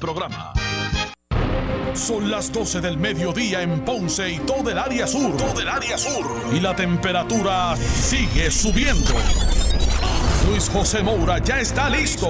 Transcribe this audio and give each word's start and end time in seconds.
programa. 0.00 0.52
Son 1.94 2.30
las 2.30 2.50
12 2.52 2.80
del 2.80 2.96
mediodía 2.96 3.62
en 3.62 3.84
Ponce 3.84 4.30
y 4.30 4.38
todo 4.38 4.70
el 4.70 4.78
área 4.78 5.06
sur. 5.06 5.36
Todo 5.36 5.60
el 5.60 5.68
área 5.68 5.98
sur. 5.98 6.26
Y 6.52 6.60
la 6.60 6.74
temperatura 6.74 7.76
sigue 7.76 8.50
subiendo. 8.50 9.12
Luis 10.48 10.70
José 10.70 11.02
Moura 11.02 11.38
ya 11.38 11.60
está 11.60 11.90
listo 11.90 12.28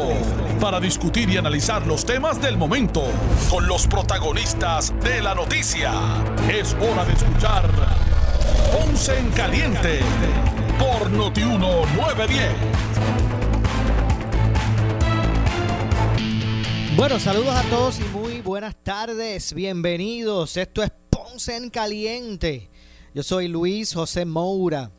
para 0.61 0.80
discutir 0.80 1.30
y 1.30 1.37
analizar 1.37 1.87
los 1.87 2.04
temas 2.04 2.43
del 2.43 2.59
momento 2.59 3.04
con 3.48 3.67
los 3.67 3.87
protagonistas 3.87 4.93
de 5.01 5.23
la 5.23 5.35
noticia. 5.35 5.93
Es 6.53 6.75
hora 6.75 7.05
de 7.05 7.13
escuchar 7.13 7.71
Ponce 8.73 9.17
en 9.17 9.31
Caliente 9.31 10.01
por 10.79 11.11
Notiuno 11.11 11.87
910. 11.97 13.40
Bueno, 16.97 17.20
saludos 17.20 17.55
a 17.55 17.62
todos 17.70 18.01
y 18.01 18.05
muy 18.16 18.41
buenas 18.41 18.75
tardes. 18.83 19.55
Bienvenidos. 19.55 20.56
Esto 20.56 20.83
es 20.83 20.91
Ponce 21.09 21.56
en 21.56 21.70
Caliente. 21.70 22.69
Yo 23.14 23.23
soy 23.23 23.47
Luis 23.47 23.95
José 23.95 24.24
Moura 24.24 24.91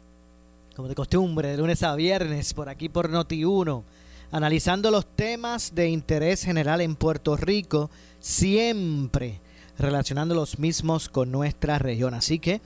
como 0.75 0.87
de 0.87 0.95
costumbre, 0.95 1.49
de 1.49 1.57
lunes 1.57 1.83
a 1.83 1.93
viernes, 1.95 2.53
por 2.53 2.69
aquí 2.69 2.87
por 2.87 3.09
Noti1, 3.09 3.83
analizando 4.31 4.89
los 4.89 5.05
temas 5.05 5.75
de 5.75 5.89
interés 5.89 6.43
general 6.43 6.79
en 6.79 6.95
Puerto 6.95 7.35
Rico, 7.35 7.91
siempre 8.19 9.41
relacionando 9.77 10.33
los 10.33 10.59
mismos 10.59 11.09
con 11.09 11.29
nuestra 11.29 11.77
región. 11.77 12.13
Así 12.13 12.39
que, 12.39 12.61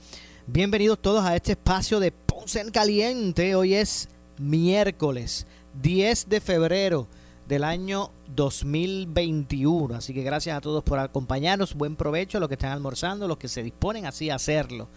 bienvenidos 0.46 1.02
todos 1.02 1.24
a 1.24 1.34
este 1.34 1.52
espacio 1.52 1.98
de 1.98 2.12
Ponce 2.12 2.60
en 2.60 2.70
Caliente. 2.70 3.56
Hoy 3.56 3.74
es 3.74 4.08
miércoles 4.38 5.46
10 5.82 6.28
de 6.28 6.40
febrero 6.40 7.08
del 7.48 7.64
año 7.64 8.10
2021. 8.34 9.94
Así 9.94 10.12
que 10.12 10.22
gracias 10.22 10.56
a 10.56 10.60
todos 10.60 10.82
por 10.82 10.98
acompañarnos. 10.98 11.74
Buen 11.74 11.96
provecho 11.96 12.38
a 12.38 12.40
los 12.40 12.48
que 12.48 12.54
están 12.54 12.72
almorzando, 12.72 13.28
los 13.28 13.38
que 13.38 13.48
se 13.48 13.62
disponen 13.62 14.06
así 14.06 14.30
a 14.30 14.36
hacerlo. 14.36 14.88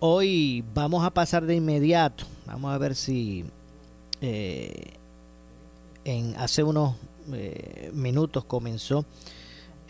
Hoy 0.00 0.64
vamos 0.74 1.04
a 1.04 1.10
pasar 1.10 1.46
de 1.46 1.56
inmediato. 1.56 2.24
Vamos 2.46 2.72
a 2.72 2.78
ver 2.78 2.94
si 2.94 3.44
eh, 4.20 4.92
en 6.04 6.36
hace 6.36 6.62
unos 6.62 6.96
eh, 7.32 7.90
minutos 7.94 8.44
comenzó 8.44 9.04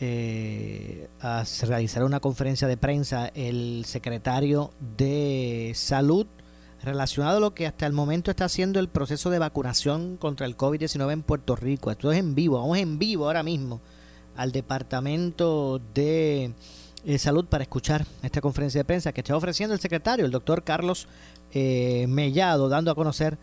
eh, 0.00 1.08
a 1.20 1.44
realizar 1.62 2.04
una 2.04 2.20
conferencia 2.20 2.66
de 2.68 2.76
prensa 2.76 3.28
el 3.34 3.84
secretario 3.86 4.72
de 4.96 5.72
salud 5.74 6.26
relacionado 6.84 7.38
a 7.38 7.40
lo 7.40 7.54
que 7.54 7.66
hasta 7.66 7.86
el 7.86 7.92
momento 7.92 8.30
está 8.30 8.44
haciendo 8.44 8.80
el 8.80 8.88
proceso 8.88 9.30
de 9.30 9.38
vacunación 9.38 10.16
contra 10.16 10.46
el 10.46 10.56
COVID-19 10.56 11.12
en 11.12 11.22
Puerto 11.22 11.56
Rico. 11.56 11.90
Esto 11.90 12.12
es 12.12 12.18
en 12.18 12.34
vivo, 12.34 12.58
vamos 12.58 12.78
en 12.78 12.98
vivo 12.98 13.26
ahora 13.26 13.42
mismo 13.42 13.80
al 14.36 14.52
departamento 14.52 15.80
de 15.94 16.52
eh, 17.04 17.18
salud 17.18 17.46
para 17.46 17.62
escuchar 17.62 18.06
esta 18.22 18.40
conferencia 18.40 18.80
de 18.80 18.84
prensa 18.84 19.12
que 19.12 19.20
está 19.20 19.36
ofreciendo 19.36 19.74
el 19.74 19.80
secretario, 19.80 20.24
el 20.24 20.32
doctor 20.32 20.64
Carlos 20.64 21.06
eh, 21.52 22.06
Mellado, 22.08 22.68
dando 22.68 22.90
a 22.90 22.94
conocer 22.94 23.38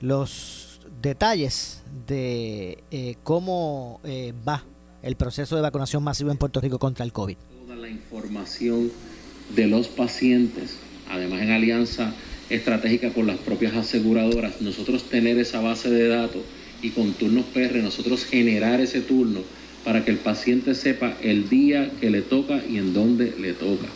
los 0.00 0.80
detalles 1.00 1.82
de 2.06 2.82
eh, 2.90 3.16
cómo 3.22 4.00
va 4.46 4.64
el 5.02 5.16
proceso 5.16 5.56
de 5.56 5.62
vacunación 5.62 6.02
masivo 6.02 6.30
en 6.30 6.36
Puerto 6.36 6.60
Rico 6.60 6.78
contra 6.78 7.04
el 7.04 7.12
COVID. 7.12 7.36
Toda 7.64 7.76
la 7.76 7.88
información 7.88 8.90
de 9.54 9.66
los 9.68 9.88
pacientes, 9.88 10.76
además 11.08 11.42
en 11.42 11.50
alianza 11.52 12.12
estratégica 12.50 13.10
con 13.10 13.26
las 13.26 13.38
propias 13.38 13.74
aseguradoras, 13.74 14.60
nosotros 14.60 15.04
tener 15.04 15.38
esa 15.38 15.60
base 15.60 15.90
de 15.90 16.08
datos 16.08 16.42
y 16.82 16.90
con 16.90 17.12
turnos 17.12 17.44
PR, 17.46 17.76
nosotros 17.82 18.24
generar 18.24 18.80
ese 18.80 19.00
turno 19.00 19.40
para 19.84 20.04
que 20.04 20.10
el 20.10 20.18
paciente 20.18 20.74
sepa 20.74 21.16
el 21.22 21.48
día 21.48 21.90
que 22.00 22.10
le 22.10 22.22
toca 22.22 22.60
y 22.68 22.78
en 22.78 22.92
dónde 22.92 23.34
le 23.40 23.52
toca. 23.52 23.86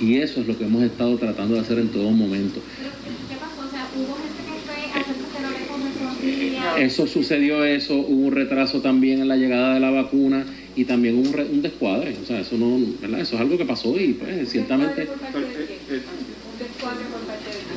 Y 0.00 0.16
eso 0.16 0.40
es 0.40 0.46
lo 0.46 0.56
que 0.58 0.64
hemos 0.64 0.82
estado 0.82 1.16
tratando 1.18 1.54
de 1.54 1.60
hacer 1.60 1.78
en 1.78 1.88
todo 1.88 2.10
momento. 2.10 2.60
¿Qué 3.28 3.36
pasó? 3.36 3.66
O 3.66 3.70
sea, 3.70 3.88
¿hubo 3.96 4.16
gente 4.16 4.42
que 4.42 4.58
fue 4.64 6.60
a 6.60 6.80
Eso 6.80 7.06
sucedió, 7.06 7.64
eso, 7.64 7.94
hubo 7.94 8.26
un 8.26 8.32
retraso 8.32 8.80
también 8.80 9.20
en 9.20 9.28
la 9.28 9.36
llegada 9.36 9.74
de 9.74 9.80
la 9.80 9.90
vacuna 9.90 10.44
y 10.76 10.84
también 10.84 11.16
un, 11.16 11.26
un 11.26 11.62
descuadre. 11.62 12.16
O 12.22 12.26
sea, 12.26 12.40
eso 12.40 12.56
no, 12.56 12.78
¿verdad? 13.00 13.20
Eso 13.20 13.36
es 13.36 13.40
algo 13.40 13.56
que 13.56 13.64
pasó 13.64 13.98
y 13.98 14.14
pues 14.14 14.50
ciertamente. 14.50 15.08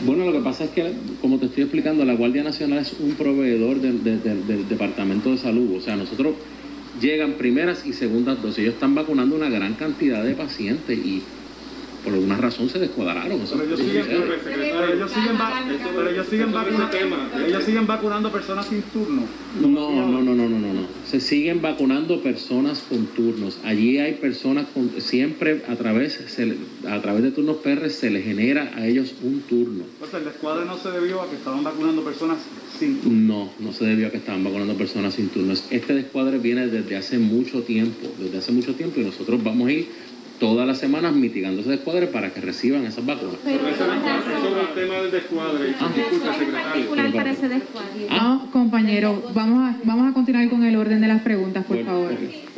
Bueno, 0.07 0.23
lo 0.23 0.31
que 0.31 0.39
pasa 0.39 0.63
es 0.63 0.69
que, 0.69 0.93
como 1.19 1.37
te 1.37 1.47
estoy 1.47 1.63
explicando, 1.63 2.05
la 2.05 2.13
Guardia 2.13 2.41
Nacional 2.41 2.79
es 2.79 2.95
un 2.97 3.15
proveedor 3.15 3.81
del, 3.81 4.69
Departamento 4.69 5.31
de 5.31 5.37
Salud. 5.37 5.75
O 5.75 5.81
sea, 5.81 5.97
nosotros 5.97 6.35
llegan 7.01 7.33
primeras 7.33 7.85
y 7.85 7.91
segundas 7.91 8.41
dosis. 8.41 8.59
Ellos 8.59 8.75
están 8.75 8.95
vacunando 8.95 9.35
una 9.35 9.49
gran 9.49 9.73
cantidad 9.73 10.23
de 10.23 10.33
pacientes 10.33 10.97
y 10.97 11.23
por 12.07 12.13
alguna 12.13 12.37
razón 12.37 12.69
se 12.69 12.79
descuadraron. 12.79 13.41
Pero 13.49 13.63
ellos 13.63 13.79
siguen, 13.81 14.05
ellos 14.93 15.11
siguen, 15.11 15.37
vacunando, 16.53 17.45
ellos 17.45 17.63
siguen 17.65 17.85
vacunando 17.85 18.31
personas 18.31 18.65
sin 18.65 18.81
turno. 18.81 19.23
No, 19.59 19.67
no, 19.67 20.07
no, 20.07 20.21
no, 20.21 20.35
no, 20.35 20.47
no, 20.47 20.73
no. 20.73 20.87
Se 21.05 21.19
siguen 21.19 21.61
vacunando 21.61 22.23
personas 22.23 22.85
con 22.87 23.07
turnos. 23.07 23.59
Allí 23.65 23.97
hay 23.97 24.13
personas 24.13 24.67
con, 24.73 24.89
siempre 25.01 25.63
a 25.67 25.75
través, 25.75 26.17
a 26.87 27.01
través 27.01 27.23
de 27.23 27.31
turnos 27.31 27.57
PR 27.57 27.89
se 27.89 28.09
les 28.09 28.23
genera 28.23 28.71
a 28.73 28.87
ellos 28.87 29.13
un 29.21 29.41
turno. 29.41 29.83
Pues 29.99 30.13
el 30.13 30.23
descuadre 30.23 30.65
no 30.65 30.77
se 30.77 30.89
debió 30.89 31.21
a 31.21 31.29
que 31.29 31.35
estaban 31.35 31.61
vacunando 31.61 32.03
personas 32.05 32.37
sin 32.79 33.01
turno. 33.01 33.19
No, 33.19 33.51
no 33.59 33.73
se 33.73 33.83
debió 33.83 34.07
a 34.07 34.11
que 34.11 34.17
estaban 34.17 34.45
vacunando 34.45 34.75
personas 34.75 35.15
sin 35.15 35.27
turnos. 35.27 35.65
Este 35.71 35.93
descuadre 35.93 36.37
viene 36.37 36.67
desde 36.67 36.95
hace 36.95 37.17
mucho 37.17 37.63
tiempo, 37.63 38.07
desde 38.17 38.37
hace 38.37 38.53
mucho 38.53 38.75
tiempo 38.75 39.01
y 39.01 39.03
nosotros 39.03 39.43
vamos 39.43 39.67
a 39.67 39.71
ir 39.73 40.06
todas 40.39 40.67
las 40.67 40.77
semanas 40.77 41.13
mitigando 41.13 41.61
ese 41.61 41.71
descuadre 41.71 42.07
para 42.07 42.31
que 42.33 42.41
reciban 42.41 42.85
esas 42.85 43.05
vacunas. 43.05 43.37
Pero 43.43 43.59
sobre 43.59 44.61
el 44.61 44.73
tema 44.75 45.01
del 45.01 45.11
descuadre, 45.11 45.75
ah, 45.79 45.89
particular 46.73 47.11
para 47.13 47.31
ese 47.31 47.49
descuadre. 47.49 48.07
Ah, 48.09 48.45
compañero, 48.51 49.31
vamos 49.33 49.69
a, 49.69 49.77
vamos 49.83 50.11
a 50.11 50.13
continuar 50.13 50.49
con 50.49 50.63
el 50.63 50.75
orden 50.75 51.01
de 51.01 51.07
las 51.07 51.21
preguntas, 51.21 51.65
por 51.65 51.83
favor. 51.83 52.11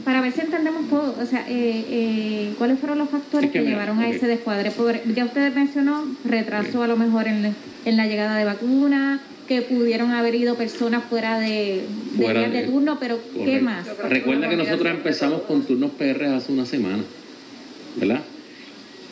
Para 0.04 0.22
ver 0.22 0.32
si 0.32 0.42
entendemos 0.42 0.90
todo, 0.90 1.16
o 1.22 1.26
sea, 1.26 1.46
eh, 1.48 1.86
eh, 1.90 2.54
¿cuáles 2.58 2.80
fueron 2.80 2.98
los 2.98 3.10
factores 3.10 3.52
que, 3.52 3.62
llevaron 3.62 4.00
a 4.00 4.10
ese 4.10 4.28
descuadre? 4.28 4.72
ya 5.16 5.26
ustedes 5.26 5.56
mencionó 5.56 6.06
retraso 6.26 6.84
a 6.84 6.88
lo 6.88 6.98
mejor 6.98 7.28
en, 7.28 7.56
en 7.86 7.98
la 7.98 8.08
llegada 8.08 8.38
de 8.38 8.46
vacunas, 8.46 9.22
que 9.48 9.64
pudieron 9.64 10.12
haber 10.12 10.36
ido 10.36 10.54
personas 10.56 11.04
fuera 11.06 11.40
de, 11.40 11.84
de, 12.14 12.50
de, 12.50 12.64
turno, 12.68 12.98
pero 13.00 13.20
¿qué 13.44 13.60
más? 13.60 13.88
Recuerda 14.08 14.48
que 14.48 14.56
nosotros 14.56 14.92
empezamos 14.92 15.42
con 15.42 15.64
turnos 15.64 15.90
PR 15.92 16.26
hace 16.26 16.52
una 16.52 16.68
semana. 16.68 17.00
¿Verdad? 17.96 18.24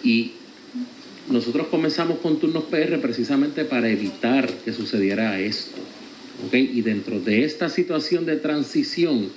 Y 0.03 0.31
nosotros 1.29 1.67
comenzamos 1.67 2.19
con 2.19 2.39
turnos 2.39 2.65
PR 2.65 2.99
precisamente 2.99 3.65
para 3.65 3.89
evitar 3.89 4.49
que 4.63 4.71
sucediera 4.71 5.39
esto. 5.39 5.81
Y 6.53 6.81
dentro 6.81 7.19
de 7.19 7.43
esta 7.43 7.69
situación 7.69 8.25
de 8.25 8.37
transición 8.37 9.29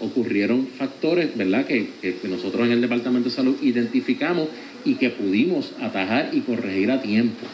ocurrieron 0.00 0.66
factores, 0.66 1.36
¿verdad? 1.36 1.66
Que, 1.66 1.88
nosotros 2.24 2.66
en 2.66 2.72
el 2.72 2.80
Departamento 2.80 3.28
de 3.28 3.34
Salud 3.34 3.56
identificamos 3.62 4.48
y 4.84 4.94
que 4.94 5.10
pudimos 5.10 5.72
atajar 5.80 6.30
y 6.32 6.40
corregir 6.40 6.90
a 6.90 7.02
tiempo. 7.02 7.46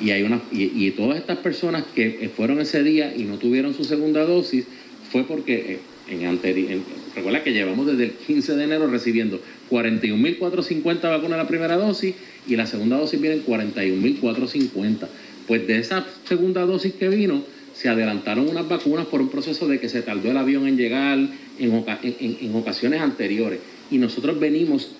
Y, 0.00 0.12
hay 0.12 0.22
una, 0.22 0.40
y, 0.52 0.90
todas 0.92 1.18
estas 1.18 1.38
personas 1.38 1.84
que 1.94 2.30
fueron 2.34 2.60
ese 2.60 2.82
día 2.82 3.14
y 3.14 3.24
no 3.24 3.36
tuvieron 3.36 3.74
su 3.74 3.84
segunda 3.84 4.24
dosis 4.24 4.64
fue 5.10 5.24
porque 5.24 5.80
en, 6.10 6.82
recuerda 7.14 7.42
que 7.42 7.52
llevamos 7.52 7.86
desde 7.86 8.04
el 8.04 8.10
15 8.12 8.56
de 8.56 8.64
enero 8.64 8.86
recibiendo 8.88 9.40
41.450 9.70 11.00
vacunas 11.02 11.38
la 11.38 11.48
primera 11.48 11.76
dosis 11.76 12.14
y 12.46 12.56
la 12.56 12.66
segunda 12.66 12.98
dosis 12.98 13.20
viene 13.20 13.36
en 13.36 13.46
41.450. 13.46 15.08
Pues 15.46 15.66
de 15.66 15.78
esa 15.78 16.06
segunda 16.28 16.64
dosis 16.64 16.94
que 16.94 17.08
vino, 17.08 17.42
se 17.74 17.88
adelantaron 17.88 18.48
unas 18.48 18.68
vacunas 18.68 19.06
por 19.06 19.20
un 19.20 19.30
proceso 19.30 19.66
de 19.66 19.80
que 19.80 19.88
se 19.88 20.02
tardó 20.02 20.30
el 20.30 20.36
avión 20.36 20.66
en 20.66 20.76
llegar 20.76 21.18
en, 21.58 21.84
en 22.40 22.54
ocasiones 22.54 23.00
anteriores. 23.00 23.60
Y 23.90 23.98
nosotros 23.98 24.38
venimos 24.38 24.90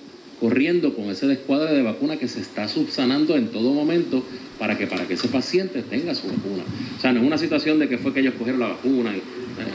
corriendo 0.40 0.94
con 0.94 1.10
ese 1.10 1.26
descuadre 1.26 1.74
de 1.74 1.82
vacuna 1.82 2.16
que 2.16 2.26
se 2.26 2.40
está 2.40 2.66
subsanando 2.66 3.36
en 3.36 3.48
todo 3.48 3.74
momento 3.74 4.24
para 4.58 4.76
que, 4.78 4.86
para 4.86 5.06
que 5.06 5.14
ese 5.14 5.28
paciente 5.28 5.82
tenga 5.82 6.14
su 6.14 6.28
vacuna. 6.28 6.64
O 6.96 7.00
sea, 7.00 7.12
no 7.12 7.20
es 7.20 7.26
una 7.26 7.38
situación 7.38 7.78
de 7.78 7.88
que 7.88 7.98
fue 7.98 8.14
que 8.14 8.20
ellos 8.20 8.34
cogieron 8.38 8.60
la 8.60 8.68
vacuna, 8.68 9.12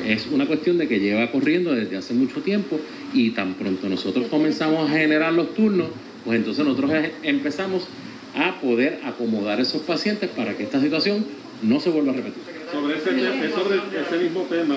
es 0.08 0.28
una 0.28 0.48
cuestión 0.48 0.78
de 0.78 0.88
que 0.88 1.00
lleva 1.00 1.32
corriendo 1.32 1.74
desde 1.74 1.98
hace 1.98 2.14
mucho 2.14 2.42
tiempo 2.42 2.80
y 3.14 3.30
tan 3.32 3.54
pronto 3.54 3.88
nosotros 3.88 4.28
comenzamos 4.28 4.90
a 4.90 4.94
generar 4.94 5.34
los 5.34 5.54
turnos, 5.54 5.88
pues 6.24 6.40
entonces 6.40 6.66
nosotros 6.66 6.92
empezamos 7.22 7.88
a 8.36 8.60
poder 8.60 9.00
acomodar 9.06 9.60
esos 9.60 9.82
pacientes 9.84 10.30
para 10.32 10.58
que 10.58 10.64
esta 10.64 10.82
situación 10.82 11.26
no 11.62 11.80
se 11.80 11.90
vuelva 11.90 12.12
a 12.12 12.16
repetir. 12.16 12.42
Sobre 12.72 12.98
ese, 12.98 13.54
sobre 13.54 13.78
ese 13.78 14.24
mismo 14.24 14.42
tema, 14.50 14.76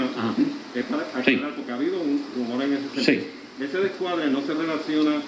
es 0.75 0.85
para 0.85 1.03
aclarar, 1.03 1.55
porque 1.57 1.73
ha 1.73 1.75
habido 1.75 2.01
un 2.01 2.23
rumor 2.37 2.63
en 2.63 2.75
ese 2.75 3.05
sentido. 3.05 3.39
Ese 3.61 3.79
descuadre 3.79 4.31
no 4.31 4.41
se 4.43 4.55
relaciona 4.55 5.21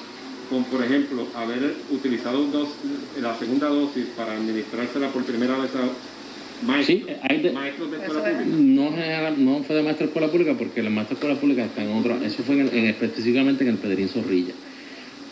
con, 0.51 0.65
por 0.65 0.85
ejemplo, 0.85 1.27
haber 1.35 1.77
utilizado 1.91 2.45
la 3.23 3.39
segunda 3.39 3.69
dosis 3.69 4.07
para 4.17 4.33
administrársela 4.33 5.09
por 5.09 5.25
primera 5.25 5.57
vez 5.57 5.71
sí, 6.85 7.07
hay 7.23 7.41
de, 7.41 7.53
maestros 7.53 7.91
de 7.91 7.97
escuela 7.99 8.23
pública. 8.23 8.45
No, 8.51 8.91
no 9.37 9.63
fue 9.63 9.77
de 9.77 9.83
maestro 9.83 10.07
de 10.07 10.11
escuela 10.11 10.29
pública 10.29 10.55
porque 10.59 10.83
los 10.83 10.93
maestros 10.93 11.21
de 11.21 11.27
escuela 11.27 11.41
pública 11.41 11.65
están 11.65 11.89
en 11.89 11.97
otro. 11.97 12.17
Eso 12.23 12.43
fue 12.43 12.61
en, 12.61 12.87
específicamente 12.87 13.65
en 13.65 13.71
el 13.71 13.77
Pedrín 13.77 14.09
Zorrilla. 14.09 14.53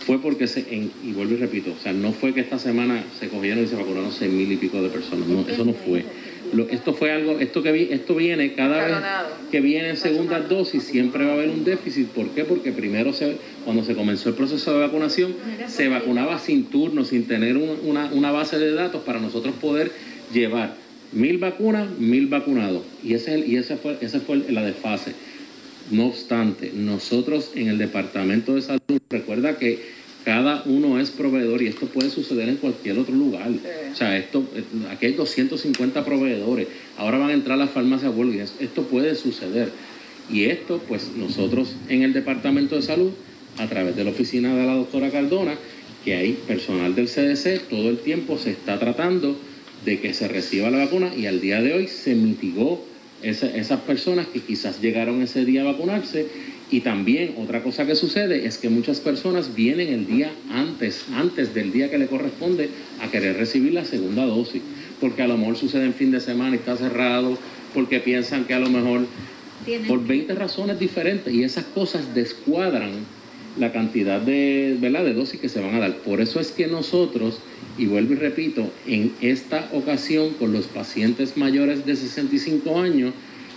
Fue 0.06 0.22
porque, 0.22 0.46
se, 0.46 0.60
y 0.60 1.12
vuelvo 1.12 1.34
y 1.34 1.36
repito, 1.36 1.72
o 1.78 1.82
sea, 1.82 1.92
no 1.92 2.12
fue 2.12 2.32
que 2.32 2.40
esta 2.40 2.58
semana 2.58 3.04
se 3.18 3.28
cogieron 3.28 3.64
y 3.64 3.66
se 3.66 3.76
vacunaron 3.76 4.10
seis 4.12 4.32
mil 4.32 4.50
y 4.50 4.56
pico 4.56 4.80
de 4.80 4.88
personas. 4.88 5.26
No, 5.28 5.46
eso 5.46 5.64
no 5.64 5.74
fue. 5.74 6.04
Esto 6.70 6.94
fue 6.94 7.12
algo, 7.12 7.38
esto 7.38 7.62
que 7.62 7.92
esto 7.92 8.14
viene 8.14 8.54
cada 8.54 8.84
vez 8.84 8.96
que 9.50 9.60
viene 9.60 9.90
en 9.90 9.96
segunda 9.96 10.40
dosis, 10.40 10.82
siempre 10.82 11.24
va 11.24 11.32
a 11.32 11.34
haber 11.34 11.50
un 11.50 11.64
déficit. 11.64 12.08
¿Por 12.08 12.28
qué? 12.30 12.44
Porque 12.44 12.72
primero, 12.72 13.12
se, 13.12 13.36
cuando 13.64 13.84
se 13.84 13.94
comenzó 13.94 14.28
el 14.28 14.34
proceso 14.34 14.72
de 14.72 14.80
vacunación, 14.80 15.34
se 15.66 15.88
vacunaba 15.88 16.38
sin 16.38 16.64
turno, 16.64 17.04
sin 17.04 17.26
tener 17.26 17.56
una, 17.56 18.10
una 18.12 18.32
base 18.32 18.58
de 18.58 18.72
datos 18.72 19.02
para 19.02 19.20
nosotros 19.20 19.54
poder 19.60 19.90
llevar 20.32 20.74
Mil 21.12 21.38
vacunas, 21.38 21.88
mil 21.98 22.26
vacunados. 22.26 22.82
Y, 23.02 23.14
ese, 23.14 23.38
y 23.38 23.56
ese 23.56 23.76
fue, 23.76 23.96
ese 24.00 24.20
fue 24.20 24.36
la 24.50 24.62
desfase. 24.62 25.14
No 25.90 26.06
obstante, 26.06 26.70
nosotros 26.74 27.52
en 27.54 27.68
el 27.68 27.78
Departamento 27.78 28.54
de 28.54 28.62
Salud, 28.62 29.00
recuerda 29.08 29.56
que 29.56 29.97
cada 30.28 30.62
uno 30.66 31.00
es 31.00 31.10
proveedor 31.10 31.62
y 31.62 31.68
esto 31.68 31.86
puede 31.86 32.10
suceder 32.10 32.50
en 32.50 32.56
cualquier 32.56 32.98
otro 32.98 33.14
lugar. 33.14 33.48
O 33.90 33.96
sea, 33.96 34.18
esto, 34.18 34.44
aquí 34.90 35.06
hay 35.06 35.12
250 35.14 36.04
proveedores, 36.04 36.68
ahora 36.98 37.16
van 37.16 37.30
a 37.30 37.32
entrar 37.32 37.56
las 37.56 37.70
farmacias 37.70 38.12
Walgreens, 38.14 38.52
esto 38.60 38.82
puede 38.82 39.14
suceder. 39.14 39.70
Y 40.30 40.44
esto, 40.44 40.82
pues 40.86 41.12
nosotros 41.16 41.76
en 41.88 42.02
el 42.02 42.12
Departamento 42.12 42.76
de 42.76 42.82
Salud, 42.82 43.12
a 43.56 43.68
través 43.68 43.96
de 43.96 44.04
la 44.04 44.10
oficina 44.10 44.54
de 44.54 44.66
la 44.66 44.74
doctora 44.74 45.10
Cardona, 45.10 45.54
que 46.04 46.14
hay 46.14 46.32
personal 46.46 46.94
del 46.94 47.06
CDC, 47.06 47.66
todo 47.70 47.88
el 47.88 47.96
tiempo 47.96 48.36
se 48.36 48.50
está 48.50 48.78
tratando 48.78 49.34
de 49.86 49.98
que 49.98 50.12
se 50.12 50.28
reciba 50.28 50.68
la 50.68 50.76
vacuna 50.76 51.10
y 51.16 51.24
al 51.24 51.40
día 51.40 51.62
de 51.62 51.72
hoy 51.72 51.88
se 51.88 52.14
mitigó 52.14 52.84
esas 53.22 53.80
personas 53.80 54.26
que 54.26 54.40
quizás 54.40 54.82
llegaron 54.82 55.22
ese 55.22 55.46
día 55.46 55.62
a 55.62 55.72
vacunarse 55.72 56.26
y 56.70 56.80
también 56.80 57.34
otra 57.38 57.62
cosa 57.62 57.86
que 57.86 57.94
sucede 57.94 58.46
es 58.46 58.58
que 58.58 58.68
muchas 58.68 59.00
personas 59.00 59.54
vienen 59.54 59.88
el 59.88 60.06
día 60.06 60.30
antes, 60.50 61.06
antes 61.14 61.54
del 61.54 61.72
día 61.72 61.90
que 61.90 61.98
le 61.98 62.06
corresponde 62.06 62.68
a 63.00 63.10
querer 63.10 63.36
recibir 63.36 63.72
la 63.72 63.84
segunda 63.84 64.26
dosis, 64.26 64.60
porque 65.00 65.22
a 65.22 65.28
lo 65.28 65.38
mejor 65.38 65.56
sucede 65.56 65.86
en 65.86 65.94
fin 65.94 66.10
de 66.10 66.20
semana 66.20 66.56
y 66.56 66.58
está 66.58 66.76
cerrado, 66.76 67.38
porque 67.72 68.00
piensan 68.00 68.44
que 68.44 68.54
a 68.54 68.60
lo 68.60 68.68
mejor 68.68 69.06
por 69.86 70.06
20 70.06 70.34
razones 70.34 70.78
diferentes 70.78 71.32
y 71.32 71.42
esas 71.42 71.64
cosas 71.64 72.14
descuadran 72.14 72.90
la 73.58 73.72
cantidad 73.72 74.20
de, 74.20 74.76
¿verdad? 74.78 75.04
de 75.04 75.14
dosis 75.14 75.40
que 75.40 75.48
se 75.48 75.60
van 75.60 75.74
a 75.74 75.80
dar. 75.80 75.96
Por 75.98 76.20
eso 76.20 76.38
es 76.38 76.50
que 76.50 76.66
nosotros 76.66 77.40
y 77.78 77.86
vuelvo 77.86 78.12
y 78.12 78.16
repito, 78.16 78.70
en 78.86 79.12
esta 79.20 79.68
ocasión 79.72 80.30
con 80.30 80.52
los 80.52 80.66
pacientes 80.66 81.36
mayores 81.36 81.86
de 81.86 81.94
65 81.94 82.78
años 82.78 83.14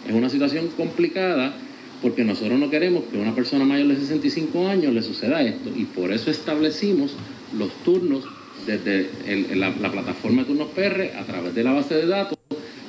es 0.08 0.14
una 0.14 0.30
situación 0.30 0.68
complicada 0.78 1.56
porque 2.02 2.24
nosotros 2.24 2.60
no 2.60 2.70
queremos 2.70 3.04
que 3.12 3.18
a 3.18 3.22
una 3.22 3.36
persona 3.36 3.66
mayor 3.66 3.88
de 3.88 3.96
65 3.96 4.68
años 4.68 4.94
le 4.94 5.02
suceda 5.02 5.42
esto 5.42 5.70
y 5.76 5.86
por 5.86 6.12
eso 6.12 6.32
establecimos 6.32 7.16
los 7.58 7.72
turnos 7.84 8.24
desde 8.66 9.10
la, 9.56 9.74
plataforma 9.74 10.42
de 10.42 10.48
turnos 10.48 10.68
PR 10.70 11.18
a 11.18 11.24
través 11.26 11.54
de 11.54 11.64
la 11.64 11.74
base 11.74 11.96
de 11.96 12.08
datos 12.08 12.38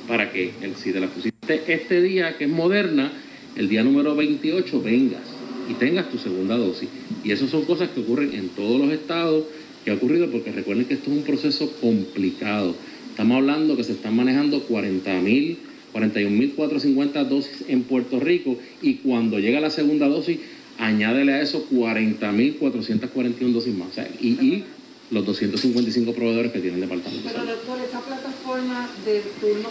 para 0.07 0.31
que 0.31 0.51
si 0.81 0.91
te 0.91 0.99
la 0.99 1.07
pusiste 1.07 1.63
este 1.67 2.01
día 2.01 2.37
que 2.37 2.45
es 2.45 2.49
moderna, 2.49 3.11
el 3.55 3.69
día 3.69 3.83
número 3.83 4.15
28 4.15 4.81
vengas 4.81 5.21
y 5.69 5.73
tengas 5.75 6.09
tu 6.09 6.17
segunda 6.17 6.57
dosis. 6.57 6.89
Y 7.23 7.31
eso 7.31 7.47
son 7.47 7.63
cosas 7.63 7.89
que 7.89 8.01
ocurren 8.01 8.33
en 8.33 8.49
todos 8.49 8.79
los 8.79 8.91
estados 8.91 9.45
¿Qué 9.83 9.91
ha 9.91 9.95
ocurrido? 9.95 10.27
Porque 10.27 10.51
recuerden 10.51 10.85
que 10.85 10.93
esto 10.93 11.11
es 11.11 11.17
un 11.17 11.23
proceso 11.23 11.69
complicado. 11.81 12.73
Estamos 13.09 13.37
hablando 13.37 13.75
que 13.75 13.83
se 13.83 13.91
están 13.91 14.15
manejando 14.15 14.65
40.000, 14.67 15.57
41.450 15.93 17.25
dosis 17.25 17.65
en 17.67 17.83
Puerto 17.83 18.19
Rico 18.19 18.57
y 18.81 18.95
cuando 18.95 19.39
llega 19.39 19.59
la 19.59 19.69
segunda 19.69 20.07
dosis, 20.07 20.39
añádele 20.79 21.33
a 21.33 21.41
eso 21.41 21.67
40.441 21.69 23.51
dosis 23.51 23.75
más. 23.75 23.89
y, 24.19 24.63
los 25.11 25.25
255 25.25 26.13
proveedores 26.13 26.51
que 26.51 26.59
tienen 26.59 26.81
el 26.81 26.89
departamento. 26.89 27.29
Pero 27.31 27.45
doctor, 27.45 27.77
esa 27.87 28.01
plataforma 28.01 28.89
de 29.05 29.21
turno 29.39 29.69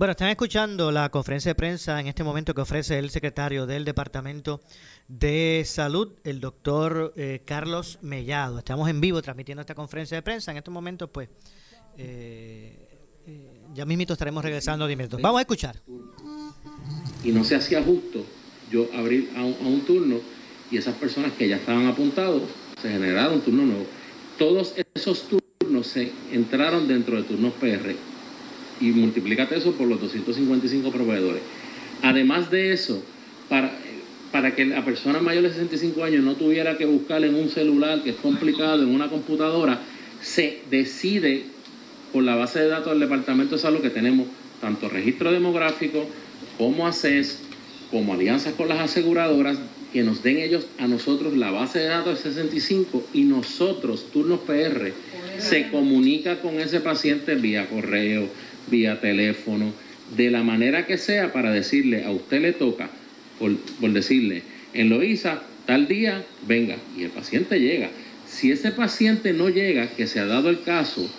Bueno, 0.00 0.12
están 0.12 0.30
escuchando 0.30 0.90
la 0.90 1.10
conferencia 1.10 1.50
de 1.50 1.54
prensa 1.54 2.00
en 2.00 2.06
este 2.06 2.24
momento 2.24 2.54
que 2.54 2.62
ofrece 2.62 2.98
el 2.98 3.10
secretario 3.10 3.66
del 3.66 3.84
Departamento 3.84 4.62
de 5.08 5.62
Salud, 5.66 6.14
el 6.24 6.40
doctor 6.40 7.12
eh, 7.16 7.42
Carlos 7.44 7.98
Mellado. 8.00 8.58
Estamos 8.58 8.88
en 8.88 9.02
vivo 9.02 9.20
transmitiendo 9.20 9.60
esta 9.60 9.74
conferencia 9.74 10.16
de 10.16 10.22
prensa. 10.22 10.52
En 10.52 10.56
este 10.56 10.70
momento, 10.70 11.12
pues, 11.12 11.28
eh, 11.98 12.76
eh, 13.26 13.60
ya 13.74 13.84
mismito 13.84 14.12
estaremos 14.12 14.42
regresando 14.42 14.86
de 14.86 14.96
minutos. 14.96 15.20
Vamos 15.20 15.38
a 15.38 15.42
escuchar. 15.42 15.76
Y 17.22 17.32
no 17.32 17.44
se 17.44 17.56
hacía 17.56 17.82
justo 17.82 18.24
yo 18.70 18.88
abrir 18.94 19.30
a 19.36 19.44
un, 19.44 19.80
turno 19.82 20.16
y 20.70 20.76
esas 20.76 20.94
personas 20.94 21.32
que 21.32 21.48
ya 21.48 21.56
estaban 21.56 21.86
apuntados, 21.86 22.42
se 22.80 22.88
generaron 22.88 23.40
turno 23.40 23.66
nuevo. 23.66 23.86
Todos 24.38 24.74
esos 24.94 25.28
turnos 25.28 25.86
se 25.86 26.12
entraron 26.32 26.86
dentro 26.86 27.16
de 27.16 27.24
turnos 27.24 27.52
PR 27.54 27.94
y 28.80 28.86
multiplícate 28.92 29.58
eso 29.58 29.72
por 29.72 29.88
los 29.88 30.00
255 30.00 30.90
proveedores. 30.90 31.42
Además 32.02 32.50
de 32.50 32.72
eso, 32.72 33.02
para, 33.48 33.72
para 34.32 34.54
que 34.54 34.64
la 34.64 34.84
persona 34.84 35.20
mayor 35.20 35.42
de 35.42 35.50
65 35.50 36.02
años 36.04 36.24
no 36.24 36.34
tuviera 36.34 36.78
que 36.78 36.86
buscar 36.86 37.24
en 37.24 37.34
un 37.34 37.50
celular, 37.50 38.02
que 38.02 38.10
es 38.10 38.16
complicado, 38.16 38.82
en 38.82 38.94
una 38.94 39.08
computadora, 39.08 39.80
se 40.22 40.62
decide 40.70 41.44
por 42.12 42.22
la 42.22 42.34
base 42.34 42.60
de 42.60 42.68
datos 42.68 42.92
del 42.92 43.00
Departamento 43.00 43.56
de 43.56 43.62
Salud 43.62 43.80
que 43.80 43.90
tenemos 43.90 44.26
tanto 44.60 44.88
registro 44.88 45.32
demográfico 45.32 46.06
como 46.58 46.86
ACES, 46.86 47.40
como 47.90 48.14
alianzas 48.14 48.54
con 48.54 48.68
las 48.68 48.80
aseguradoras, 48.80 49.58
que 49.92 50.02
nos 50.02 50.22
den 50.22 50.38
ellos 50.38 50.66
a 50.78 50.86
nosotros 50.86 51.36
la 51.36 51.50
base 51.50 51.80
de 51.80 51.86
datos 51.86 52.22
de 52.22 52.30
65 52.30 53.08
y 53.12 53.24
nosotros, 53.24 54.10
turnos 54.12 54.40
PR, 54.40 54.92
se 55.38 55.68
comunica 55.70 56.40
con 56.40 56.60
ese 56.60 56.80
paciente 56.80 57.34
vía 57.34 57.66
correo, 57.68 58.28
vía 58.70 59.00
teléfono, 59.00 59.72
de 60.16 60.30
la 60.30 60.42
manera 60.42 60.86
que 60.86 60.98
sea 60.98 61.32
para 61.32 61.50
decirle, 61.50 62.04
a 62.04 62.10
usted 62.10 62.40
le 62.40 62.52
toca, 62.52 62.90
por, 63.38 63.90
decirle, 63.92 64.42
en 64.74 64.90
Loíza, 64.90 65.42
tal 65.66 65.88
día, 65.88 66.24
venga, 66.46 66.76
y 66.96 67.04
el 67.04 67.10
paciente 67.10 67.58
llega. 67.58 67.90
Si 68.26 68.52
ese 68.52 68.70
paciente 68.70 69.32
no 69.32 69.48
llega, 69.48 69.88
que 69.88 70.06
se 70.06 70.20
ha 70.20 70.26
dado 70.26 70.50
el 70.50 70.62
caso. 70.62 71.10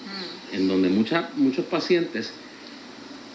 En 0.53 0.67
donde 0.67 0.89
muchos 0.89 1.65
pacientes, 1.65 2.31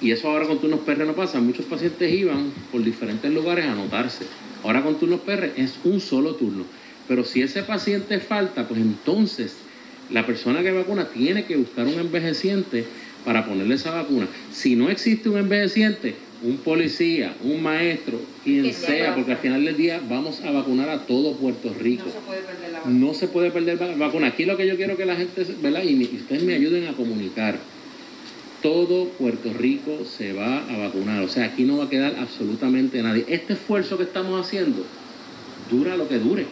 y 0.01 0.11
eso 0.11 0.29
ahora 0.29 0.47
con 0.47 0.59
turnos 0.61 0.81
PR 0.81 1.07
no 1.07 1.15
pasa, 1.15 1.41
muchos 1.41 1.65
pacientes 1.67 2.13
iban 2.13 2.53
por 2.71 2.85
diferentes 2.85 3.33
lugares 3.33 3.65
a 3.65 3.73
anotarse. 3.73 4.27
Ahora 4.63 4.83
con 4.83 4.99
turnos 4.99 5.21
PR 5.21 5.53
es 5.57 5.75
un 5.85 6.01
solo 6.01 6.35
turno. 6.35 6.65
Pero 7.09 7.25
si 7.25 7.41
ese 7.41 7.63
paciente 7.63 8.19
falta, 8.21 8.67
pues 8.69 8.81
entonces 8.81 9.57
la 10.11 10.27
persona 10.27 10.63
que 10.63 10.73
vacuna 10.73 11.09
tiene 11.09 11.45
que 11.45 11.57
buscar 11.57 11.87
un 11.87 11.99
envejeciente 11.99 12.85
para 13.25 13.47
ponerle 13.47 13.77
esa 13.77 13.93
vacuna. 13.93 14.27
Si 14.53 14.77
no 14.77 14.91
existe 14.91 15.29
un 15.29 15.39
envejeciente, 15.39 16.15
un 16.43 16.59
policía, 16.59 17.35
un 17.43 17.63
maestro, 17.63 18.21
quien 18.45 18.73
sea, 18.73 19.15
porque 19.15 19.33
al 19.33 19.39
final 19.39 19.65
del 19.65 19.77
día 19.77 20.01
vamos 20.09 20.41
a 20.43 20.51
vacunar 20.51 20.89
a 20.89 21.07
todo 21.07 21.35
Puerto 21.35 21.73
Rico. 21.73 22.05
No 22.05 22.13
se 22.13 22.19
puede 22.21 22.41
perder 22.43 22.71
la 22.71 22.79
vacuna. 22.79 22.99
No 22.99 23.15
se 23.15 23.29
puede 23.29 23.51
perder 23.51 23.81
la 23.81 24.07
vacuna. 24.07 24.27
Aquí 24.29 24.45
lo 24.45 24.57
que 24.57 24.67
yo 24.67 24.77
quiero 24.77 24.97
que 24.97 25.07
la 25.07 25.17
gente, 25.17 25.47
¿verdad? 25.63 25.83
Y 25.83 26.03
ustedes 26.17 26.43
me 26.43 26.55
ayuden 26.55 26.89
a 26.89 26.93
comunicar. 26.93 27.59
Todo 28.63 29.09
Puerto 29.11 29.53
Rico 29.53 30.05
se 30.05 30.33
va 30.33 30.65
a 30.69 30.77
vacunar. 30.79 31.23
O 31.23 31.29
sea, 31.29 31.45
aquí 31.45 31.65
no 31.65 31.79
va 31.79 31.85
a 31.85 31.91
quedar 31.91 32.17
absolutamente 32.19 33.03
nadie. 33.03 33.25
Este 33.29 33.55
esfuerzo 33.55 33.97
que 33.97 34.05
estamos 34.05 34.45
haciendo 34.45 34.85
dura 35.71 35.97
lo 35.97 36.09
que 36.09 36.19
dure, 36.19 36.47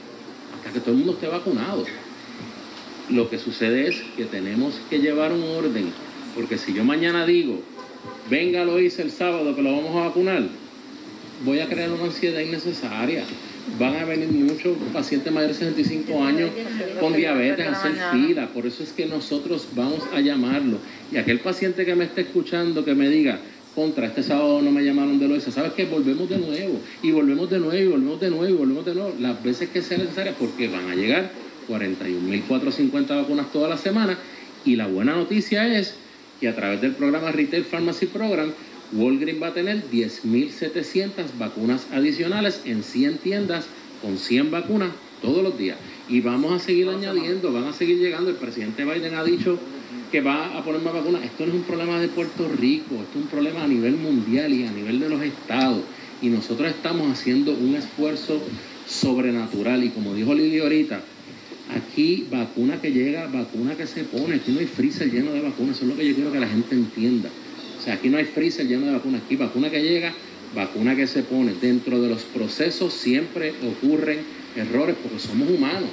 hasta 0.57 0.73
que 0.73 0.81
todo 0.81 0.93
el 0.93 0.99
mundo 0.99 1.12
esté 1.12 1.26
vacunado. 1.26 1.85
Lo 3.11 3.29
que 3.29 3.38
sucede 3.38 3.88
es 3.88 4.03
que 4.17 4.25
tenemos 4.25 4.75
que 4.88 4.99
llevar 4.99 5.33
un 5.33 5.43
orden 5.43 5.93
porque 6.35 6.59
si 6.59 6.75
yo 6.75 6.85
mañana 6.85 7.26
digo, 7.26 7.62
venga, 8.31 8.64
lo 8.64 8.81
hice 8.81 9.02
el 9.02 9.11
sábado 9.11 9.54
que 9.54 9.62
lo 9.62 9.76
vamos 9.76 9.97
a 9.97 10.09
vacunar, 10.09 10.43
voy 11.45 11.61
a 11.61 11.69
crear 11.69 11.90
una 11.90 12.04
ansiedad 12.04 12.40
innecesaria. 12.40 13.25
Van 13.78 13.97
a 13.97 14.04
venir 14.04 14.28
muchos 14.28 14.76
pacientes 14.93 15.33
mayores 15.33 15.59
de 15.59 15.71
65 15.73 16.23
años 16.23 16.50
con 17.00 17.14
diabetes 17.14 17.66
a 17.66 17.73
hacer 17.73 17.95
fila. 18.12 18.49
Por 18.49 18.66
eso 18.66 18.83
es 18.83 18.93
que 18.93 19.07
nosotros 19.07 19.69
vamos 19.75 20.00
a 20.12 20.21
llamarlo. 20.21 20.76
Y 21.11 21.16
aquel 21.16 21.40
paciente 21.40 21.87
que 21.87 21.95
me 21.95 22.04
esté 22.04 22.21
escuchando 22.23 22.85
que 22.85 22.95
me 22.95 23.09
diga, 23.09 23.40
contra 23.75 24.07
este 24.07 24.23
sábado 24.23 24.61
no 24.62 24.71
me 24.71 24.85
llamaron 24.85 25.19
de 25.19 25.28
Loisa, 25.28 25.50
¿sabes 25.50 25.73
qué? 25.73 25.85
Volvemos 25.87 26.28
de 26.28 26.38
nuevo, 26.38 26.81
y 27.02 27.11
volvemos 27.11 27.50
de 27.50 27.59
nuevo, 27.59 27.75
y 27.75 27.87
volvemos 27.87 28.21
de 28.21 28.31
nuevo, 28.31 28.49
y 28.49 28.52
volvemos 28.52 28.85
de 28.85 28.95
nuevo, 28.95 29.14
las 29.19 29.43
veces 29.43 29.71
que 29.71 29.83
sea 29.83 29.99
necesaria, 29.99 30.35
porque 30.38 30.69
van 30.69 30.90
a 30.90 30.95
llegar 30.95 31.31
41.450 31.69 33.09
vacunas 33.09 33.50
toda 33.50 33.69
la 33.69 33.78
semana, 33.78 34.19
y 34.64 34.76
la 34.76 34.87
buena 34.87 35.14
noticia 35.14 35.78
es 35.78 35.97
y 36.44 36.46
a 36.46 36.54
través 36.54 36.82
del 36.82 36.92
programa 36.92 37.32
Retail 37.32 37.64
Pharmacy 37.64 38.04
Program, 38.04 38.52
Walgreens 38.92 39.42
va 39.42 39.46
a 39.46 39.54
tener 39.54 39.82
10.700 39.90 41.38
vacunas 41.38 41.86
adicionales 41.90 42.60
en 42.66 42.82
100 42.82 43.16
tiendas 43.18 43.66
con 44.02 44.18
100 44.18 44.50
vacunas 44.50 44.90
todos 45.22 45.42
los 45.42 45.56
días. 45.56 45.78
Y 46.06 46.20
vamos 46.20 46.52
a 46.52 46.58
seguir 46.58 46.86
añadiendo, 46.90 47.50
van 47.50 47.64
a 47.64 47.72
seguir 47.72 47.98
llegando. 47.98 48.28
El 48.28 48.36
presidente 48.36 48.84
Biden 48.84 49.14
ha 49.14 49.24
dicho 49.24 49.58
que 50.12 50.20
va 50.20 50.58
a 50.58 50.62
poner 50.62 50.82
más 50.82 50.92
vacunas. 50.92 51.24
Esto 51.24 51.46
no 51.46 51.52
es 51.52 51.58
un 51.60 51.64
problema 51.64 51.98
de 51.98 52.08
Puerto 52.08 52.46
Rico, 52.60 52.96
esto 52.96 53.18
es 53.18 53.24
un 53.24 53.28
problema 53.28 53.64
a 53.64 53.66
nivel 53.66 53.96
mundial 53.96 54.52
y 54.52 54.66
a 54.66 54.70
nivel 54.70 55.00
de 55.00 55.08
los 55.08 55.22
estados. 55.22 55.80
Y 56.20 56.28
nosotros 56.28 56.68
estamos 56.68 57.10
haciendo 57.10 57.52
un 57.52 57.74
esfuerzo 57.74 58.38
sobrenatural. 58.86 59.82
Y 59.82 59.88
como 59.88 60.12
dijo 60.12 60.34
Lili 60.34 60.58
ahorita, 60.58 61.00
aquí 61.75 62.26
vacuna 62.31 62.81
que 62.81 62.93
llega, 62.93 63.26
vacuna 63.26 63.75
que 63.75 63.87
se 63.87 64.04
pone. 64.04 64.37
Aquí 64.37 64.52
no 64.52 64.61
hay 64.61 64.66
freezer 64.66 65.11
lleno 65.11 65.33
de 65.33 65.40
vacunas. 65.40 65.76
Eso 65.76 65.85
es 65.85 65.90
lo 65.90 65.97
que 65.97 66.07
yo 66.07 66.14
quiero 66.14 66.33
que 66.33 66.40
la 66.40 66.49
gente 66.49 66.75
entienda. 66.75 67.28
O 67.78 67.83
sea, 67.83 67.95
aquí 67.95 68.09
no 68.09 68.19
hay 68.19 68.25
freezer 68.25 68.66
lleno 68.66 68.87
de 68.87 68.93
vacunas. 68.93 69.23
Aquí 69.25 69.37
vacuna 69.37 69.71
que 69.71 69.83
llega, 69.83 70.12
vacuna 70.54 70.97
que 70.97 71.07
se 71.07 71.23
pone. 71.23 71.52
Dentro 71.61 72.00
de 72.00 72.09
los 72.09 72.23
procesos 72.23 72.95
siempre 72.95 73.52
ocurren 73.62 74.21
errores 74.57 74.97
porque 75.02 75.19
somos 75.19 75.50
humanos. 75.50 75.90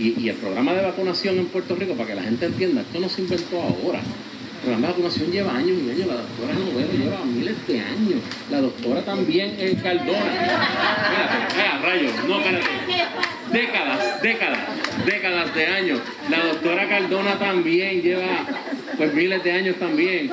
Y, 0.00 0.28
el 0.28 0.36
programa 0.36 0.74
de 0.74 0.82
vacunación 0.82 1.38
en 1.38 1.46
Puerto 1.46 1.76
Rico, 1.76 1.94
para 1.94 2.08
que 2.08 2.14
la 2.16 2.22
gente 2.22 2.46
entienda, 2.46 2.80
esto 2.80 2.98
no 3.00 3.08
se 3.08 3.22
inventó 3.22 3.60
ahora. 3.60 4.00
Programa 4.62 4.88
de 4.88 4.92
vacunación 4.92 5.30
lleva 5.30 5.54
años 5.54 5.78
y 5.86 5.90
años. 5.90 6.06
La 6.08 6.14
doctora 6.14 6.54
Novelo 6.54 6.92
lleva 6.92 7.24
miles 7.24 7.66
de 7.66 7.80
años. 7.80 8.20
La 8.50 8.60
doctora 8.60 9.02
también 9.02 9.56
es 9.58 9.80
Cardona. 9.80 10.32
Espérate, 10.32 11.86
rayos, 11.86 12.12
no, 12.26 12.38
espérate. 12.38 12.66
Décadas, 13.52 14.22
décadas, 14.22 14.58
décadas 15.06 15.54
de 15.54 15.66
años. 15.66 16.00
La 16.28 16.44
doctora 16.44 16.88
Cardona 16.88 17.38
también 17.38 18.02
lleva 18.02 18.46
pues 18.96 19.14
miles 19.14 19.44
de 19.44 19.52
años 19.52 19.76
también. 19.76 20.30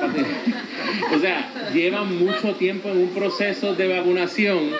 O 1.14 1.18
sea, 1.20 1.48
lleva 1.72 2.02
mucho 2.02 2.54
tiempo 2.54 2.90
en 2.90 2.98
un 2.98 3.08
proceso 3.10 3.74
de 3.74 3.88
vacunación 3.88 4.70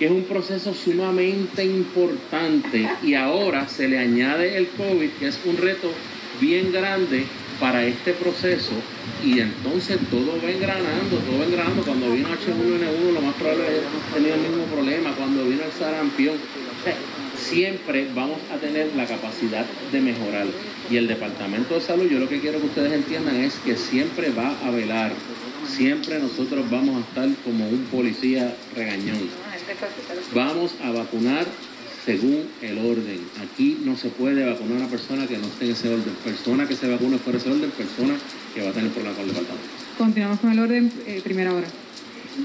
que 0.00 0.06
es 0.06 0.12
un 0.12 0.24
proceso 0.24 0.72
sumamente 0.72 1.62
importante 1.62 2.88
y 3.02 3.14
ahora 3.14 3.68
se 3.68 3.86
le 3.86 3.98
añade 3.98 4.56
el 4.56 4.68
COVID, 4.68 5.10
que 5.18 5.28
es 5.28 5.38
un 5.44 5.58
reto 5.58 5.92
bien 6.40 6.72
grande 6.72 7.26
para 7.60 7.84
este 7.84 8.14
proceso 8.14 8.72
y 9.24 9.38
entonces 9.38 9.98
todo 10.10 10.40
va 10.42 10.50
engranando, 10.50 11.18
todo 11.18 11.38
va 11.38 11.44
engranando. 11.44 11.82
Cuando 11.82 12.10
vino 12.10 12.28
H1N1 12.28 13.12
lo 13.12 13.20
más 13.20 13.34
probable 13.34 13.64
es 13.66 13.82
que 13.82 14.14
tenido 14.14 14.34
el 14.34 14.40
mismo 14.40 14.64
problema, 14.64 15.12
cuando 15.14 15.44
vino 15.44 15.62
el 15.62 15.72
sarampión. 15.72 16.36
siempre 17.36 18.08
vamos 18.14 18.38
a 18.52 18.56
tener 18.56 18.90
la 18.96 19.06
capacidad 19.06 19.66
de 19.92 20.00
mejorar. 20.00 20.46
Y 20.90 20.96
el 20.96 21.06
Departamento 21.06 21.74
de 21.74 21.80
Salud, 21.80 22.08
yo 22.08 22.18
lo 22.18 22.28
que 22.28 22.40
quiero 22.40 22.60
que 22.60 22.66
ustedes 22.66 22.92
entiendan 22.92 23.36
es 23.36 23.54
que 23.64 23.76
siempre 23.76 24.30
va 24.30 24.56
a 24.64 24.70
velar, 24.70 25.12
siempre 25.68 26.18
nosotros 26.18 26.68
vamos 26.70 26.96
a 26.96 27.00
estar 27.00 27.28
como 27.44 27.68
un 27.68 27.84
policía 27.90 28.56
regañón 28.74 29.28
Vamos 30.34 30.74
a 30.82 30.90
vacunar 30.90 31.46
según 32.04 32.44
el 32.62 32.78
orden. 32.78 33.20
Aquí 33.42 33.78
no 33.84 33.96
se 33.96 34.08
puede 34.08 34.44
vacunar 34.44 34.76
a 34.76 34.80
una 34.80 34.88
persona 34.88 35.26
que 35.26 35.36
no 35.38 35.46
esté 35.46 35.66
en 35.66 35.70
ese 35.72 35.88
orden. 35.88 36.14
Persona 36.24 36.66
que 36.66 36.76
se 36.76 36.88
vacune 36.88 37.18
fuera 37.18 37.38
ese 37.38 37.50
orden, 37.50 37.70
persona 37.70 38.14
que 38.54 38.62
va 38.62 38.70
a 38.70 38.72
tener 38.72 38.90
problemas 38.90 39.18
con 39.18 39.28
el 39.28 39.34
departamento. 39.34 39.68
Continuamos 39.98 40.40
con 40.40 40.52
el 40.52 40.58
orden, 40.58 40.92
eh, 41.06 41.20
primera 41.22 41.52
hora. 41.52 41.66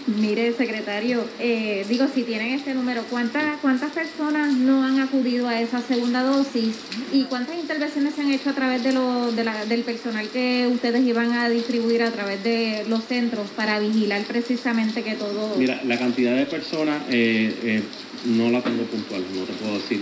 Mire, 0.08 0.52
secretario, 0.54 1.24
eh, 1.40 1.86
digo, 1.88 2.08
si 2.14 2.24
tienen 2.24 2.54
este 2.54 2.74
número, 2.74 3.04
¿cuántas, 3.10 3.60
¿cuántas 3.62 3.92
personas 3.92 4.52
no 4.54 4.84
han 4.84 5.00
acudido 5.00 5.48
a 5.48 5.62
esa 5.62 5.82
segunda 5.82 6.24
dosis 6.24 6.76
y 7.14 7.24
cuántas 7.26 7.56
intervenciones 7.58 8.16
se 8.16 8.22
han 8.22 8.32
hecho 8.32 8.50
a 8.50 8.54
través 8.54 8.84
de 8.84 8.94
lo, 8.94 9.32
del 9.32 9.84
personal 9.84 10.28
que 10.30 10.68
ustedes 10.72 11.06
iban 11.06 11.34
a 11.34 11.50
distribuir 11.50 12.02
a 12.02 12.12
través 12.12 12.44
de 12.44 12.84
los 12.88 13.04
centros 13.06 13.48
para 13.56 13.80
vigilar 13.80 14.24
precisamente 14.24 15.04
que 15.04 15.14
todo... 15.14 15.56
Mira, 15.58 15.80
la 15.84 16.00
cantidad 16.00 16.36
de 16.36 16.48
personas 16.48 17.04
eh, 17.10 17.54
eh, 17.64 17.84
no 18.26 18.50
la 18.50 18.62
tengo 18.62 18.84
puntual, 18.86 19.24
no 19.36 19.44
te 19.44 19.54
puedo 19.54 19.76
decir. 19.76 20.02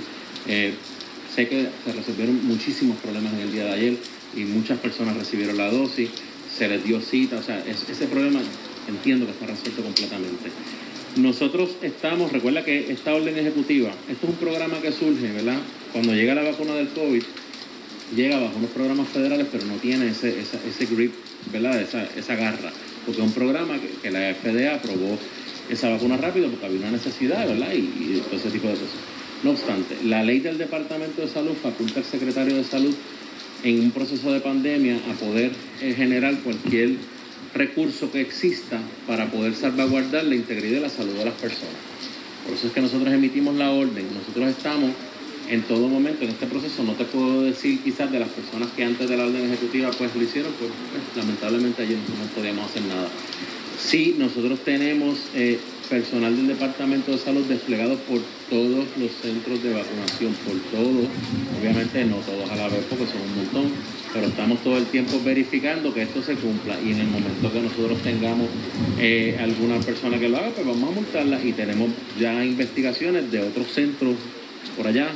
sé 1.35 1.47
que 1.49 1.67
se 1.83 1.91
resolvieron 1.91 2.45
muchísimos 2.45 2.97
problemas 2.97 3.33
en 3.33 3.39
el 3.41 3.51
día 3.51 3.65
de 3.65 3.71
ayer 3.73 3.97
y 4.33 4.45
muchas 4.45 4.79
personas 4.79 5.17
recibieron 5.17 5.57
la 5.57 5.69
dosis, 5.69 6.09
se 6.57 6.69
les 6.69 6.83
dio 6.85 7.01
cita, 7.01 7.37
o 7.37 7.43
sea, 7.43 7.61
ese 7.67 8.07
problema 8.07 8.39
entiendo 8.87 9.25
que 9.25 9.31
está 9.31 9.45
resuelto 9.45 9.81
completamente. 9.81 10.49
Nosotros 11.17 11.77
estamos, 11.81 12.31
recuerda 12.31 12.63
que 12.63 12.91
esta 12.91 13.13
orden 13.13 13.37
ejecutiva, 13.37 13.91
esto 14.09 14.27
es 14.27 14.33
un 14.33 14.39
programa 14.39 14.79
que 14.81 14.91
surge, 14.91 15.31
¿verdad? 15.31 15.57
Cuando 15.91 16.13
llega 16.13 16.33
la 16.33 16.41
vacuna 16.41 16.73
del 16.73 16.87
COVID, 16.87 17.21
llega 18.15 18.39
bajo 18.39 18.57
unos 18.57 18.71
programas 18.71 19.07
federales, 19.09 19.47
pero 19.51 19.65
no 19.65 19.75
tiene 19.75 20.09
ese, 20.09 20.35
ese 20.39 20.85
grip, 20.87 21.13
¿verdad? 21.51 21.79
Esa, 21.79 22.03
esa 22.17 22.35
garra, 22.35 22.71
porque 23.05 23.21
es 23.21 23.27
un 23.27 23.33
programa 23.33 23.75
que, 24.01 24.09
la 24.09 24.33
FDA 24.33 24.75
aprobó 24.75 25.17
esa 25.69 25.89
vacuna 25.89 26.17
rápido 26.17 26.49
porque 26.49 26.65
había 26.65 26.79
una 26.79 26.91
necesidad, 26.91 27.47
¿verdad? 27.47 27.73
Y, 27.73 27.79
y 27.79 28.23
todo 28.25 28.37
ese 28.37 28.49
tipo 28.49 28.67
de 28.67 28.73
cosas. 28.73 28.89
No 29.43 29.51
obstante, 29.51 29.97
la 30.05 30.23
ley 30.23 30.39
del 30.39 30.57
Departamento 30.57 31.21
de 31.21 31.27
Salud 31.27 31.53
faculta 31.61 31.99
al 31.99 32.05
secretario 32.05 32.55
de 32.55 32.63
Salud 32.63 32.95
en 33.63 33.79
un 33.79 33.91
proceso 33.91 34.31
de 34.31 34.39
pandemia 34.39 34.97
a 35.09 35.13
poder 35.13 35.51
eh, 35.81 35.93
generar 35.95 36.35
cualquier 36.39 36.91
recurso 37.53 38.11
que 38.11 38.21
exista 38.21 38.79
para 39.07 39.29
poder 39.29 39.55
salvaguardar 39.55 40.23
la 40.25 40.35
integridad 40.35 40.77
y 40.77 40.81
la 40.81 40.89
salud 40.89 41.13
de 41.13 41.25
las 41.25 41.35
personas. 41.35 41.75
Por 42.45 42.55
eso 42.55 42.67
es 42.67 42.73
que 42.73 42.81
nosotros 42.81 43.13
emitimos 43.13 43.55
la 43.55 43.71
orden, 43.71 44.07
nosotros 44.13 44.49
estamos 44.49 44.91
en 45.49 45.61
todo 45.63 45.87
momento 45.87 46.23
en 46.23 46.31
este 46.31 46.47
proceso, 46.47 46.83
no 46.83 46.93
te 46.93 47.05
puedo 47.05 47.43
decir 47.43 47.81
quizás 47.83 48.11
de 48.11 48.19
las 48.19 48.29
personas 48.29 48.69
que 48.75 48.83
antes 48.83 49.09
de 49.09 49.17
la 49.17 49.25
orden 49.25 49.45
ejecutiva 49.45 49.91
pues 49.91 50.15
lo 50.15 50.23
hicieron, 50.23 50.51
pues, 50.53 50.71
pues 50.91 51.17
lamentablemente 51.17 51.83
allí 51.83 51.95
no 51.95 52.35
podíamos 52.35 52.69
hacer 52.69 52.83
nada. 52.83 53.07
Sí, 53.79 54.15
nosotros 54.17 54.59
tenemos 54.63 55.19
eh, 55.33 55.59
personal 55.89 56.35
del 56.35 56.47
Departamento 56.47 57.11
de 57.11 57.17
Salud 57.17 57.43
desplegado 57.45 57.95
por 57.97 58.19
todos 58.49 58.85
los 58.97 59.11
centros 59.21 59.61
de 59.63 59.73
vacunación, 59.73 60.33
por 60.45 60.55
todos, 60.71 61.07
obviamente 61.59 62.05
no 62.05 62.17
todos 62.17 62.49
a 62.49 62.55
la 62.55 62.67
vez 62.69 62.85
porque 62.89 63.05
son 63.05 63.21
un 63.21 63.35
montón, 63.37 63.71
pero 64.13 64.27
estamos 64.27 64.63
todo 64.63 64.77
el 64.77 64.85
tiempo 64.85 65.19
verificando 65.23 65.93
que 65.93 66.03
esto 66.03 66.21
se 66.21 66.35
cumpla 66.35 66.79
y 66.81 66.91
en 66.91 66.99
el 66.99 67.07
momento 67.07 67.51
que 67.51 67.61
nosotros 67.61 67.99
tengamos 68.01 68.47
eh, 68.99 69.37
alguna 69.39 69.79
persona 69.79 70.19
que 70.19 70.29
lo 70.29 70.37
haga, 70.37 70.49
pues 70.49 70.65
vamos 70.65 70.91
a 70.91 70.95
multarla 70.95 71.43
y 71.43 71.51
tenemos 71.53 71.89
ya 72.19 72.43
investigaciones 72.43 73.31
de 73.31 73.41
otros 73.41 73.67
centros 73.67 74.15
por 74.75 74.87
allá 74.87 75.07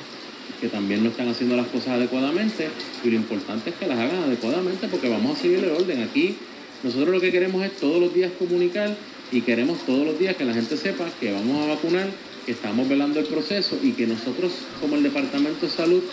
que 0.61 0.67
también 0.69 1.03
no 1.03 1.09
están 1.09 1.27
haciendo 1.27 1.55
las 1.55 1.67
cosas 1.67 1.89
adecuadamente 1.89 2.69
y 3.03 3.09
lo 3.09 3.15
importante 3.15 3.69
es 3.69 3.75
que 3.75 3.87
las 3.87 3.99
hagan 3.99 4.23
adecuadamente 4.23 4.87
porque 4.87 5.07
vamos 5.09 5.37
a 5.37 5.41
seguir 5.41 5.59
el 5.59 5.71
orden. 5.71 6.01
Aquí 6.01 6.35
nosotros 6.83 7.09
lo 7.09 7.21
que 7.21 7.31
queremos 7.31 7.63
es 7.63 7.75
todos 7.77 8.01
los 8.01 8.13
días 8.13 8.31
comunicar 8.37 8.95
y 9.31 9.41
queremos 9.41 9.79
todos 9.85 10.05
los 10.05 10.19
días 10.19 10.35
que 10.35 10.45
la 10.45 10.53
gente 10.53 10.77
sepa 10.77 11.05
que 11.19 11.33
vamos 11.33 11.63
a 11.63 11.73
vacunar, 11.73 12.09
que 12.45 12.51
estamos 12.51 12.87
velando 12.87 13.19
el 13.19 13.25
proceso 13.25 13.77
y 13.81 13.91
que 13.91 14.07
nosotros 14.07 14.53
como 14.79 14.95
el 14.95 15.03
Departamento 15.03 15.65
de 15.65 15.71
Salud 15.71 16.03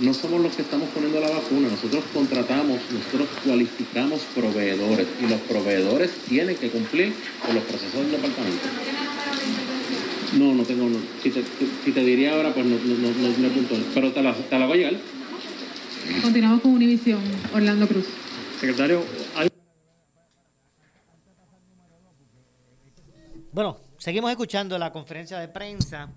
no 0.00 0.14
somos 0.14 0.40
los 0.40 0.54
que 0.56 0.62
estamos 0.62 0.88
poniendo 0.90 1.20
la 1.20 1.28
vacuna, 1.28 1.68
nosotros 1.68 2.02
contratamos, 2.14 2.78
nosotros 2.90 3.28
cualificamos 3.44 4.22
proveedores 4.34 5.06
y 5.22 5.28
los 5.28 5.40
proveedores 5.40 6.10
tienen 6.28 6.56
que 6.56 6.70
cumplir 6.70 7.12
con 7.44 7.54
los 7.54 7.64
procesos 7.64 8.00
del 8.00 8.12
departamento. 8.12 8.66
No, 10.38 10.54
no 10.54 10.62
tengo, 10.62 10.88
si, 11.22 11.30
te, 11.92 12.04
diría 12.04 12.34
ahora, 12.34 12.54
pues 12.54 12.64
no, 12.64 12.76
no, 12.76 12.94
no, 12.96 13.48
no 13.48 13.48
punto, 13.48 13.74
pero 13.92 14.12
te 14.12 14.22
la, 14.22 14.32
te 14.32 14.58
la 14.58 14.66
voy 14.66 14.84
a 14.84 14.90
llegar. 14.90 15.00
Continuamos 16.22 16.62
con 16.62 16.72
Univisión, 16.72 17.20
Orlando 17.52 17.86
Cruz. 17.86 18.06
Secretario, 18.60 19.02
Bueno, 23.52 23.78
seguimos 23.98 24.30
escuchando 24.30 24.78
la 24.78 24.92
conferencia 24.92 25.40
de 25.40 25.48
prensa 25.48 26.08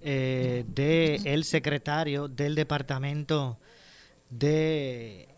eh, 0.00 0.64
del 0.68 1.44
secretario 1.44 2.28
del 2.28 2.54
Departamento 2.54 3.58
de, 4.30 5.28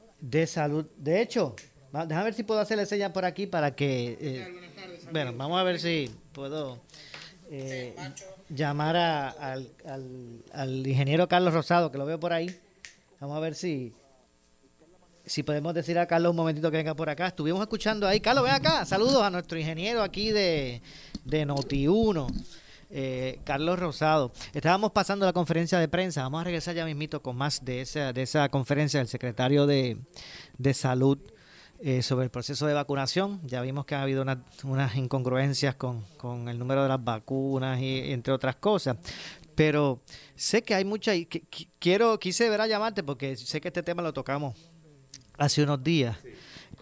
Salud. 0.46 0.86
De 0.96 1.20
hecho, 1.20 1.56
déjame 1.92 2.24
ver 2.24 2.34
si 2.34 2.44
puedo 2.44 2.60
hacerle 2.60 2.86
señal 2.86 3.10
por 3.10 3.24
aquí 3.24 3.48
para 3.48 3.74
que... 3.74 4.16
Eh, 4.20 4.70
bueno, 5.10 5.32
vamos 5.34 5.58
a 5.58 5.64
ver 5.64 5.80
si 5.80 6.08
puedo 6.32 6.82
eh, 7.50 7.96
llamar 8.48 8.96
al, 8.96 9.72
al 10.52 10.86
ingeniero 10.86 11.26
Carlos 11.26 11.52
Rosado, 11.52 11.90
que 11.90 11.98
lo 11.98 12.06
veo 12.06 12.20
por 12.20 12.32
ahí. 12.32 12.56
Vamos 13.18 13.36
a 13.36 13.40
ver 13.40 13.56
si, 13.56 13.92
si 15.26 15.42
podemos 15.42 15.74
decir 15.74 15.98
a 15.98 16.06
Carlos 16.06 16.30
un 16.30 16.36
momentito 16.36 16.70
que 16.70 16.76
venga 16.76 16.94
por 16.94 17.10
acá. 17.10 17.26
Estuvimos 17.26 17.60
escuchando 17.60 18.06
ahí. 18.06 18.20
Carlos, 18.20 18.44
ven 18.44 18.52
acá. 18.52 18.84
Saludos 18.84 19.20
a 19.20 19.30
nuestro 19.30 19.58
ingeniero 19.58 20.00
aquí 20.00 20.30
de, 20.30 20.80
de 21.24 21.46
Noti1, 21.46 22.44
eh, 22.90 23.40
Carlos 23.44 23.78
Rosado. 23.78 24.32
Estábamos 24.52 24.92
pasando 24.92 25.26
la 25.26 25.32
conferencia 25.32 25.78
de 25.78 25.88
prensa. 25.88 26.22
Vamos 26.22 26.40
a 26.40 26.44
regresar 26.44 26.74
ya 26.74 26.84
mismito 26.84 27.22
con 27.22 27.36
más 27.36 27.64
de 27.64 27.82
esa, 27.82 28.12
de 28.12 28.22
esa 28.22 28.48
conferencia 28.48 28.98
del 29.00 29.08
secretario 29.08 29.66
de, 29.66 29.98
Salud 30.72 31.18
eh, 31.80 32.02
sobre 32.02 32.24
el 32.24 32.30
proceso 32.30 32.66
de 32.66 32.74
vacunación. 32.74 33.40
Ya 33.44 33.60
vimos 33.62 33.86
que 33.86 33.94
ha 33.94 34.02
habido 34.02 34.24
unas 34.64 34.96
incongruencias 34.96 35.74
con, 35.76 36.04
con, 36.16 36.48
el 36.48 36.58
número 36.58 36.82
de 36.82 36.88
las 36.88 37.02
vacunas 37.02 37.80
y 37.80 38.12
entre 38.12 38.32
otras 38.32 38.56
cosas. 38.56 38.96
Pero 39.54 40.00
sé 40.34 40.62
que 40.62 40.74
hay 40.74 40.84
mucha... 40.84 41.12
quiero, 41.78 42.18
quise 42.18 42.48
ver 42.48 42.60
a 42.60 42.66
llamarte 42.66 43.02
porque 43.02 43.36
sé 43.36 43.60
que 43.60 43.68
este 43.68 43.82
tema 43.82 44.02
lo 44.02 44.12
tocamos 44.12 44.54
hace 45.40 45.62
unos 45.62 45.82
días. 45.82 46.16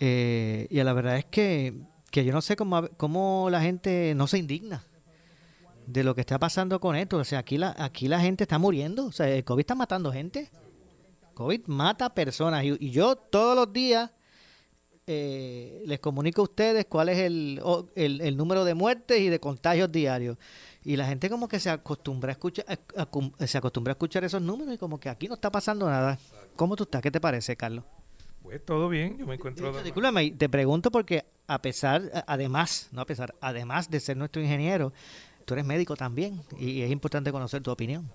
Eh, 0.01 0.67
y 0.71 0.83
la 0.83 0.93
verdad 0.93 1.17
es 1.17 1.25
que, 1.25 1.75
que 2.11 2.25
yo 2.25 2.33
no 2.33 2.41
sé 2.41 2.57
cómo, 2.57 2.89
cómo 2.97 3.49
la 3.51 3.61
gente 3.61 4.15
no 4.15 4.27
se 4.27 4.39
indigna 4.39 4.85
de 5.89 6.05
lo 6.05 6.15
que 6.15 6.21
está 6.21 6.39
pasando 6.39 6.81
con 6.81 6.97
esto. 6.97 7.17
O 7.17 7.25
sea, 7.25 7.41
aquí 7.41 7.57
la, 7.57 7.75
aquí 7.79 8.09
la 8.09 8.21
gente 8.21 8.45
está 8.45 8.59
muriendo. 8.59 9.07
O 9.07 9.13
sea, 9.13 9.29
el 9.29 9.45
COVID 9.45 9.61
está 9.61 9.75
matando 9.75 10.13
gente. 10.13 10.51
COVID 11.35 11.67
mata 11.67 12.15
personas. 12.15 12.65
Y, 12.65 12.91
yo 12.91 13.17
todos 13.17 13.57
los 13.57 13.73
días 13.73 14.11
eh, 15.07 15.83
les 15.87 15.99
comunico 16.01 16.43
a 16.43 16.45
ustedes 16.45 16.87
cuál 16.87 17.09
es 17.09 17.19
el, 17.19 17.61
el, 17.95 18.37
número 18.37 18.65
de 18.65 18.75
muertes 18.75 19.21
y 19.21 19.29
de 19.29 19.41
contagios 19.41 19.91
diarios. 19.91 20.37
Y 20.85 20.97
la 20.97 21.07
gente 21.07 21.31
como 21.31 21.49
que 21.49 21.59
se 21.59 21.71
acostumbra 21.71 22.31
a 22.31 22.33
escuchar, 22.33 22.67
se 23.47 23.59
acostumbra 23.59 23.93
a 23.93 23.95
escuchar 23.95 24.25
esos 24.25 24.43
números 24.43 24.75
y 24.75 24.79
como 24.79 25.01
que 25.01 25.09
aquí 25.09 25.27
no 25.27 25.35
está 25.35 25.51
pasando 25.51 25.89
nada. 25.89 26.19
¿Cómo 26.57 26.77
tú 26.77 26.85
estás? 26.85 27.01
¿Qué 27.03 27.11
te 27.11 27.21
parece, 27.21 27.57
Carlos? 27.57 27.85
Pues 28.49 28.65
todo 28.65 28.89
bien, 28.89 29.19
yo 29.19 29.27
me 29.27 29.35
encuentro... 29.35 29.83
Discúlpame, 29.83 30.31
te 30.31 30.49
pregunto 30.49 30.91
porque 30.91 31.27
a 31.47 31.61
pesar, 31.61 32.25
además, 32.27 32.89
no 32.93 33.03
a 33.03 33.05
pesar, 33.05 33.35
además 33.43 33.91
de 33.91 34.01
ser 34.01 34.17
nuestro 34.17 34.41
ingeniero, 34.41 34.95
tú 35.45 35.53
eres 35.53 35.67
médico 35.67 35.97
también 35.97 36.41
y 36.59 36.81
es 36.81 36.91
importante 36.91 37.31
conocer 37.31 37.63
tu 37.63 37.71
opinión. 37.71 38.11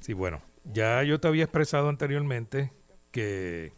Sí, 0.00 0.12
bueno, 0.12 0.42
ya 0.64 1.02
yo 1.02 1.18
te 1.18 1.28
había 1.28 1.44
expresado 1.44 1.88
anteriormente 1.88 2.74
que 3.10 3.72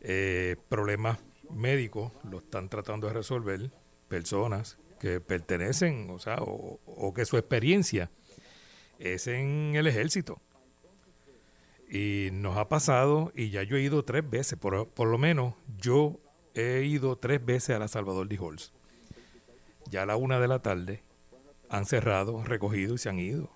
eh, 0.00 0.56
problemas 0.68 1.20
médicos 1.50 2.10
lo 2.28 2.38
están 2.38 2.68
tratando 2.68 3.06
de 3.06 3.12
resolver 3.12 3.70
personas 4.08 4.76
que 4.98 5.20
pertenecen, 5.20 6.10
o 6.10 6.18
sea, 6.18 6.38
o, 6.40 7.14
que 7.14 7.24
su 7.24 7.36
experiencia 7.36 8.10
es 8.98 9.28
en 9.28 9.76
el 9.76 9.86
ejército. 9.86 10.42
Y 11.90 12.28
nos 12.32 12.56
ha 12.56 12.68
pasado, 12.68 13.32
y 13.34 13.50
ya 13.50 13.64
yo 13.64 13.76
he 13.76 13.82
ido 13.82 14.04
tres 14.04 14.28
veces, 14.28 14.56
por, 14.56 14.88
por 14.88 15.08
lo 15.08 15.18
menos 15.18 15.54
yo 15.76 16.20
he 16.54 16.84
ido 16.84 17.16
tres 17.18 17.44
veces 17.44 17.74
a 17.74 17.80
la 17.80 17.88
Salvador 17.88 18.28
de 18.28 18.36
Halls. 18.36 18.72
Ya 19.90 20.04
a 20.04 20.06
la 20.06 20.16
una 20.16 20.38
de 20.38 20.46
la 20.46 20.60
tarde 20.60 21.02
han 21.68 21.86
cerrado, 21.86 22.44
recogido 22.44 22.94
y 22.94 22.98
se 22.98 23.08
han 23.08 23.18
ido. 23.18 23.50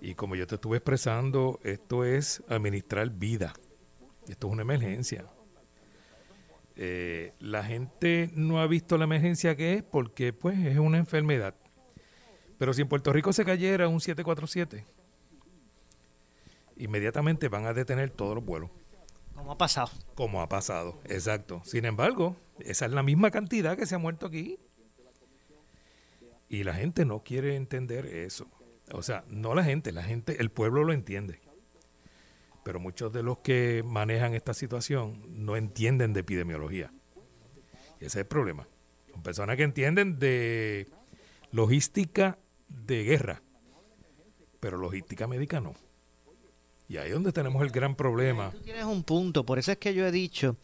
Y 0.00 0.16
como 0.16 0.34
yo 0.34 0.46
te 0.46 0.56
estuve 0.56 0.78
expresando, 0.78 1.60
esto 1.62 2.04
es 2.04 2.42
administrar 2.48 3.08
vida. 3.10 3.54
Esto 4.28 4.48
es 4.48 4.52
una 4.52 4.62
emergencia. 4.62 5.24
Eh, 6.76 7.32
la 7.38 7.62
gente 7.62 8.30
no 8.34 8.60
ha 8.60 8.66
visto 8.66 8.98
la 8.98 9.04
emergencia 9.04 9.56
que 9.56 9.74
es 9.74 9.82
porque 9.84 10.32
pues 10.32 10.58
es 10.66 10.78
una 10.78 10.98
enfermedad. 10.98 11.54
Pero 12.58 12.72
si 12.72 12.82
en 12.82 12.88
Puerto 12.88 13.12
Rico 13.12 13.32
se 13.32 13.44
cayera 13.44 13.88
un 13.88 14.00
747, 14.00 14.84
inmediatamente 16.76 17.48
van 17.48 17.66
a 17.66 17.72
detener 17.72 18.10
todos 18.10 18.34
los 18.34 18.44
vuelos. 18.44 18.70
Como 19.34 19.52
ha 19.52 19.58
pasado. 19.58 19.90
Como 20.14 20.40
ha 20.40 20.48
pasado, 20.48 21.00
exacto. 21.04 21.60
Sin 21.64 21.84
embargo, 21.84 22.36
esa 22.60 22.86
es 22.86 22.92
la 22.92 23.02
misma 23.02 23.30
cantidad 23.30 23.76
que 23.76 23.86
se 23.86 23.94
ha 23.94 23.98
muerto 23.98 24.26
aquí. 24.26 24.58
Y 26.48 26.64
la 26.64 26.74
gente 26.74 27.04
no 27.04 27.24
quiere 27.24 27.56
entender 27.56 28.06
eso. 28.06 28.46
O 28.92 29.02
sea, 29.02 29.24
no 29.28 29.54
la 29.54 29.64
gente, 29.64 29.92
la 29.92 30.02
gente, 30.02 30.40
el 30.40 30.50
pueblo 30.50 30.84
lo 30.84 30.92
entiende 30.92 31.40
pero 32.64 32.80
muchos 32.80 33.12
de 33.12 33.22
los 33.22 33.38
que 33.38 33.82
manejan 33.84 34.34
esta 34.34 34.54
situación 34.54 35.20
no 35.28 35.56
entienden 35.56 36.14
de 36.14 36.20
epidemiología. 36.20 36.92
Y 38.00 38.06
ese 38.06 38.06
es 38.06 38.16
el 38.16 38.26
problema. 38.26 38.66
Son 39.12 39.22
personas 39.22 39.56
que 39.56 39.62
entienden 39.62 40.18
de 40.18 40.88
logística 41.52 42.38
de 42.68 43.04
guerra, 43.04 43.42
pero 44.58 44.78
logística 44.78 45.28
médica 45.28 45.60
no. 45.60 45.74
Y 46.88 46.98
ahí 46.98 47.08
es 47.08 47.14
donde 47.14 47.32
tenemos 47.32 47.62
el 47.62 47.70
gran 47.70 47.94
problema. 47.94 48.50
Tú 48.50 48.58
tienes 48.58 48.84
un 48.84 49.02
punto, 49.02 49.44
por 49.44 49.58
eso 49.58 49.72
es 49.72 49.78
que 49.78 49.94
yo 49.94 50.06
he 50.06 50.12
dicho 50.12 50.56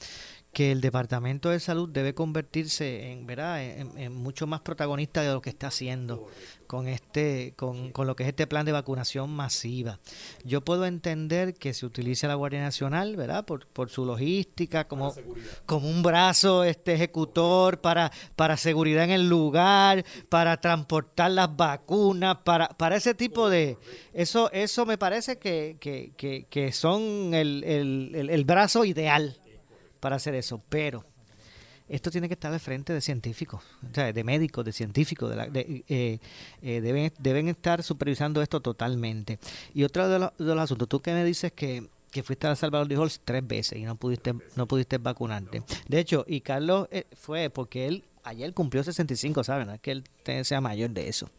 que 0.52 0.72
el 0.72 0.80
Departamento 0.80 1.50
de 1.50 1.60
Salud 1.60 1.88
debe 1.88 2.12
convertirse 2.12 3.12
en, 3.12 3.26
¿verdad? 3.26 3.62
En, 3.62 4.12
mucho 4.12 4.46
más 4.46 4.60
protagonista 4.60 5.22
de 5.22 5.32
lo 5.32 5.40
que 5.40 5.50
está 5.50 5.68
haciendo 5.68 6.26
con 6.66 6.86
este 6.88 7.54
con, 7.56 7.90
con, 7.90 8.06
lo 8.06 8.16
que 8.16 8.24
es 8.24 8.28
este 8.28 8.46
plan 8.46 8.66
de 8.66 8.72
vacunación 8.72 9.30
masiva. 9.30 10.00
Yo 10.44 10.60
puedo 10.60 10.86
entender 10.86 11.54
que 11.54 11.72
se 11.72 11.86
utilice 11.86 12.26
la 12.26 12.34
Guardia 12.34 12.60
Nacional, 12.60 13.16
¿verdad? 13.16 13.44
Por, 13.44 13.66
por 13.66 13.90
su 13.90 14.04
logística 14.04 14.86
como, 14.88 15.14
como 15.66 15.88
un 15.88 16.02
brazo 16.02 16.64
este 16.64 16.94
ejecutor 16.94 17.80
para 17.80 18.10
para 18.34 18.56
seguridad 18.56 19.04
en 19.04 19.10
el 19.10 19.28
lugar, 19.28 20.04
para 20.28 20.60
transportar 20.60 21.30
las 21.30 21.56
vacunas, 21.56 22.38
para 22.44 22.68
para 22.68 22.96
ese 22.96 23.14
tipo 23.14 23.48
de 23.48 23.78
eso 24.12 24.50
eso 24.52 24.84
me 24.84 24.98
parece 24.98 25.38
que, 25.38 25.76
que, 25.80 26.12
que, 26.16 26.46
que 26.50 26.72
son 26.72 27.34
el, 27.34 27.62
el, 27.64 28.30
el 28.30 28.44
brazo 28.44 28.84
ideal 28.84 29.39
para 30.00 30.16
hacer 30.16 30.34
eso, 30.34 30.60
pero 30.68 31.04
esto 31.90 32.10
tiene 32.10 32.28
que 32.28 32.34
estar 32.34 32.52
al 32.52 32.60
frente 32.60 32.92
de 32.92 33.00
científicos, 33.00 33.62
o 33.82 33.94
sea, 33.94 34.12
de 34.12 34.24
médicos, 34.24 34.64
de 34.64 34.72
científicos, 34.72 35.34
de, 35.34 35.84
eh, 35.88 36.18
eh, 36.62 36.80
deben, 36.80 37.12
deben 37.18 37.48
estar 37.48 37.82
supervisando 37.82 38.40
esto 38.42 38.60
totalmente. 38.60 39.40
Y 39.74 39.82
otro 39.82 40.08
de, 40.08 40.18
los 40.18 40.58
asuntos, 40.58 40.88
tú 40.88 41.00
que 41.00 41.12
me 41.12 41.24
dices 41.24 41.52
que, 41.52 41.88
fuiste 42.22 42.46
a 42.46 42.56
Salvador 42.56 42.88
de 42.88 42.96
Halls 42.96 43.20
tres 43.24 43.46
veces 43.46 43.78
y 43.78 43.82
no 43.82 43.96
pudiste 43.96 44.34
no 44.56 44.66
pudiste 44.66 44.98
vacunarte. 44.98 45.62
De 45.88 45.98
hecho, 45.98 46.24
y 46.26 46.40
Carlos 46.40 46.88
eh, 46.90 47.04
fue 47.12 47.50
porque 47.50 47.86
él 47.86 48.04
ayer 48.22 48.54
cumplió 48.54 48.84
65, 48.84 49.44
¿saben? 49.44 49.66
No 49.66 49.74
es 49.74 49.80
que 49.80 49.92
él 49.92 50.04
sea 50.44 50.60
mayor 50.60 50.90
de 50.90 51.08
eso. 51.08 51.30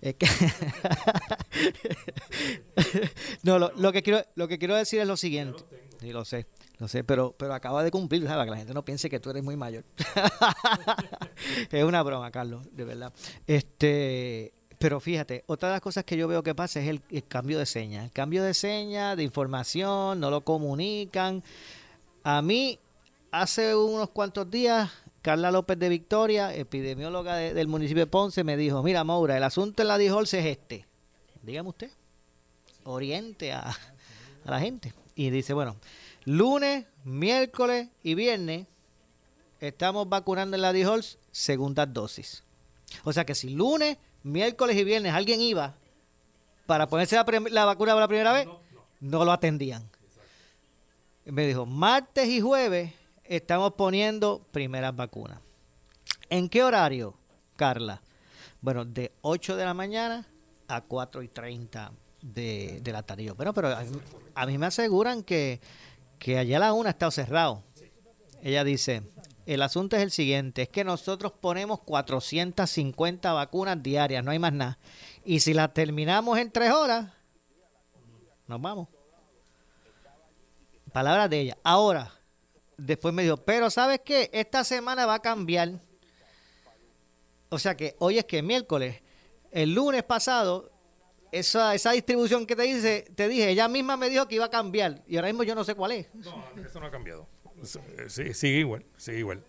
no, 3.42 3.58
lo, 3.58 3.70
lo, 3.76 3.92
que 3.92 4.02
quiero, 4.02 4.24
lo 4.34 4.48
que 4.48 4.58
quiero 4.58 4.74
decir 4.74 5.00
es 5.00 5.06
lo 5.06 5.18
siguiente. 5.18 5.62
Sí, 6.00 6.12
lo 6.12 6.24
sé. 6.24 6.46
No 6.80 6.88
sé, 6.88 7.04
pero, 7.04 7.34
pero 7.36 7.52
acaba 7.52 7.84
de 7.84 7.90
cumplir. 7.90 8.22
Que 8.22 8.28
la 8.28 8.56
gente 8.56 8.72
no 8.72 8.84
piense 8.84 9.10
que 9.10 9.20
tú 9.20 9.30
eres 9.30 9.44
muy 9.44 9.54
mayor. 9.54 9.84
es 11.70 11.84
una 11.84 12.02
broma, 12.02 12.30
Carlos, 12.30 12.66
de 12.72 12.84
verdad. 12.84 13.12
Este, 13.46 14.54
pero 14.78 14.98
fíjate, 14.98 15.44
otra 15.46 15.68
de 15.68 15.74
las 15.74 15.82
cosas 15.82 16.04
que 16.04 16.16
yo 16.16 16.26
veo 16.26 16.42
que 16.42 16.54
pasa 16.54 16.80
es 16.80 16.88
el, 16.88 17.02
cambio 17.28 17.58
de 17.58 17.66
seña. 17.66 18.02
El 18.02 18.12
cambio 18.12 18.42
de 18.42 18.54
seña, 18.54 19.14
de 19.14 19.22
información, 19.22 20.18
no 20.20 20.30
lo 20.30 20.40
comunican. 20.40 21.44
A 22.22 22.40
mí, 22.40 22.78
hace 23.30 23.76
unos 23.76 24.08
cuantos 24.08 24.50
días, 24.50 24.90
Carla 25.20 25.50
López 25.50 25.78
de 25.78 25.90
Victoria, 25.90 26.54
epidemióloga 26.54 27.36
del 27.36 27.68
municipio 27.68 28.04
de 28.04 28.10
Ponce, 28.10 28.42
me 28.42 28.56
dijo, 28.56 28.82
mira, 28.82 29.04
Maura, 29.04 29.36
el 29.36 29.42
asunto 29.42 29.82
en 29.82 29.88
la 29.88 29.98
Dijols 29.98 30.32
es 30.32 30.46
este. 30.46 30.86
Dígame 31.42 31.68
usted, 31.68 31.90
oriente 32.84 33.52
a, 33.52 33.70
a 34.44 34.50
la 34.50 34.60
gente. 34.60 34.94
Y 35.14 35.30
dice, 35.30 35.52
bueno, 35.52 35.76
Lunes, 36.24 36.86
miércoles 37.04 37.88
y 38.02 38.14
viernes 38.14 38.66
estamos 39.58 40.08
vacunando 40.08 40.56
en 40.56 40.62
la 40.62 40.72
D-Halls 40.72 41.18
segundas 41.30 41.92
dosis. 41.92 42.44
O 43.04 43.12
sea 43.12 43.24
que 43.24 43.34
si 43.34 43.50
lunes, 43.50 43.96
miércoles 44.22 44.76
y 44.76 44.84
viernes 44.84 45.14
alguien 45.14 45.40
iba 45.40 45.74
para 46.66 46.88
ponerse 46.88 47.16
la, 47.16 47.64
vacuna 47.64 47.92
por 47.92 48.00
la 48.00 48.08
primera 48.08 48.32
vez, 48.32 48.48
no, 49.00 49.24
lo 49.24 49.32
atendían. 49.32 49.88
Me 51.24 51.46
dijo, 51.46 51.64
martes 51.64 52.28
y 52.28 52.40
jueves 52.40 52.92
estamos 53.24 53.74
poniendo 53.74 54.46
primeras 54.50 54.94
vacunas. 54.94 55.40
¿En 56.28 56.48
qué 56.48 56.62
horario, 56.62 57.14
Carla? 57.56 58.02
Bueno, 58.60 58.84
de 58.84 59.12
8 59.22 59.56
de 59.56 59.64
la 59.64 59.74
mañana 59.74 60.26
a 60.68 60.82
4 60.82 61.22
y 61.22 61.28
30 61.28 61.92
de, 62.22 62.82
la 62.84 63.02
tarde. 63.02 63.30
Bueno, 63.32 63.54
pero 63.54 63.76
a 64.34 64.46
mí 64.46 64.58
me 64.58 64.66
aseguran 64.66 65.22
que 65.22 65.60
que 66.20 66.38
allá 66.38 66.60
la 66.60 66.72
una 66.74 66.90
ha 66.90 66.92
estado 66.92 67.10
cerrado. 67.10 67.64
Ella 68.42 68.62
dice, 68.62 69.02
el 69.46 69.62
asunto 69.62 69.96
es 69.96 70.02
el 70.02 70.10
siguiente, 70.12 70.62
es 70.62 70.68
que 70.68 70.84
nosotros 70.84 71.32
ponemos 71.32 71.80
450 71.80 73.32
vacunas 73.32 73.82
diarias, 73.82 74.22
no 74.22 74.30
hay 74.30 74.38
más 74.38 74.52
nada. 74.52 74.78
Y 75.24 75.40
si 75.40 75.54
las 75.54 75.74
terminamos 75.74 76.38
en 76.38 76.52
tres 76.52 76.70
horas, 76.70 77.10
nos 78.46 78.60
vamos. 78.60 78.88
Palabras 80.92 81.30
de 81.30 81.40
ella. 81.40 81.58
Ahora, 81.64 82.12
después 82.76 83.14
me 83.14 83.22
dijo, 83.22 83.38
pero 83.38 83.70
¿sabes 83.70 84.00
qué? 84.04 84.30
Esta 84.32 84.62
semana 84.62 85.06
va 85.06 85.14
a 85.14 85.22
cambiar. 85.22 85.72
O 87.48 87.58
sea 87.58 87.76
que 87.76 87.96
hoy 87.98 88.18
es 88.18 88.26
que 88.26 88.42
miércoles, 88.42 89.00
el 89.50 89.74
lunes 89.74 90.02
pasado 90.02 90.70
esa, 91.32 91.74
esa 91.74 91.92
distribución 91.92 92.46
que 92.46 92.56
te 92.56 92.62
dice, 92.62 93.06
te 93.14 93.28
dije, 93.28 93.50
ella 93.50 93.68
misma 93.68 93.96
me 93.96 94.08
dijo 94.08 94.26
que 94.26 94.36
iba 94.36 94.46
a 94.46 94.50
cambiar 94.50 95.02
y 95.06 95.16
ahora 95.16 95.28
mismo 95.28 95.42
yo 95.44 95.54
no 95.54 95.64
sé 95.64 95.74
cuál 95.74 95.92
es. 95.92 96.14
No, 96.14 96.44
eso 96.64 96.80
no 96.80 96.86
ha 96.86 96.90
cambiado. 96.90 97.28
Sí, 98.08 98.34
sigue 98.34 98.58
igual, 98.58 98.84
sigue 98.96 99.18
igual. 99.18 99.44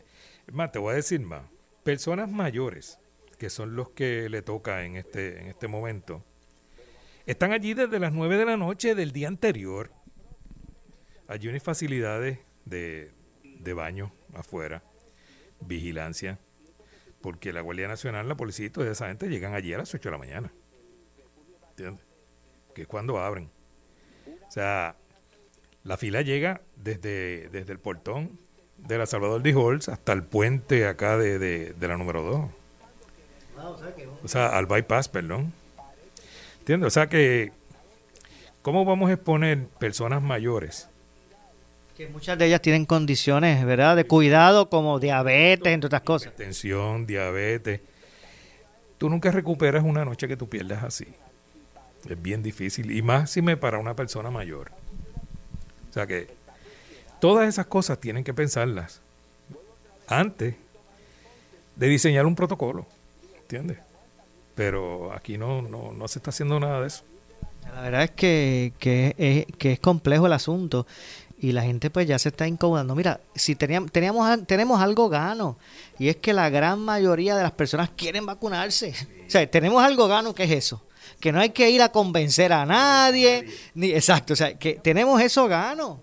Más, 0.51 0.71
te 0.71 0.79
voy 0.79 0.93
a 0.93 0.95
decir 0.95 1.19
más. 1.21 1.43
Personas 1.83 2.29
mayores, 2.29 2.99
que 3.37 3.49
son 3.49 3.75
los 3.75 3.89
que 3.89 4.29
le 4.29 4.41
toca 4.41 4.85
en 4.85 4.97
este, 4.97 5.39
en 5.39 5.47
este 5.47 5.67
momento, 5.67 6.23
están 7.25 7.53
allí 7.53 7.73
desde 7.73 7.99
las 7.99 8.13
9 8.13 8.37
de 8.37 8.45
la 8.45 8.57
noche 8.57 8.95
del 8.95 9.11
día 9.11 9.27
anterior. 9.27 9.91
Allí 11.27 11.47
hay 11.47 11.59
facilidades 11.59 12.39
de, 12.65 13.11
de 13.43 13.73
baño 13.73 14.13
afuera, 14.33 14.83
vigilancia, 15.61 16.39
porque 17.21 17.53
la 17.53 17.61
Guardia 17.61 17.87
Nacional, 17.87 18.27
la 18.27 18.35
policía 18.35 18.65
y 18.65 18.69
toda 18.69 18.91
esa 18.91 19.07
gente 19.07 19.29
llegan 19.29 19.53
allí 19.53 19.73
a 19.73 19.77
las 19.77 19.93
8 19.93 20.09
de 20.09 20.11
la 20.11 20.17
mañana. 20.17 20.53
Que 22.73 22.83
es 22.83 22.87
cuando 22.87 23.19
abren. 23.19 23.49
O 24.47 24.51
sea, 24.51 24.95
la 25.83 25.97
fila 25.97 26.21
llega 26.21 26.61
desde, 26.75 27.49
desde 27.49 27.71
el 27.71 27.79
portón 27.79 28.37
de 28.77 28.97
la 28.97 29.05
Salvador 29.05 29.41
de 29.41 29.51
Halls 29.51 29.89
hasta 29.89 30.13
el 30.13 30.23
puente 30.23 30.87
acá 30.87 31.17
de, 31.17 31.39
de, 31.39 31.87
la 31.87 31.97
número 31.97 32.21
2. 32.21 33.75
o, 34.23 34.27
sea, 34.27 34.57
al 34.57 34.65
bypass, 34.65 35.09
perdón. 35.09 35.53
¿Entiendes? 36.59 36.87
O 36.87 36.91
sea 36.91 37.07
que, 37.07 37.51
¿cómo 38.61 38.85
vamos 38.85 39.09
a 39.09 39.13
exponer 39.13 39.65
personas 39.79 40.21
mayores 40.21 40.87
Que 41.97 42.07
muchas 42.07 42.37
de 42.37 42.45
ellas 42.45 42.61
tienen 42.61 42.85
condiciones, 42.85 43.65
¿verdad? 43.65 43.95
De 43.95 44.05
cuidado 44.05 44.69
como 44.69 44.99
diabetes, 44.99 45.73
entre 45.73 45.87
otras 45.87 46.03
cosas. 46.03 46.35
Tensión, 46.35 47.07
diabetes. 47.07 47.81
Tú 48.97 49.09
nunca 49.09 49.31
recuperas 49.31 49.83
una 49.83 50.05
noche 50.05 50.27
que 50.27 50.37
tú 50.37 50.47
pierdas 50.47 50.83
así. 50.83 51.07
Es 52.09 52.21
bien 52.21 52.43
difícil. 52.43 52.91
Y 52.91 53.01
más 53.01 53.31
si 53.31 53.41
me 53.41 53.57
para 53.57 53.79
una 53.79 53.95
persona 53.95 54.31
mayor. 54.31 54.71
O 55.89 55.93
sea 55.93 56.07
que 56.07 56.27
todas 57.19 57.47
esas 57.47 57.67
cosas 57.67 57.99
tienen 57.99 58.23
que 58.23 58.33
pensarlas 58.33 59.01
antes 60.07 60.55
de 61.75 61.87
diseñar 61.87 62.25
un 62.25 62.35
protocolo. 62.35 62.85
¿Entiendes? 63.41 63.79
Pero 64.55 65.13
aquí 65.13 65.37
no, 65.37 65.61
no, 65.61 65.91
no 65.93 66.07
se 66.07 66.19
está 66.19 66.29
haciendo 66.29 66.59
nada 66.59 66.81
de 66.81 66.87
eso. 66.87 67.03
La 67.73 67.81
verdad 67.81 68.03
es 68.03 68.11
que, 68.11 68.73
que, 68.79 69.15
es, 69.17 69.55
que 69.57 69.73
es 69.73 69.79
complejo 69.79 70.25
el 70.25 70.33
asunto 70.33 70.87
y 71.39 71.53
la 71.53 71.63
gente 71.63 71.89
pues 71.89 72.07
ya 72.07 72.19
se 72.19 72.29
está 72.29 72.47
incomodando. 72.47 72.95
Mira, 72.95 73.19
si 73.35 73.55
teníamos, 73.55 73.91
teníamos, 73.91 74.45
tenemos 74.45 74.81
algo 74.81 75.09
gano 75.09 75.57
y 75.97 76.09
es 76.09 76.17
que 76.17 76.33
la 76.33 76.49
gran 76.49 76.79
mayoría 76.79 77.35
de 77.35 77.43
las 77.43 77.51
personas 77.51 77.89
quieren 77.89 78.25
vacunarse. 78.25 78.93
O 79.27 79.29
sea, 79.29 79.49
tenemos 79.49 79.83
algo 79.83 80.07
gano 80.07 80.35
que 80.35 80.43
es 80.43 80.51
eso. 80.51 80.81
Que 81.19 81.31
no 81.31 81.39
hay 81.39 81.49
que 81.49 81.69
ir 81.69 81.81
a 81.81 81.89
convencer 81.89 82.53
a 82.53 82.65
nadie. 82.65 83.47
Ni, 83.73 83.91
exacto, 83.91 84.33
o 84.33 84.35
sea, 84.35 84.57
que 84.57 84.75
tenemos 84.75 85.21
eso 85.21 85.47
gano. 85.47 86.01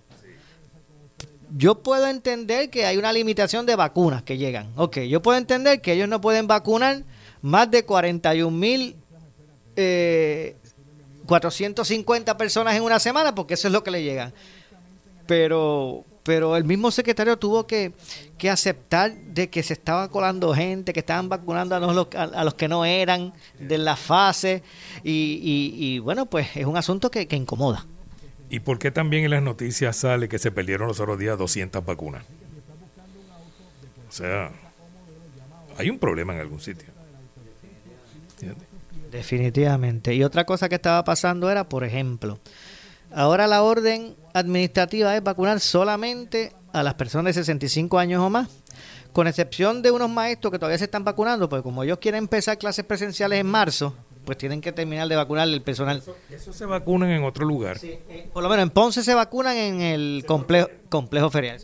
Yo 1.57 1.77
puedo 1.83 2.07
entender 2.07 2.69
que 2.69 2.85
hay 2.85 2.99
una 2.99 3.13
limitación 3.13 3.65
de 3.65 3.75
vacunas 3.75 4.23
que 4.23 4.37
llegan. 4.37 4.71
Ok, 4.77 4.99
yo 5.01 5.23
puedo 5.23 5.39
entender 5.39 5.81
que 5.81 5.95
ellos 5.95 6.09
no 6.09 6.21
pueden 6.21 6.47
vacunar 6.47 7.05
más 7.41 7.71
de 7.71 7.85
41 7.85 8.51
mil 8.51 8.97
eh, 9.77 10.57
450 11.27 12.37
personas 12.37 12.75
en 12.75 12.83
una 12.83 12.99
semana, 12.99 13.35
porque 13.35 13.55
eso 13.55 13.69
es 13.69 13.73
lo 13.73 13.85
que 13.85 13.91
le 13.91 14.03
llega. 14.03 14.33
Pero, 15.27 16.05
pero 16.29 16.59
el 16.59 16.65
mismo 16.65 16.91
secretario 16.91 17.39
tuvo 17.39 17.67
que, 17.67 17.95
aceptar 18.51 19.15
de 19.15 19.49
que 19.49 19.63
se 19.63 19.73
estaba 19.73 20.11
colando 20.11 20.53
gente, 20.53 20.93
que 20.93 21.01
estaban 21.01 21.31
vacunando 21.31 21.75
a 21.75 21.81
los, 21.81 22.09
a, 22.15 22.45
los 22.45 22.53
que 22.53 22.69
no 22.69 22.85
eran 22.85 23.33
de 23.59 23.79
la 23.79 23.97
fase. 23.97 24.63
Y, 25.03 25.99
bueno, 26.01 26.27
pues 26.27 26.55
es 26.55 26.67
un 26.67 26.77
asunto 26.77 27.11
que, 27.11 27.27
que 27.27 27.35
incomoda. 27.35 27.87
¿Y 28.51 28.61
por 28.61 28.79
qué 28.79 28.91
también 28.91 29.25
en 29.25 29.31
las 29.31 29.43
noticias 29.43 29.97
sale 29.97 30.29
que 30.29 30.39
se 30.39 30.51
perdieron 30.51 30.87
los 30.87 31.01
otros 31.01 31.19
días 31.19 31.39
200 31.39 31.83
vacunas? 31.83 32.23
O 34.07 34.13
sea, 34.13 34.51
hay 35.79 35.89
un 35.89 35.99
problema 35.99 36.35
en 36.35 36.41
algún 36.41 36.61
sitio. 36.61 36.89
Definitivamente. 39.11 40.15
Y 40.15 40.23
otra 40.25 40.45
cosa 40.45 40.69
que 40.69 40.75
estaba 40.75 41.03
pasando 41.05 41.51
era, 41.51 41.71
por 41.71 41.85
ejemplo, 41.85 42.39
ahora 43.13 43.47
la 43.47 43.63
orden 43.63 44.15
administrativa 44.35 45.17
es 45.17 45.23
vacunar 45.23 45.61
solamente 45.61 46.53
a 46.73 46.83
las 46.83 46.95
personas 46.95 47.35
de 47.35 47.43
65 47.43 47.99
años 47.99 48.23
o 48.23 48.31
más, 48.31 48.49
con 49.13 49.27
excepción 49.27 49.83
de 49.83 49.91
unos 49.91 50.11
maestros 50.11 50.53
que 50.53 50.59
todavía 50.59 50.79
se 50.79 50.85
están 50.85 51.05
vacunando, 51.05 51.49
porque 51.49 51.63
como 51.63 51.83
ellos 51.83 51.99
quieren 51.99 52.19
empezar 52.19 52.59
clases 52.59 52.85
presenciales 52.85 53.41
en 53.41 53.47
marzo, 53.47 53.95
pues 54.25 54.37
tienen 54.37 54.61
que 54.61 54.73
terminar 54.73 55.09
de 55.09 55.17
vacunar 55.17 55.49
el 55.49 55.63
personal. 55.63 56.03
Eso, 56.31 56.53
se 56.53 56.67
vacunan 56.67 57.11
en 57.11 57.25
otro 57.25 57.47
lugar. 57.47 57.79
Eh, 57.83 58.29
por 58.33 58.43
lo 58.43 58.49
menos 58.49 58.65
en 58.65 58.71
Ponce 58.71 59.03
se 59.03 59.15
vacunan 59.15 59.57
en 59.57 59.81
el 59.81 60.25
complejo, 60.27 60.69
complejo 60.91 61.31
ferial. 61.31 61.59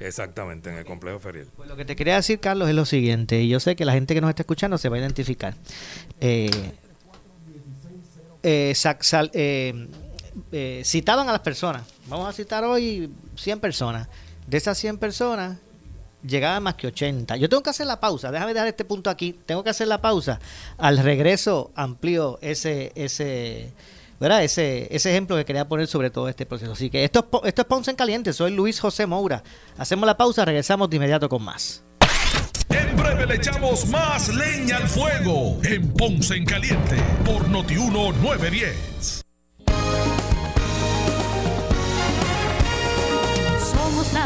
Exactamente, 0.00 0.70
en 0.70 0.76
el 0.76 0.84
complejo 0.84 1.18
ferial. 1.18 1.48
Pues 1.56 1.68
lo 1.68 1.76
que 1.76 1.84
te 1.84 1.96
quería 1.96 2.16
decir, 2.16 2.38
Carlos, 2.40 2.68
es 2.68 2.74
lo 2.74 2.84
siguiente, 2.84 3.40
y 3.40 3.48
yo 3.48 3.60
sé 3.60 3.76
que 3.76 3.84
la 3.84 3.92
gente 3.92 4.14
que 4.14 4.20
nos 4.20 4.30
está 4.30 4.42
escuchando 4.42 4.78
se 4.78 4.88
va 4.88 4.96
a 4.96 5.00
identificar. 5.00 5.54
Eh, 6.20 6.50
eh, 8.42 8.74
eh, 9.32 9.88
eh, 10.52 10.82
citaban 10.84 11.28
a 11.28 11.32
las 11.32 11.40
personas. 11.40 11.82
Vamos 12.06 12.28
a 12.28 12.32
citar 12.32 12.64
hoy 12.64 13.10
100 13.36 13.60
personas. 13.60 14.08
De 14.46 14.56
esas 14.56 14.78
100 14.78 14.98
personas, 14.98 15.58
llegaban 16.26 16.62
más 16.62 16.74
que 16.74 16.86
80. 16.86 17.36
Yo 17.36 17.48
tengo 17.48 17.62
que 17.62 17.70
hacer 17.70 17.86
la 17.86 18.00
pausa. 18.00 18.30
Déjame 18.30 18.54
dejar 18.54 18.68
este 18.68 18.84
punto 18.84 19.10
aquí. 19.10 19.34
Tengo 19.46 19.64
que 19.64 19.70
hacer 19.70 19.88
la 19.88 20.00
pausa. 20.00 20.40
Al 20.78 20.98
regreso 20.98 21.70
amplio 21.74 22.38
ese, 22.42 22.92
ese, 22.94 23.72
¿verdad? 24.20 24.44
Ese, 24.44 24.88
ese 24.94 25.10
ejemplo 25.10 25.36
que 25.36 25.44
quería 25.44 25.66
poner 25.66 25.86
sobre 25.86 26.10
todo 26.10 26.28
este 26.28 26.46
proceso. 26.46 26.72
Así 26.72 26.90
que 26.90 27.04
esto, 27.04 27.28
esto 27.44 27.62
es 27.62 27.66
Ponce 27.66 27.90
en 27.90 27.96
Caliente. 27.96 28.32
Soy 28.32 28.52
Luis 28.52 28.80
José 28.80 29.06
Moura. 29.06 29.42
Hacemos 29.78 30.06
la 30.06 30.16
pausa, 30.16 30.44
regresamos 30.44 30.90
de 30.90 30.96
inmediato 30.96 31.28
con 31.28 31.42
más. 31.42 31.82
En 32.68 32.96
breve 32.96 33.26
le 33.26 33.36
echamos 33.36 33.86
más 33.86 34.28
leña 34.34 34.78
al 34.78 34.88
fuego 34.88 35.58
en 35.62 35.92
Ponce 35.92 36.34
en 36.34 36.44
Caliente 36.44 36.96
por 37.24 37.48
Notiuno 37.48 38.12
910. 38.12 39.25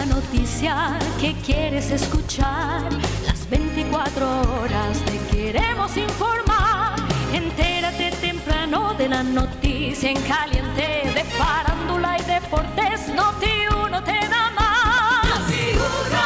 La 0.01 0.07
noticia 0.07 0.99
que 1.21 1.35
quieres 1.45 1.91
escuchar. 1.91 2.89
Las 3.27 3.49
24 3.51 4.27
horas 4.63 4.99
te 5.05 5.19
queremos 5.37 5.95
informar. 5.97 6.97
Entérate 7.35 8.11
temprano 8.13 8.95
de 8.95 9.09
la 9.09 9.23
noticia 9.23 10.11
en 10.11 10.21
caliente 10.23 11.13
de 11.15 11.25
farándula 11.25 12.17
y 12.19 12.23
deportes. 12.23 13.09
Noti1 13.15 14.05
te 14.05 14.29
da 14.29 14.51
más. 14.59 15.51
Noti1, 15.51 16.21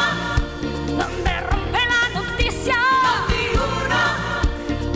donde 0.98 1.34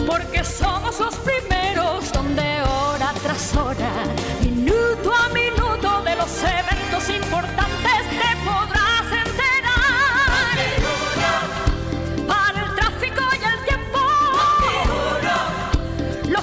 porque 0.07 0.45
somos 0.45 1.01
los 1.01 1.17
primeros 1.17 2.12
donde 2.12 2.62
hora 2.62 3.12
tras 3.25 3.57
hora, 3.57 3.91
minuto 4.41 5.12
a 5.12 5.29
minuto 5.31 6.03
de 6.03 6.14
los 6.14 6.33
eventos 6.43 7.09
importantes 7.09 7.78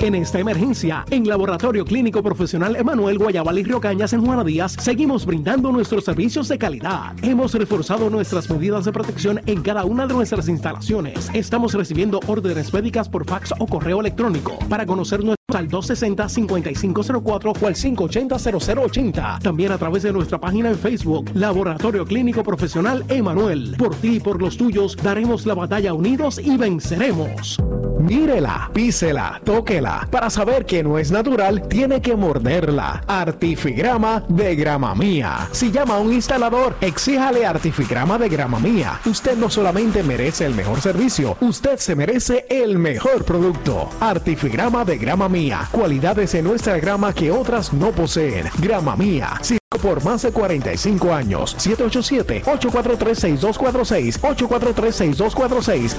En 0.00 0.14
esta 0.14 0.38
emergencia, 0.38 1.04
en 1.10 1.26
Laboratorio 1.26 1.84
Clínico 1.84 2.22
Profesional 2.22 2.76
Emanuel 2.76 3.18
Guayabal 3.18 3.58
y 3.58 3.64
Río 3.64 3.80
Cañas 3.80 4.12
en 4.12 4.24
Juana 4.24 4.44
Díaz, 4.44 4.76
seguimos 4.78 5.26
brindando 5.26 5.72
nuestros 5.72 6.04
servicios 6.04 6.46
de 6.46 6.56
calidad. 6.56 7.16
Hemos 7.20 7.52
reforzado 7.54 8.08
nuestras 8.08 8.48
medidas 8.48 8.84
de 8.84 8.92
protección 8.92 9.40
en 9.46 9.60
cada 9.60 9.84
una 9.84 10.06
de 10.06 10.14
nuestras 10.14 10.48
instalaciones. 10.48 11.28
Estamos 11.34 11.74
recibiendo 11.74 12.20
órdenes 12.28 12.72
médicas 12.72 13.08
por 13.08 13.26
fax 13.26 13.52
o 13.58 13.66
correo 13.66 14.00
electrónico. 14.00 14.56
Para 14.68 14.86
conocer 14.86 15.18
nuestro 15.18 15.37
al 15.56 15.68
260-5504 15.68 17.62
o 17.62 17.66
al 17.66 17.74
580-0080. 17.74 19.38
También 19.38 19.72
a 19.72 19.78
través 19.78 20.02
de 20.02 20.12
nuestra 20.12 20.38
página 20.38 20.68
en 20.68 20.78
Facebook, 20.78 21.30
Laboratorio 21.32 22.04
Clínico 22.04 22.42
Profesional 22.42 23.02
Emanuel. 23.08 23.74
Por 23.78 23.94
ti 23.96 24.16
y 24.16 24.20
por 24.20 24.42
los 24.42 24.58
tuyos 24.58 24.94
daremos 24.96 25.46
la 25.46 25.54
batalla 25.54 25.94
unidos 25.94 26.38
y 26.38 26.56
venceremos. 26.58 27.56
Mírela, 27.98 28.70
písela, 28.72 29.40
tóquela. 29.44 30.06
Para 30.10 30.30
saber 30.30 30.64
que 30.64 30.82
no 30.82 30.98
es 30.98 31.10
natural, 31.10 31.66
tiene 31.68 32.00
que 32.00 32.14
morderla. 32.14 33.02
Artifigrama 33.06 34.24
de 34.28 34.54
grama 34.54 34.94
mía. 34.94 35.48
Si 35.50 35.72
llama 35.72 35.96
a 35.96 35.98
un 35.98 36.12
instalador, 36.12 36.76
exíjale 36.80 37.44
Artifigrama 37.44 38.16
de 38.18 38.28
grama 38.28 38.60
mía. 38.60 39.00
Usted 39.04 39.36
no 39.36 39.50
solamente 39.50 40.02
merece 40.02 40.46
el 40.46 40.54
mejor 40.54 40.80
servicio, 40.80 41.36
usted 41.40 41.78
se 41.78 41.96
merece 41.96 42.46
el 42.48 42.78
mejor 42.78 43.24
producto. 43.24 43.88
Artifigrama 44.00 44.84
de 44.84 44.96
grama 44.96 45.28
mía. 45.28 45.37
Cualidades 45.70 46.34
en 46.34 46.44
nuestra 46.44 46.78
grama 46.78 47.12
que 47.12 47.30
otras 47.30 47.72
no 47.72 47.92
poseen. 47.92 48.46
Grama 48.58 48.96
mía 48.96 49.38
por 49.80 50.04
más 50.04 50.22
de 50.22 50.32
45 50.32 51.14
años. 51.14 51.56
787-843-6246. 51.58 54.20
843-6246. 54.20 55.94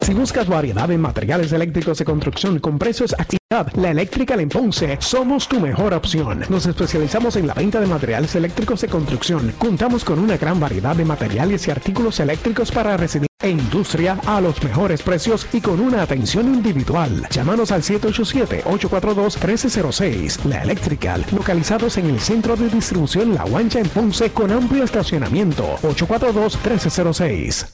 Si 0.00 0.12
buscas 0.12 0.48
variedad 0.48 0.90
en 0.90 1.00
materiales 1.00 1.52
eléctricos 1.52 1.96
de 1.98 2.04
construcción 2.04 2.58
con 2.58 2.78
precios 2.78 3.14
actividad, 3.14 3.72
la 3.74 3.90
Eléctrica 3.90 4.34
en 4.34 4.50
Ponce 4.50 4.98
somos 5.00 5.48
tu 5.48 5.60
mejor 5.60 5.94
opción. 5.94 6.44
Nos 6.50 6.66
especializamos 6.66 7.36
en 7.36 7.46
la 7.46 7.54
venta 7.54 7.80
de 7.80 7.86
materiales 7.86 8.36
eléctricos 8.36 8.82
de 8.82 8.88
construcción. 8.88 9.54
Contamos 9.58 10.04
con 10.04 10.18
una 10.18 10.36
gran 10.36 10.60
variedad 10.60 10.94
de 10.94 11.06
materiales 11.06 11.66
y 11.66 11.70
artículos 11.70 12.20
eléctricos 12.20 12.70
para 12.70 12.98
recibir 12.98 13.28
e 13.44 13.50
industria 13.50 14.18
a 14.26 14.40
los 14.40 14.60
mejores 14.62 15.02
precios 15.02 15.46
y 15.52 15.60
con 15.60 15.78
una 15.78 16.00
atención 16.02 16.46
individual. 16.46 17.28
Llámanos 17.30 17.70
al 17.70 17.82
787-842-1306. 17.82 20.46
La 20.46 20.62
Electrical, 20.62 21.26
localizados 21.30 21.98
en 21.98 22.06
el 22.06 22.18
centro 22.20 22.56
de 22.56 22.70
distribución 22.70 23.34
La 23.34 23.44
Guancha 23.44 23.80
en 23.80 23.88
Ponce 23.90 24.32
con 24.32 24.50
amplio 24.50 24.84
estacionamiento. 24.84 25.76
842-1306. 25.82 27.73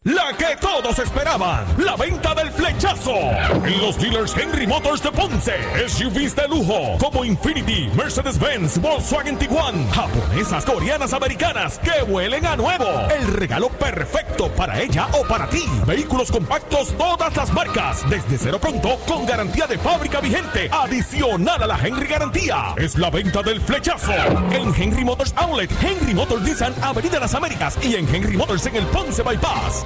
La 0.03 0.35
que 0.35 0.57
todos 0.59 0.97
esperaban, 0.97 1.63
la 1.77 1.95
venta 1.95 2.33
del 2.33 2.49
flechazo. 2.49 3.13
En 3.13 3.79
los 3.79 3.99
dealers 3.99 4.35
Henry 4.35 4.65
Motors 4.65 5.03
de 5.03 5.11
Ponce, 5.11 5.53
SUVs 5.87 6.35
de 6.35 6.47
lujo 6.47 6.97
como 6.97 7.23
Infinity, 7.23 7.87
Mercedes-Benz, 7.95 8.81
Volkswagen 8.81 9.37
Tiguan, 9.37 9.87
japonesas, 9.91 10.65
coreanas, 10.65 11.13
americanas 11.13 11.77
que 11.77 12.01
huelen 12.01 12.47
a 12.47 12.55
nuevo. 12.55 12.85
El 13.15 13.27
regalo 13.27 13.69
perfecto 13.69 14.47
para 14.55 14.81
ella 14.81 15.07
o 15.13 15.23
para 15.27 15.47
ti. 15.47 15.65
Vehículos 15.85 16.31
compactos 16.31 16.97
todas 16.97 17.37
las 17.37 17.53
marcas, 17.53 18.03
desde 18.09 18.39
cero 18.39 18.57
pronto 18.59 18.97
con 19.07 19.27
garantía 19.27 19.67
de 19.67 19.77
fábrica 19.77 20.19
vigente, 20.19 20.67
adicional 20.71 21.61
a 21.61 21.67
la 21.67 21.77
Henry 21.77 22.07
Garantía. 22.07 22.73
Es 22.75 22.97
la 22.97 23.11
venta 23.11 23.43
del 23.43 23.61
flechazo 23.61 24.13
en 24.51 24.73
Henry 24.75 25.05
Motors 25.05 25.31
Outlet, 25.37 25.69
Henry 25.79 26.15
Motors 26.15 26.41
Nissan, 26.41 26.73
Avenida 26.81 27.19
Las 27.19 27.35
Américas 27.35 27.77
y 27.83 27.97
en 27.97 28.07
Henry 28.15 28.35
Motors 28.35 28.65
en 28.65 28.77
el 28.77 28.85
Ponce 28.87 29.21
Bypass. 29.21 29.85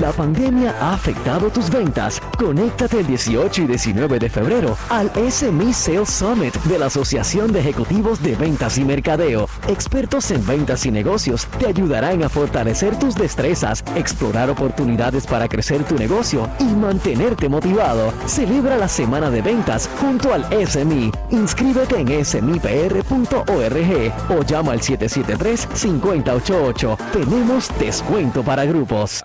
La 0.00 0.12
pandemia 0.12 0.74
ha 0.78 0.92
afectado 0.92 1.48
tus 1.48 1.70
ventas. 1.70 2.20
Conéctate 2.38 3.00
el 3.00 3.06
18 3.06 3.62
y 3.62 3.66
19 3.66 4.18
de 4.18 4.28
febrero 4.28 4.76
al 4.90 5.10
SME 5.30 5.72
Sales 5.72 6.10
Summit 6.10 6.54
de 6.64 6.78
la 6.78 6.84
Asociación 6.86 7.50
de 7.50 7.60
Ejecutivos 7.60 8.22
de 8.22 8.36
Ventas 8.36 8.76
y 8.76 8.84
Mercadeo. 8.84 9.48
Expertos 9.68 10.30
en 10.32 10.46
ventas 10.46 10.84
y 10.84 10.90
negocios 10.90 11.46
te 11.58 11.68
ayudarán 11.68 12.22
a 12.22 12.28
fortalecer 12.28 12.98
tus 12.98 13.14
destrezas, 13.14 13.82
explorar 13.94 14.50
oportunidades 14.50 15.26
para 15.26 15.48
crecer 15.48 15.82
tu 15.84 15.94
negocio 15.94 16.46
y 16.58 16.64
mantenerte 16.64 17.48
motivado. 17.48 18.12
Celebra 18.26 18.76
la 18.76 18.88
semana 18.88 19.30
de 19.30 19.40
ventas 19.40 19.88
junto 19.98 20.34
al 20.34 20.44
SME. 20.66 21.10
Inscríbete 21.30 22.00
en 22.00 22.22
smipr.org 22.22 24.12
o 24.28 24.42
llama 24.44 24.72
al 24.72 24.80
773-5088. 24.80 26.98
Tenemos 27.12 27.70
descuento 27.78 28.42
para 28.42 28.66
grupos. 28.66 29.24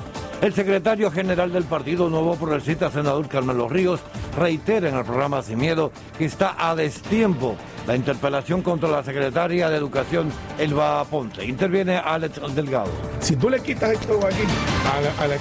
El 0.41 0.55
secretario 0.55 1.11
general 1.11 1.53
del 1.53 1.65
Partido 1.65 2.09
Nuevo 2.09 2.35
Progresista, 2.35 2.89
senador 2.89 3.27
Carmelo 3.27 3.69
Ríos, 3.69 3.99
reitera 4.35 4.89
en 4.89 4.97
el 4.97 5.05
programa 5.05 5.43
Sin 5.43 5.59
Miedo 5.59 5.91
que 6.17 6.25
está 6.25 6.55
a 6.57 6.75
destiempo 6.75 7.55
la 7.85 7.95
interpelación 7.95 8.63
contra 8.63 8.89
la 8.89 9.03
secretaria 9.03 9.69
de 9.69 9.77
Educación, 9.77 10.31
Elba 10.57 11.05
Ponte. 11.05 11.45
Interviene 11.45 11.97
Alex 11.97 12.41
Delgado. 12.55 12.89
Si 13.19 13.35
tú 13.35 13.51
le 13.51 13.59
quitas 13.59 13.91
esto 13.91 14.19
aquí 14.25 14.43
a 14.91 15.01
la, 15.01 15.23
a 15.23 15.27
la 15.27 15.37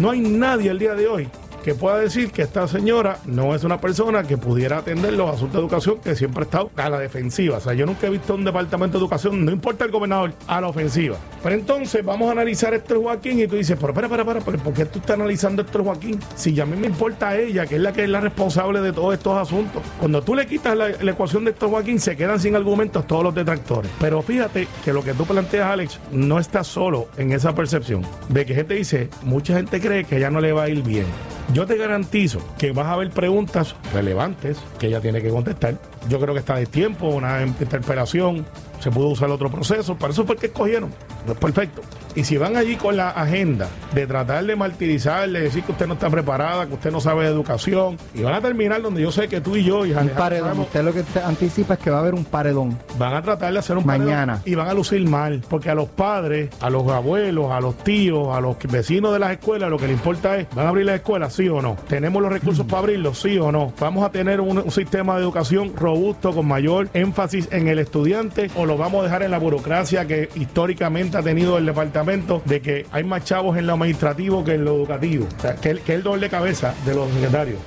no 0.00 0.12
hay 0.12 0.20
nadie 0.20 0.70
el 0.70 0.78
día 0.78 0.94
de 0.94 1.06
hoy 1.06 1.28
que 1.62 1.74
pueda 1.74 1.98
decir 1.98 2.30
que 2.30 2.42
esta 2.42 2.66
señora 2.66 3.18
no 3.26 3.54
es 3.54 3.64
una 3.64 3.80
persona 3.80 4.22
que 4.22 4.38
pudiera 4.38 4.78
atender 4.78 5.12
los 5.12 5.34
asuntos 5.34 5.54
de 5.54 5.60
educación 5.60 5.98
que 6.02 6.14
siempre 6.14 6.42
ha 6.42 6.44
estado 6.44 6.70
a 6.76 6.88
la 6.88 6.98
defensiva. 6.98 7.58
O 7.58 7.60
sea, 7.60 7.74
yo 7.74 7.86
nunca 7.86 8.06
he 8.06 8.10
visto 8.10 8.34
un 8.34 8.44
departamento 8.44 8.98
de 8.98 9.04
educación, 9.04 9.44
no 9.44 9.52
importa 9.52 9.84
el 9.84 9.90
gobernador, 9.90 10.32
a 10.46 10.60
la 10.60 10.68
ofensiva. 10.68 11.16
Pero 11.42 11.54
entonces 11.54 12.04
vamos 12.04 12.28
a 12.28 12.32
analizar 12.32 12.74
esto 12.74 13.00
Joaquín 13.00 13.40
y 13.40 13.46
tú 13.46 13.56
dices, 13.56 13.76
pero 13.80 13.92
espera, 13.92 14.06
espera, 14.06 14.38
espera, 14.38 14.62
¿por 14.62 14.74
qué 14.74 14.86
tú 14.86 14.98
estás 14.98 15.16
analizando 15.16 15.62
esto 15.62 15.84
Joaquín? 15.84 16.18
Si 16.34 16.52
ya 16.52 16.62
a 16.64 16.66
mí 16.66 16.76
me 16.76 16.86
importa 16.86 17.28
a 17.28 17.36
ella, 17.36 17.66
que 17.66 17.76
es 17.76 17.80
la 17.80 17.92
que 17.92 18.04
es 18.04 18.08
la 18.08 18.20
responsable 18.20 18.80
de 18.80 18.92
todos 18.92 19.14
estos 19.14 19.36
asuntos. 19.36 19.82
Cuando 19.98 20.22
tú 20.22 20.34
le 20.34 20.46
quitas 20.46 20.76
la, 20.76 20.90
ecuación 20.90 21.44
de 21.44 21.50
esto 21.50 21.68
Joaquín, 21.68 22.00
se 22.00 22.16
quedan 22.16 22.40
sin 22.40 22.56
argumentos 22.56 23.06
todos 23.06 23.24
los 23.24 23.34
detractores. 23.34 23.90
Pero 23.98 24.22
fíjate 24.22 24.68
que 24.84 24.92
lo 24.92 25.02
que 25.02 25.14
tú 25.14 25.24
planteas, 25.24 25.70
Alex, 25.70 26.00
no 26.12 26.38
está 26.38 26.64
solo 26.64 27.08
en 27.16 27.32
esa 27.32 27.54
percepción 27.54 28.02
de 28.28 28.46
que 28.46 28.54
gente 28.54 28.74
dice, 28.74 29.08
mucha 29.22 29.56
gente 29.56 29.80
cree 29.80 30.04
que 30.04 30.20
ya 30.20 30.30
no 30.30 30.40
le 30.40 30.52
va 30.52 30.64
a 30.64 30.68
ir 30.68 30.82
bien. 30.82 31.06
Yo 31.52 31.66
te 31.66 31.76
garantizo 31.76 32.40
que 32.58 32.70
vas 32.70 32.86
a 32.86 32.96
ver 32.96 33.10
preguntas 33.10 33.74
relevantes 33.92 34.58
que 34.78 34.86
ella 34.86 35.00
tiene 35.00 35.20
que 35.20 35.30
contestar. 35.30 35.74
Yo 36.08 36.20
creo 36.20 36.32
que 36.32 36.40
está 36.40 36.54
de 36.54 36.66
tiempo, 36.66 37.08
una 37.08 37.42
interpelación, 37.42 38.46
se 38.80 38.90
pudo 38.90 39.08
usar 39.08 39.30
otro 39.30 39.50
proceso, 39.50 39.94
para 39.96 40.12
eso 40.12 40.24
fue 40.26 40.36
que 40.36 40.46
escogieron. 40.46 40.90
No 41.26 41.32
es 41.32 41.38
perfecto. 41.38 41.82
Y 42.16 42.24
si 42.24 42.36
van 42.36 42.56
allí 42.56 42.74
con 42.76 42.96
la 42.96 43.10
agenda 43.10 43.68
de 43.94 44.06
tratar 44.06 44.44
de 44.44 44.56
martirizarle, 44.56 45.40
decir 45.42 45.62
que 45.62 45.70
usted 45.72 45.86
no 45.86 45.94
está 45.94 46.10
preparada, 46.10 46.66
que 46.66 46.74
usted 46.74 46.90
no 46.90 47.00
sabe 47.00 47.24
de 47.24 47.30
educación, 47.30 47.96
y 48.14 48.22
van 48.22 48.34
a 48.34 48.40
terminar 48.40 48.82
donde 48.82 49.00
yo 49.02 49.12
sé 49.12 49.28
que 49.28 49.40
tú 49.40 49.54
y 49.56 49.62
yo 49.64 49.86
y 49.86 49.92
Un 49.92 50.08
paredón. 50.08 50.58
Usted 50.60 50.82
lo 50.82 50.92
que 50.92 51.04
anticipa 51.24 51.74
es 51.74 51.80
que 51.80 51.90
va 51.90 51.98
a 51.98 52.00
haber 52.00 52.14
un 52.14 52.24
paredón. 52.24 52.76
Van 52.98 53.14
a 53.14 53.22
tratar 53.22 53.52
de 53.52 53.58
hacer 53.60 53.76
un 53.76 53.86
Mañana. 53.86 54.34
paredón 54.38 54.42
y 54.44 54.54
van 54.56 54.68
a 54.68 54.74
lucir 54.74 55.08
mal, 55.08 55.42
porque 55.48 55.70
a 55.70 55.74
los 55.74 55.88
padres, 55.90 56.50
a 56.60 56.68
los 56.70 56.88
abuelos, 56.90 57.52
a 57.52 57.60
los 57.60 57.76
tíos, 57.78 58.34
a 58.36 58.40
los 58.40 58.56
vecinos 58.68 59.12
de 59.12 59.18
las 59.20 59.30
escuelas, 59.32 59.70
lo 59.70 59.76
que 59.76 59.86
les 59.86 59.96
importa 59.96 60.36
es, 60.36 60.48
¿van 60.54 60.66
a 60.66 60.70
abrir 60.70 60.86
las 60.86 60.96
escuelas, 60.96 61.32
sí 61.34 61.48
o 61.48 61.62
no? 61.62 61.76
¿Tenemos 61.88 62.20
los 62.22 62.32
recursos 62.32 62.66
para 62.66 62.78
abrirlos, 62.78 63.20
sí 63.20 63.38
o 63.38 63.52
no? 63.52 63.72
¿Vamos 63.78 64.04
a 64.04 64.10
tener 64.10 64.40
un, 64.40 64.58
un 64.58 64.70
sistema 64.70 65.14
de 65.16 65.22
educación 65.22 65.72
robusto 65.76 66.32
con 66.32 66.48
mayor 66.48 66.88
énfasis 66.94 67.48
en 67.52 67.68
el 67.68 67.78
estudiante 67.78 68.50
o 68.56 68.66
lo 68.70 68.76
vamos 68.76 69.00
a 69.00 69.04
dejar 69.04 69.24
en 69.24 69.32
la 69.32 69.38
burocracia 69.38 70.06
que 70.06 70.28
históricamente 70.36 71.18
ha 71.18 71.22
tenido 71.24 71.58
el 71.58 71.66
departamento 71.66 72.40
de 72.44 72.62
que 72.62 72.86
hay 72.92 73.02
más 73.02 73.24
chavos 73.24 73.58
en 73.58 73.66
lo 73.66 73.72
administrativo 73.72 74.44
que 74.44 74.54
en 74.54 74.64
lo 74.64 74.76
educativo? 74.76 75.26
Que, 75.60 75.80
que 75.80 75.94
el 75.94 76.04
doble 76.04 76.30
cabeza 76.30 76.72
de 76.86 76.94
los 76.94 77.10
secretarios. 77.10 77.58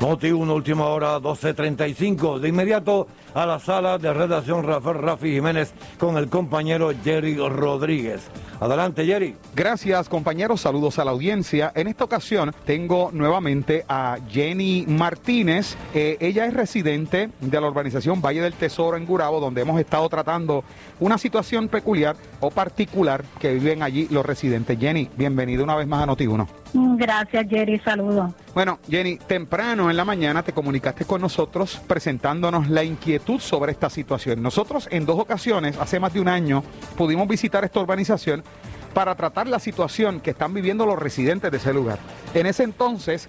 Noti 0.00 0.32
1, 0.32 0.52
última 0.52 0.86
hora, 0.86 1.18
12.35. 1.20 2.40
De 2.40 2.48
inmediato 2.48 3.06
a 3.36 3.44
la 3.44 3.58
sala 3.58 3.98
de 3.98 4.14
redacción 4.14 4.64
Rafael 4.64 4.96
Rafi 4.96 5.34
Jiménez 5.34 5.74
con 5.98 6.16
el 6.16 6.30
compañero 6.30 6.90
Jerry 7.04 7.36
Rodríguez. 7.36 8.30
Adelante, 8.60 9.04
Jerry. 9.04 9.36
Gracias, 9.54 10.08
compañeros. 10.08 10.62
Saludos 10.62 10.98
a 10.98 11.04
la 11.04 11.10
audiencia. 11.10 11.70
En 11.74 11.86
esta 11.86 12.04
ocasión 12.04 12.54
tengo 12.64 13.10
nuevamente 13.12 13.84
a 13.90 14.16
Jenny 14.30 14.86
Martínez. 14.88 15.76
Eh, 15.92 16.16
ella 16.18 16.46
es 16.46 16.54
residente 16.54 17.28
de 17.38 17.60
la 17.60 17.68
urbanización 17.68 18.22
Valle 18.22 18.40
del 18.40 18.54
Tesoro 18.54 18.96
en 18.96 19.04
Gurabo, 19.04 19.38
donde 19.38 19.60
hemos 19.60 19.78
estado 19.78 20.08
tratando 20.08 20.64
una 20.98 21.18
situación 21.18 21.68
peculiar 21.68 22.16
o 22.40 22.50
particular 22.50 23.22
que 23.38 23.52
viven 23.52 23.82
allí 23.82 24.08
los 24.10 24.24
residentes. 24.24 24.78
Jenny, 24.78 25.10
bienvenido 25.14 25.62
una 25.62 25.76
vez 25.76 25.86
más 25.86 26.02
a 26.02 26.06
Noti1. 26.06 26.46
Gracias, 26.96 27.46
Jerry. 27.50 27.78
Saludos. 27.80 28.32
Bueno, 28.54 28.78
Jenny, 28.88 29.18
temprano 29.18 29.90
en 29.90 29.96
la 29.98 30.06
mañana 30.06 30.42
te 30.42 30.52
comunicaste 30.52 31.04
con 31.04 31.20
nosotros 31.20 31.78
presentándonos 31.86 32.70
la 32.70 32.82
inquietud 32.82 33.25
sobre 33.38 33.72
esta 33.72 33.90
situación. 33.90 34.40
Nosotros 34.42 34.88
en 34.90 35.04
dos 35.04 35.18
ocasiones, 35.18 35.76
hace 35.78 35.98
más 35.98 36.14
de 36.14 36.20
un 36.20 36.28
año, 36.28 36.62
pudimos 36.96 37.26
visitar 37.26 37.64
esta 37.64 37.80
urbanización 37.80 38.44
para 38.94 39.14
tratar 39.14 39.46
la 39.48 39.58
situación 39.58 40.20
que 40.20 40.30
están 40.30 40.54
viviendo 40.54 40.86
los 40.86 40.98
residentes 40.98 41.50
de 41.50 41.56
ese 41.58 41.74
lugar. 41.74 41.98
En 42.34 42.46
ese 42.46 42.62
entonces 42.62 43.28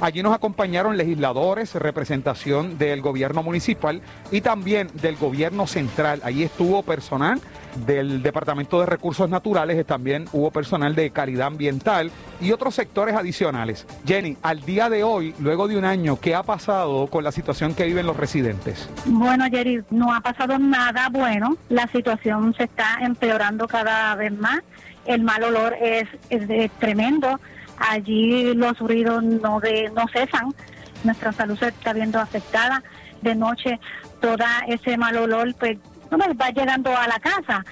Allí 0.00 0.24
nos 0.24 0.34
acompañaron 0.34 0.96
legisladores, 0.96 1.72
representación 1.76 2.78
del 2.78 3.00
gobierno 3.00 3.44
municipal 3.44 4.02
y 4.32 4.40
también 4.40 4.88
del 4.94 5.16
gobierno 5.16 5.68
central. 5.68 6.20
Allí 6.24 6.42
estuvo 6.42 6.82
personal 6.82 7.40
del 7.86 8.22
Departamento 8.22 8.80
de 8.80 8.86
Recursos 8.86 9.28
Naturales, 9.28 9.84
también 9.86 10.26
hubo 10.32 10.50
personal 10.50 10.94
de 10.94 11.10
calidad 11.10 11.48
ambiental 11.48 12.10
y 12.40 12.52
otros 12.52 12.74
sectores 12.74 13.14
adicionales. 13.14 13.86
Jenny, 14.06 14.36
al 14.42 14.60
día 14.62 14.88
de 14.88 15.04
hoy, 15.04 15.34
luego 15.38 15.68
de 15.68 15.76
un 15.76 15.84
año, 15.84 16.18
¿qué 16.20 16.34
ha 16.34 16.42
pasado 16.42 17.06
con 17.08 17.24
la 17.24 17.32
situación 17.32 17.74
que 17.74 17.84
viven 17.84 18.06
los 18.06 18.16
residentes? 18.16 18.88
Bueno, 19.06 19.44
Jerry, 19.50 19.82
no 19.90 20.14
ha 20.14 20.20
pasado 20.20 20.58
nada 20.58 21.08
bueno. 21.10 21.56
La 21.68 21.86
situación 21.88 22.54
se 22.54 22.64
está 22.64 22.98
empeorando 23.00 23.66
cada 23.66 24.14
vez 24.14 24.32
más. 24.32 24.60
El 25.06 25.22
mal 25.22 25.42
olor 25.42 25.74
es, 25.80 26.08
es 26.30 26.70
tremendo 26.78 27.38
allí 27.78 28.54
los 28.54 28.78
ruidos 28.78 29.22
no 29.22 29.60
de 29.60 29.90
no 29.94 30.06
cesan, 30.08 30.54
nuestra 31.02 31.32
salud 31.32 31.58
se 31.58 31.68
está 31.68 31.92
viendo 31.92 32.18
afectada, 32.18 32.82
de 33.22 33.34
noche 33.34 33.80
toda 34.20 34.60
ese 34.68 34.96
mal 34.96 35.16
olor 35.16 35.54
pues 35.58 35.78
va 36.18 36.50
llegando 36.50 36.96
a 36.96 37.06
la 37.06 37.18
casa. 37.18 37.64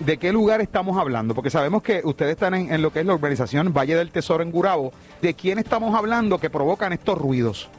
¿De 0.00 0.18
qué 0.18 0.30
lugar 0.30 0.60
estamos 0.60 0.98
hablando? 0.98 1.34
Porque 1.34 1.48
sabemos 1.48 1.82
que 1.82 2.02
ustedes 2.04 2.32
están 2.32 2.54
en, 2.54 2.82
lo 2.82 2.92
que 2.92 3.00
es 3.00 3.06
la 3.06 3.14
urbanización 3.14 3.72
Valle 3.72 3.96
del 3.96 4.10
Tesoro 4.10 4.42
en 4.42 4.50
Gurabo. 4.50 4.92
¿De 5.22 5.32
quién 5.34 5.58
estamos 5.58 5.94
hablando 5.94 6.38
que 6.38 6.50
provocan 6.50 6.92
estos 6.92 7.16
ruidos? 7.16 7.70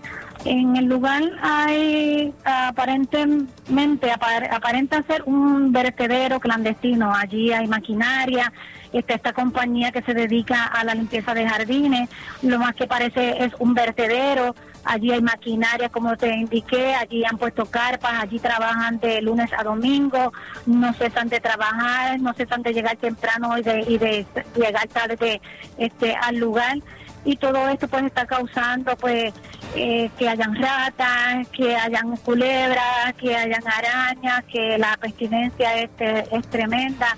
En 0.44 0.76
el 0.78 0.86
lugar 0.86 1.22
hay 1.42 2.34
aparentemente, 2.44 4.12
aparenta 4.12 5.04
ser 5.04 5.24
un 5.26 5.72
vertedero 5.72 6.40
clandestino. 6.40 7.14
Allí 7.14 7.52
hay 7.52 7.68
maquinaria, 7.68 8.52
está 8.94 9.14
esta 9.14 9.34
compañía 9.34 9.92
que 9.92 10.02
se 10.02 10.14
dedica 10.14 10.66
a 10.66 10.84
la 10.84 10.96
limpieza 10.96 11.34
de 11.34 11.48
jardines, 11.48 12.10
lo 12.42 12.60
más 12.60 12.74
que 12.76 12.88
parece 12.88 13.44
es 13.44 13.54
un 13.60 13.74
vertedero, 13.74 14.56
allí 14.88 15.12
hay 15.12 15.22
maquinaria 15.22 15.90
como 15.90 16.16
te 16.16 16.34
indiqué, 16.34 16.96
allí 16.96 17.24
han 17.26 17.38
puesto 17.38 17.66
carpas, 17.66 18.14
allí 18.22 18.40
trabajan 18.40 19.00
de 19.00 19.22
lunes 19.22 19.52
a 19.58 19.64
domingo, 19.64 20.32
no 20.66 20.94
cesan 20.94 21.30
de 21.30 21.40
trabajar, 21.40 22.20
no 22.20 22.34
cesan 22.34 22.64
de 22.64 22.74
llegar 22.74 22.96
temprano 22.98 23.58
y 23.58 23.64
de, 23.64 24.28
y 24.56 24.60
llegar 24.60 24.88
tarde 24.88 25.42
este, 25.78 26.16
al 26.16 26.38
lugar. 26.38 26.78
Y 27.26 27.36
todo 27.36 27.68
esto 27.68 27.90
pues 27.90 28.06
está 28.06 28.26
causando 28.26 28.96
pues 28.96 29.34
eh, 29.76 30.10
que 30.18 30.30
hayan 30.30 30.56
ratas, 30.56 31.48
que 31.50 31.76
hayan 31.76 32.16
culebras, 32.18 33.14
que 33.20 33.36
hayan 33.36 33.64
arañas, 33.68 34.46
que 34.46 34.78
la 34.78 34.96
pestilencia 34.98 35.82
este, 35.82 36.24
es 36.32 36.48
tremenda 36.48 37.18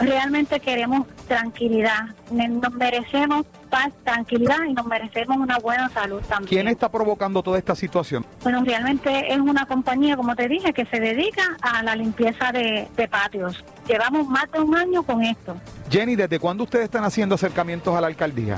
realmente 0.00 0.60
queremos 0.60 1.06
tranquilidad. 1.28 2.14
Nos 2.30 2.72
merecemos 2.72 3.46
paz, 3.68 3.92
tranquilidad 4.04 4.58
y 4.68 4.72
nos 4.72 4.86
merecemos 4.86 5.36
una 5.36 5.58
buena 5.58 5.88
salud 5.90 6.20
también. 6.28 6.48
¿Quién 6.48 6.68
está 6.68 6.90
provocando 6.90 7.42
toda 7.42 7.58
esta 7.58 7.74
situación? 7.74 8.24
Bueno, 8.42 8.62
realmente 8.64 9.32
es 9.32 9.38
una 9.38 9.66
compañía, 9.66 10.16
como 10.16 10.34
te 10.34 10.48
dije, 10.48 10.72
que 10.72 10.84
se 10.86 10.98
dedica 11.00 11.56
a 11.62 11.82
la 11.82 11.94
limpieza 11.94 12.52
de, 12.52 12.88
patios. 13.10 13.64
Llevamos 13.88 14.28
más 14.28 14.50
de 14.52 14.60
un 14.60 14.76
año 14.76 15.02
con 15.02 15.22
esto. 15.22 15.56
Jenny, 15.90 16.16
¿desde 16.16 16.38
cuándo 16.38 16.64
ustedes 16.64 16.84
están 16.84 17.04
haciendo 17.04 17.34
acercamientos 17.34 17.94
a 17.94 18.00
la 18.00 18.06
alcaldía? 18.06 18.56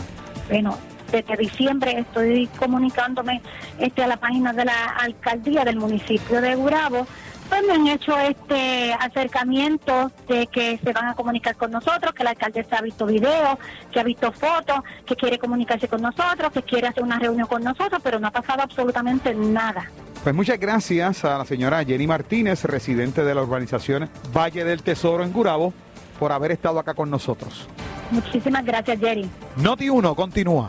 Bueno, 0.49 0.77
desde 1.11 1.37
diciembre 1.37 1.99
estoy 1.99 2.49
comunicándome 2.59 3.41
este, 3.79 4.03
a 4.03 4.07
la 4.07 4.17
página 4.17 4.53
de 4.53 4.65
la 4.65 4.87
alcaldía 4.99 5.65
del 5.65 5.77
municipio 5.77 6.41
de 6.41 6.55
Gurabo 6.55 7.07
pues 7.53 7.67
me 7.67 7.75
han 7.75 7.87
hecho 7.87 8.17
este 8.17 8.95
acercamiento 8.95 10.11
de 10.27 10.47
que 10.47 10.81
se 10.83 10.91
van 10.95 11.09
a 11.09 11.15
comunicar 11.15 11.55
con 11.55 11.71
nosotros, 11.71 12.15
que 12.15 12.25
la 12.25 12.31
alcaldesa 12.31 12.79
ha 12.79 12.81
visto 12.81 13.05
videos, 13.05 13.59
que 13.91 14.01
ha 14.01 14.03
visto 14.03 14.33
fotos, 14.33 14.81
que 15.05 15.15
quiere 15.15 15.39
comunicarse 15.39 15.87
con 15.87 16.01
nosotros, 16.01 16.51
que 16.51 16.63
quiere 16.63 16.87
hacer 16.87 17.03
una 17.03 17.19
reunión 17.19 17.47
con 17.47 17.63
nosotros, 17.63 18.01
pero 18.03 18.19
no 18.19 18.29
ha 18.29 18.31
pasado 18.31 18.63
absolutamente 18.63 19.35
nada. 19.35 19.85
Pues 20.23 20.35
muchas 20.35 20.59
gracias 20.59 21.27
a 21.27 21.37
la 21.37 21.45
señora 21.45 21.85
Jenny 21.85 22.07
Martínez, 22.07 22.65
residente 22.65 23.23
de 23.23 23.35
la 23.35 23.43
urbanización 23.43 24.09
Valle 24.35 24.65
del 24.65 24.83
Tesoro 24.83 25.23
en 25.23 25.31
Gurabo, 25.31 25.75
por 26.19 26.33
haber 26.33 26.53
estado 26.53 26.79
acá 26.79 26.95
con 26.95 27.11
nosotros. 27.11 27.69
Muchísimas 28.11 28.65
gracias, 28.65 28.99
Jerry. 28.99 29.29
Noti 29.57 29.91
1 29.91 30.15
continúa 30.15 30.69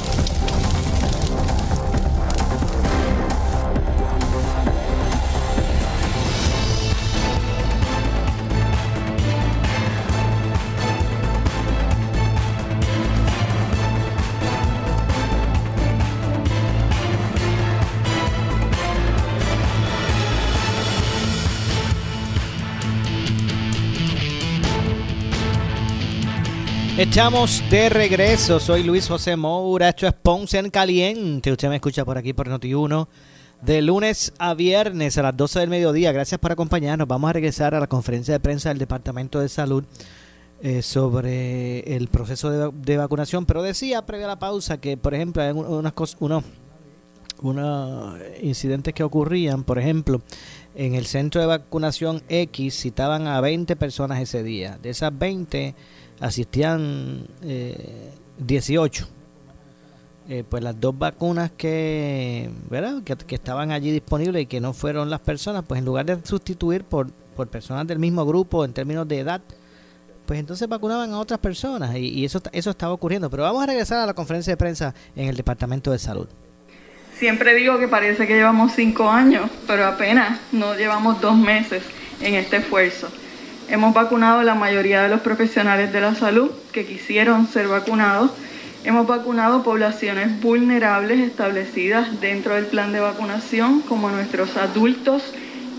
Estamos 27.11 27.61
de 27.69 27.89
regreso. 27.89 28.57
Soy 28.57 28.83
Luis 28.83 29.09
José 29.09 29.35
Moura. 29.35 29.89
Esto 29.89 30.07
es 30.07 30.13
Ponce 30.13 30.59
en 30.59 30.69
Caliente. 30.69 31.51
Usted 31.51 31.67
me 31.67 31.75
escucha 31.75 32.05
por 32.05 32.17
aquí 32.17 32.31
por 32.31 32.47
Noti1 32.47 33.05
de 33.61 33.81
lunes 33.81 34.31
a 34.39 34.53
viernes 34.53 35.17
a 35.17 35.23
las 35.23 35.35
12 35.35 35.59
del 35.59 35.69
mediodía. 35.69 36.13
Gracias 36.13 36.39
por 36.39 36.53
acompañarnos. 36.53 37.09
Vamos 37.09 37.29
a 37.29 37.33
regresar 37.33 37.75
a 37.75 37.81
la 37.81 37.87
conferencia 37.87 38.33
de 38.33 38.39
prensa 38.39 38.69
del 38.69 38.77
Departamento 38.77 39.41
de 39.41 39.49
Salud 39.49 39.83
eh, 40.61 40.81
sobre 40.81 41.81
el 41.97 42.07
proceso 42.07 42.71
de, 42.71 42.97
vacunación. 42.97 43.45
Pero 43.45 43.61
decía 43.61 44.05
previa 44.05 44.27
a 44.27 44.29
la 44.29 44.39
pausa 44.39 44.79
que, 44.79 44.95
por 44.95 45.13
ejemplo, 45.13 45.43
hay 45.43 45.51
unas 45.51 45.91
cosas, 45.91 46.15
unos, 46.21 46.45
unos 47.41 48.21
incidentes 48.41 48.93
que 48.93 49.03
ocurrían. 49.03 49.65
Por 49.65 49.79
ejemplo, 49.79 50.21
en 50.75 50.95
el 50.95 51.05
centro 51.05 51.41
de 51.41 51.47
vacunación 51.47 52.23
X 52.29 52.73
citaban 52.73 53.27
a 53.27 53.41
20 53.41 53.75
personas 53.75 54.21
ese 54.21 54.43
día. 54.43 54.79
De 54.81 54.91
esas 54.91 55.11
20 55.19 55.75
asistían 56.21 57.25
eh, 57.43 58.11
18. 58.37 59.07
Eh, 60.29 60.43
pues 60.47 60.63
las 60.63 60.79
dos 60.79 60.97
vacunas 60.97 61.51
que, 61.51 62.49
¿verdad? 62.69 63.03
Que, 63.03 63.35
estaban 63.35 63.71
allí 63.71 63.91
disponibles 63.91 64.43
y 64.43 64.45
que 64.45 64.61
no 64.61 64.71
fueron 64.71 65.09
las 65.09 65.19
personas, 65.19 65.65
pues 65.67 65.79
en 65.79 65.85
lugar 65.85 66.05
de 66.05 66.19
sustituir 66.23 66.83
por, 66.83 67.11
por 67.35 67.49
personas 67.49 67.85
del 67.87 67.99
mismo 67.99 68.25
grupo 68.25 68.63
en 68.63 68.71
términos 68.71 69.07
de 69.07 69.19
edad, 69.19 69.41
pues 70.25 70.39
entonces 70.39 70.69
vacunaban 70.69 71.11
a 71.11 71.19
otras 71.19 71.39
personas 71.39 71.95
y, 71.97 72.07
y, 72.19 72.23
eso, 72.23 72.41
eso 72.53 72.69
estaba 72.69 72.93
ocurriendo. 72.93 73.29
Pero 73.29 73.43
vamos 73.43 73.63
a 73.63 73.65
regresar 73.65 73.99
a 73.99 74.05
la 74.05 74.13
conferencia 74.13 74.53
de 74.53 74.57
prensa 74.57 74.93
en 75.15 75.27
el 75.27 75.35
Departamento 75.35 75.91
de 75.91 75.99
Salud. 75.99 76.27
Siempre 77.17 77.53
digo 77.55 77.77
que 77.77 77.87
parece 77.87 78.25
que 78.25 78.35
llevamos 78.35 78.71
cinco 78.73 79.09
años, 79.09 79.49
pero 79.67 79.85
apenas 79.85 80.39
no 80.51 80.75
llevamos 80.75 81.19
dos 81.19 81.35
meses 81.35 81.83
en 82.21 82.35
este 82.35 82.57
esfuerzo. 82.57 83.09
Hemos 83.71 83.93
vacunado 83.93 84.41
a 84.41 84.43
la 84.43 84.53
mayoría 84.53 85.01
de 85.01 85.07
los 85.07 85.21
profesionales 85.21 85.93
de 85.93 86.01
la 86.01 86.13
salud 86.13 86.51
que 86.73 86.85
quisieron 86.85 87.47
ser 87.47 87.69
vacunados. 87.69 88.31
Hemos 88.83 89.07
vacunado 89.07 89.63
poblaciones 89.63 90.41
vulnerables 90.41 91.21
establecidas 91.21 92.19
dentro 92.19 92.55
del 92.55 92.65
plan 92.65 92.91
de 92.91 92.99
vacunación, 92.99 93.79
como 93.79 94.09
nuestros 94.09 94.57
adultos 94.57 95.23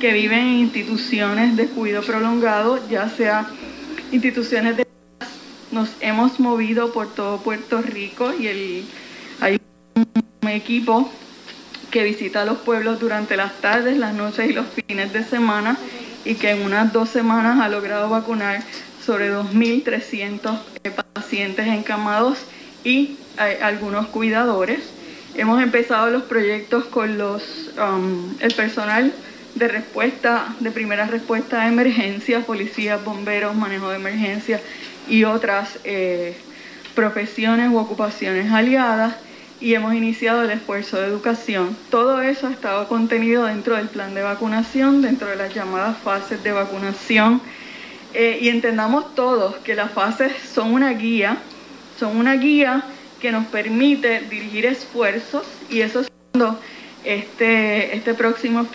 que 0.00 0.14
viven 0.14 0.38
en 0.38 0.54
instituciones 0.54 1.54
de 1.54 1.66
cuidado 1.66 2.02
prolongado, 2.02 2.80
ya 2.88 3.10
sea 3.10 3.44
instituciones 4.10 4.78
de... 4.78 4.86
Nos 5.70 5.90
hemos 6.00 6.40
movido 6.40 6.94
por 6.94 7.14
todo 7.14 7.42
Puerto 7.42 7.82
Rico 7.82 8.32
y 8.32 8.46
el, 8.46 8.84
hay 9.38 9.60
un 10.42 10.48
equipo 10.48 11.12
que 11.92 12.02
visita 12.02 12.44
los 12.44 12.58
pueblos 12.58 12.98
durante 12.98 13.36
las 13.36 13.52
tardes, 13.60 13.98
las 13.98 14.14
noches 14.14 14.50
y 14.50 14.54
los 14.54 14.66
fines 14.66 15.12
de 15.12 15.22
semana 15.22 15.76
y 16.24 16.34
que 16.34 16.50
en 16.50 16.62
unas 16.62 16.92
dos 16.92 17.10
semanas 17.10 17.60
ha 17.60 17.68
logrado 17.68 18.08
vacunar 18.08 18.62
sobre 19.04 19.30
2.300 19.30 20.58
pacientes 21.12 21.66
encamados 21.66 22.38
y 22.82 23.18
eh, 23.38 23.58
algunos 23.62 24.06
cuidadores. 24.06 24.80
Hemos 25.34 25.62
empezado 25.62 26.10
los 26.10 26.22
proyectos 26.22 26.84
con 26.86 27.18
los, 27.18 27.70
um, 27.78 28.34
el 28.40 28.54
personal 28.54 29.12
de 29.54 29.68
respuesta, 29.68 30.54
de 30.60 30.70
primera 30.70 31.06
respuesta 31.06 31.62
a 31.62 31.68
emergencias, 31.68 32.44
policías, 32.44 33.04
bomberos, 33.04 33.54
manejo 33.54 33.90
de 33.90 33.96
emergencias 33.96 34.62
y 35.08 35.24
otras 35.24 35.78
eh, 35.84 36.36
profesiones 36.94 37.70
u 37.70 37.76
ocupaciones 37.76 38.50
aliadas 38.50 39.14
y 39.62 39.74
hemos 39.74 39.94
iniciado 39.94 40.42
el 40.42 40.50
esfuerzo 40.50 41.00
de 41.00 41.06
educación. 41.06 41.76
Todo 41.88 42.20
eso 42.20 42.48
ha 42.48 42.50
estado 42.50 42.88
contenido 42.88 43.44
dentro 43.44 43.76
del 43.76 43.88
plan 43.88 44.12
de 44.12 44.22
vacunación, 44.22 45.02
dentro 45.02 45.28
de 45.28 45.36
las 45.36 45.54
llamadas 45.54 45.96
fases 45.98 46.42
de 46.42 46.50
vacunación. 46.50 47.40
Eh, 48.12 48.40
y 48.42 48.48
entendamos 48.48 49.14
todos 49.14 49.54
que 49.56 49.74
las 49.76 49.92
fases 49.92 50.32
son 50.52 50.72
una 50.72 50.92
guía, 50.92 51.38
son 51.98 52.16
una 52.16 52.34
guía 52.34 52.82
que 53.20 53.30
nos 53.30 53.46
permite 53.46 54.20
dirigir 54.28 54.66
esfuerzos 54.66 55.46
y 55.70 55.80
eso 55.80 56.00
es 56.00 56.08
este, 57.04 57.96
este 57.96 58.14
próximo 58.14 58.66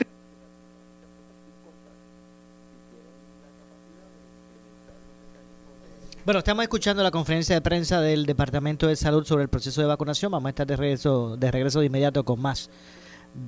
Bueno, 6.28 6.40
estamos 6.40 6.64
escuchando 6.64 7.02
la 7.04 7.10
conferencia 7.10 7.56
de 7.56 7.62
prensa 7.62 8.02
del 8.02 8.26
Departamento 8.26 8.86
de 8.88 8.98
Salud 8.98 9.24
sobre 9.24 9.44
el 9.44 9.48
proceso 9.48 9.80
de 9.80 9.88
vacunación. 9.88 10.30
Vamos 10.30 10.48
a 10.48 10.50
estar 10.50 10.68
de 10.68 10.76
regreso 10.76 11.38
de, 11.38 11.50
regreso 11.50 11.80
de 11.80 11.86
inmediato 11.86 12.26
con 12.26 12.42
más 12.42 12.70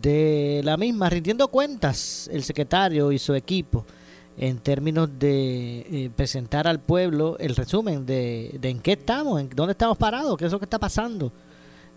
de 0.01 0.61
la 0.63 0.77
misma, 0.77 1.09
rindiendo 1.09 1.49
cuentas 1.49 2.29
el 2.31 2.41
secretario 2.41 3.11
y 3.11 3.19
su 3.19 3.35
equipo 3.35 3.85
en 4.37 4.59
términos 4.59 5.09
de 5.19 5.79
eh, 5.91 6.09
presentar 6.15 6.69
al 6.69 6.79
pueblo 6.79 7.35
el 7.39 7.53
resumen 7.57 8.05
de, 8.05 8.57
en 8.61 8.79
qué 8.79 8.93
estamos, 8.93 9.41
en 9.41 9.49
dónde 9.49 9.73
estamos 9.73 9.97
parados, 9.97 10.37
qué 10.37 10.45
es 10.45 10.51
lo 10.53 10.59
que 10.59 10.65
está 10.65 10.79
pasando 10.79 11.33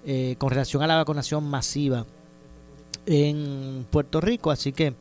eh, 0.05 0.35
con 0.37 0.51
relación 0.51 0.83
a 0.83 0.89
la 0.89 0.97
vacunación 0.97 1.45
masiva 1.45 2.05
en 3.07 3.87
Puerto 3.89 4.21
Rico. 4.21 4.51
Así 4.51 4.73
que 4.73 4.95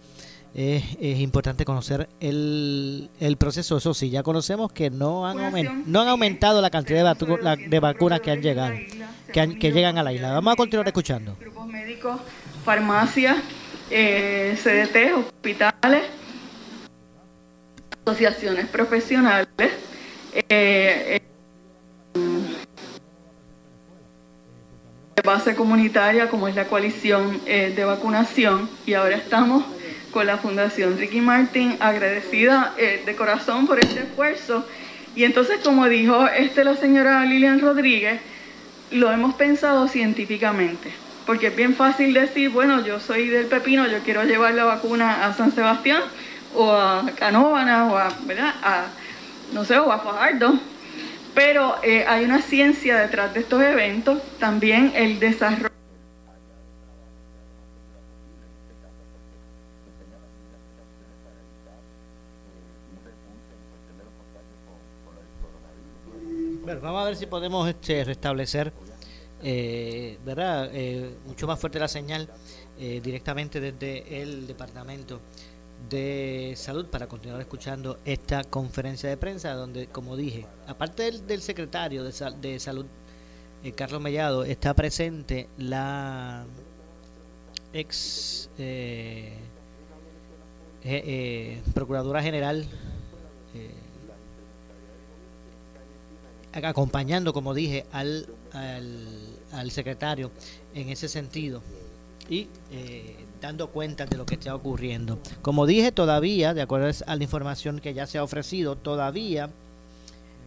es, 0.54 0.84
es, 1.00 1.20
importante 1.20 1.64
conocer 1.64 2.10
el, 2.20 3.10
el, 3.20 3.38
proceso. 3.38 3.78
Eso 3.78 3.94
sí, 3.94 4.10
ya 4.10 4.24
conocemos 4.24 4.72
que 4.72 4.90
no 4.90 5.26
han, 5.26 5.38
no 5.86 6.02
han 6.02 6.08
aumentado 6.08 6.62
la 6.62 6.70
cantidad 6.70 7.16
de, 7.16 7.68
de 7.68 7.80
vacunas 7.80 8.20
que 8.20 8.32
han 8.32 8.42
llegado, 8.42 8.74
que, 9.32 9.58
que 9.58 9.72
llegan 9.72 9.98
a 9.98 10.04
la 10.04 10.12
isla. 10.12 10.34
Vamos 10.34 10.54
a 10.54 10.56
continuar 10.56 10.88
escuchando. 10.88 11.38
Grupos 11.40 11.68
médicos, 11.68 12.20
farmacias, 12.66 13.38
eh, 13.90 14.58
CDT, 14.62 15.18
hospitales, 15.18 16.04
asociaciones 18.06 18.68
profesionales. 18.68 19.48
Eh, 20.34 20.44
eh, 20.50 21.22
de 25.16 25.22
base 25.24 25.56
comunitaria 25.56 26.30
como 26.30 26.48
es 26.48 26.56
la 26.56 26.66
coalición 26.66 27.44
de 27.46 27.84
vacunación 27.84 28.70
y 28.86 28.94
ahora 28.94 29.18
estamos 29.18 29.66
con 30.12 30.28
la 30.28 30.38
Fundación 30.38 30.98
Ricky 30.98 31.22
Martin, 31.22 31.78
agradecida 31.80 32.74
eh, 32.78 33.02
de 33.06 33.16
corazón 33.16 33.66
por 33.66 33.80
este 33.80 34.02
esfuerzo. 34.02 34.66
Y 35.16 35.24
entonces, 35.24 35.60
como 35.64 35.88
dijo 35.88 36.28
este, 36.28 36.64
la 36.64 36.76
señora 36.76 37.26
Lilian 37.26 37.60
Rodríguez, 37.60 38.20
lo 38.92 39.12
hemos 39.12 39.34
pensado 39.36 39.88
científicamente, 39.88 40.92
porque 41.26 41.48
es 41.48 41.56
bien 41.56 41.76
fácil 41.76 42.14
decir, 42.14 42.50
bueno, 42.50 42.86
yo 42.86 43.00
soy 43.00 43.28
del 43.28 43.48
Pepino, 43.48 43.88
yo 43.88 44.00
quiero 44.00 44.24
llevar 44.24 44.54
la 44.54 44.66
vacuna 44.66 45.26
a 45.26 45.34
San 45.34 45.54
Sebastián, 45.54 46.02
o 46.56 46.72
a 46.72 47.10
Canóvana, 47.18 47.92
o 47.92 47.98
a, 47.98 48.10
¿verdad? 48.26 48.54
a 48.62 48.86
no 49.54 49.66
sé, 49.66 49.80
o 49.80 49.92
a 49.92 50.00
Fajardo. 50.00 50.60
Pero 51.34 51.76
eh, 51.84 52.06
hay 52.08 52.26
una 52.26 52.42
ciencia 52.42 52.98
detrás 52.98 53.34
de 53.34 53.40
estos 53.40 53.62
eventos, 53.62 54.22
también 54.40 54.92
el 54.96 55.20
desarrollo 55.20 55.72
vamos 66.80 67.01
a 67.01 67.01
ver 67.12 67.18
si 67.18 67.26
podemos 67.26 67.68
este, 67.68 68.06
restablecer, 68.06 68.72
eh, 69.44 70.18
¿verdad? 70.24 70.70
Eh, 70.72 71.14
mucho 71.26 71.46
más 71.46 71.60
fuerte 71.60 71.78
la 71.78 71.90
señal 71.90 72.30
eh, 72.80 73.02
directamente 73.04 73.60
desde 73.60 74.22
el 74.22 74.48
Departamento 74.48 75.20
de 75.90 76.54
Salud 76.56 76.86
para 76.86 77.08
continuar 77.08 77.42
escuchando 77.42 77.98
esta 78.06 78.46
conferencia 78.46 79.10
de 79.10 79.18
prensa 79.18 79.52
donde, 79.56 79.88
como 79.88 80.16
dije, 80.16 80.46
aparte 80.68 81.12
del, 81.12 81.42
secretario 81.42 82.06
de, 82.06 82.14
de 82.40 82.60
Salud, 82.62 82.86
Carlos 83.76 84.02
Mellado, 84.02 84.46
está 84.46 84.74
presente 84.74 85.50
la 85.58 86.46
ex 87.74 88.50
Procuradora 91.74 92.24
General 92.24 92.66
acompañando, 96.54 97.34
como 97.34 97.54
dije, 97.54 97.86
al, 97.92 98.28
al, 99.52 99.72
secretario 99.72 100.32
en 100.74 100.90
ese 100.90 101.08
sentido 101.08 101.62
y 102.30 102.48
eh, 102.72 103.16
dando 103.42 103.70
cuenta 103.70 104.06
de 104.06 104.18
lo 104.18 104.26
que 104.26 104.36
está 104.36 104.54
ocurriendo. 104.56 105.20
Como 105.42 105.66
dije, 105.66 105.92
todavía, 105.92 106.54
de 106.54 106.62
acuerdo 106.62 106.92
a 107.06 107.16
la 107.16 107.24
información 107.24 107.80
que 107.80 107.94
ya 107.94 108.08
se 108.08 108.18
ha 108.18 108.24
ofrecido, 108.24 108.76
todavía 108.76 109.50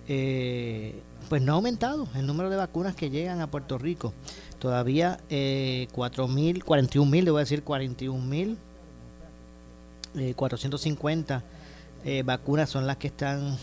eh, 0.08 1.00
pues 1.28 1.42
no 1.42 1.52
ha 1.52 1.56
aumentado 1.56 2.06
el 2.14 2.26
número 2.26 2.50
de 2.50 2.56
vacunas 2.56 2.94
que 2.94 3.10
llegan 3.10 3.40
a 3.40 3.46
Puerto 3.46 3.78
Rico. 3.78 4.12
Todavía 4.58 5.20
eh, 5.30 5.88
4.000, 5.94 6.62
41.000, 6.62 7.24
debo 7.24 7.38
decir 7.38 7.64
41.000, 7.64 8.56
eh, 10.16 10.34
450 10.34 11.42
eh, 12.04 12.22
vacunas 12.22 12.70
son 12.70 12.86
las 12.86 12.98
que 12.98 13.08
están 13.08 13.56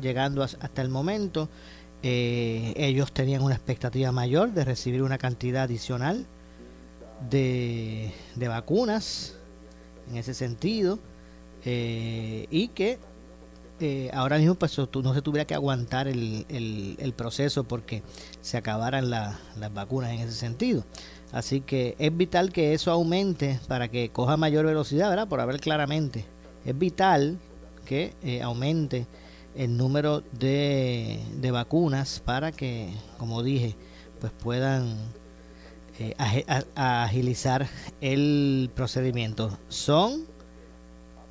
llegando 0.00 0.42
hasta 0.42 0.82
el 0.82 0.88
momento. 0.88 1.48
Eh, 2.02 2.72
ellos 2.76 3.12
tenían 3.12 3.42
una 3.42 3.54
expectativa 3.54 4.10
mayor 4.10 4.52
de 4.52 4.64
recibir 4.64 5.02
una 5.02 5.18
cantidad 5.18 5.64
adicional 5.64 6.24
de, 7.28 8.10
vacunas 8.36 9.34
en 10.10 10.16
ese 10.16 10.32
sentido 10.32 10.98
eh, 11.66 12.46
y 12.50 12.68
que 12.68 12.98
eh, 13.80 14.10
ahora 14.14 14.38
mismo 14.38 14.54
pues 14.54 14.78
no 14.78 15.14
se 15.14 15.22
tuviera 15.22 15.44
que 15.44 15.54
aguantar 15.54 16.08
el, 16.08 16.46
el, 16.48 17.12
proceso 17.12 17.64
porque 17.64 18.02
se 18.40 18.56
acabaran 18.56 19.10
las 19.10 19.38
vacunas 19.74 20.10
en 20.12 20.20
ese 20.20 20.32
sentido. 20.32 20.84
Así 21.32 21.60
que 21.60 21.96
es 21.98 22.16
vital 22.16 22.50
que 22.50 22.72
eso 22.72 22.90
aumente 22.90 23.60
para 23.68 23.88
que 23.88 24.08
coja 24.08 24.36
mayor 24.36 24.64
velocidad, 24.66 25.10
¿verdad? 25.10 25.28
Por 25.28 25.46
ver 25.46 25.60
claramente. 25.60 26.24
Es 26.64 26.76
vital 26.76 27.38
que 27.84 28.14
aumente 28.42 29.06
el 29.54 29.76
número 29.76 30.22
de, 30.32 31.20
de 31.36 31.50
vacunas 31.50 32.20
para 32.24 32.52
que, 32.52 32.92
como 33.18 33.42
dije, 33.42 33.76
pues 34.20 34.32
puedan 34.32 34.96
eh, 36.02 36.14
agilizar 36.74 37.68
el 38.00 38.70
procedimiento. 38.74 39.58
Son, 39.68 40.24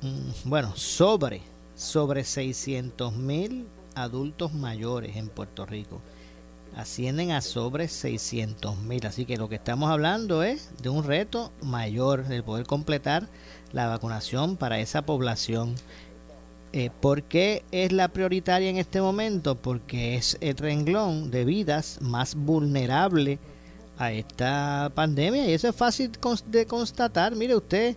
mm, 0.00 0.48
bueno, 0.48 0.76
sobre, 0.76 1.42
sobre 1.74 2.22
600 2.22 3.12
mil 3.16 3.66
adultos 3.96 4.52
mayores 4.52 5.16
en 5.16 5.28
Puerto 5.28 5.66
Rico. 5.66 6.00
ascienden 6.76 7.32
a 7.32 7.40
sobre 7.40 7.88
600 7.88 8.78
mil. 8.78 9.04
Así 9.04 9.24
que 9.26 9.36
lo 9.36 9.48
que 9.48 9.56
estamos 9.56 9.90
hablando 9.90 10.44
es 10.44 10.70
de 10.80 10.88
un 10.88 11.02
reto 11.02 11.50
mayor, 11.62 12.28
de 12.28 12.44
poder 12.44 12.64
completar 12.64 13.28
la 13.72 13.88
vacunación 13.88 14.56
para 14.56 14.78
esa 14.78 15.02
población. 15.02 15.74
Eh, 16.72 16.90
¿Por 17.00 17.24
qué 17.24 17.64
es 17.72 17.90
la 17.90 18.08
prioritaria 18.08 18.70
en 18.70 18.76
este 18.76 19.00
momento? 19.00 19.56
Porque 19.56 20.14
es 20.14 20.38
el 20.40 20.56
renglón 20.56 21.32
de 21.32 21.44
vidas 21.44 21.98
más 22.00 22.36
vulnerable 22.36 23.40
a 23.98 24.12
esta 24.12 24.92
pandemia 24.94 25.48
y 25.48 25.52
eso 25.52 25.68
es 25.68 25.74
fácil 25.74 26.12
de 26.46 26.66
constatar. 26.66 27.34
Mire 27.34 27.56
usted, 27.56 27.96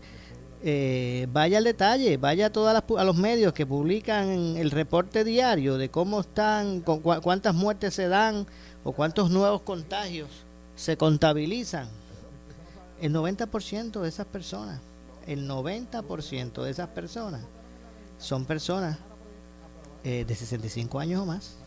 eh, 0.63 1.27
vaya 1.31 1.59
al 1.59 1.65
detalle, 1.65 2.17
vaya 2.17 2.47
a, 2.47 2.49
todas 2.49 2.83
a 2.97 3.03
los 3.03 3.15
medios 3.15 3.53
que 3.53 3.67
publican 3.67 4.57
el 4.57 4.71
reporte 4.71 5.23
diario 5.23 5.77
de 5.77 5.89
cómo 5.89 6.21
están, 6.21 6.81
cuántas 6.81 7.53
muertes 7.53 7.93
se 7.93 8.07
dan 8.07 8.47
o 8.83 8.91
cuántos 8.91 9.29
nuevos 9.29 9.61
contagios 9.61 10.29
se 10.75 10.97
contabilizan. 10.97 11.87
El 12.99 13.13
90% 13.13 14.01
de 14.01 14.09
esas 14.09 14.25
personas, 14.25 14.81
el 15.27 15.47
90% 15.47 16.63
de 16.63 16.71
esas 16.71 16.87
personas 16.89 17.41
son 18.23 18.45
personas 18.45 18.97
eh, 20.03 20.23
de 20.25 20.35
65 20.35 20.99
años 20.99 21.21
o 21.21 21.25
más. 21.25 21.57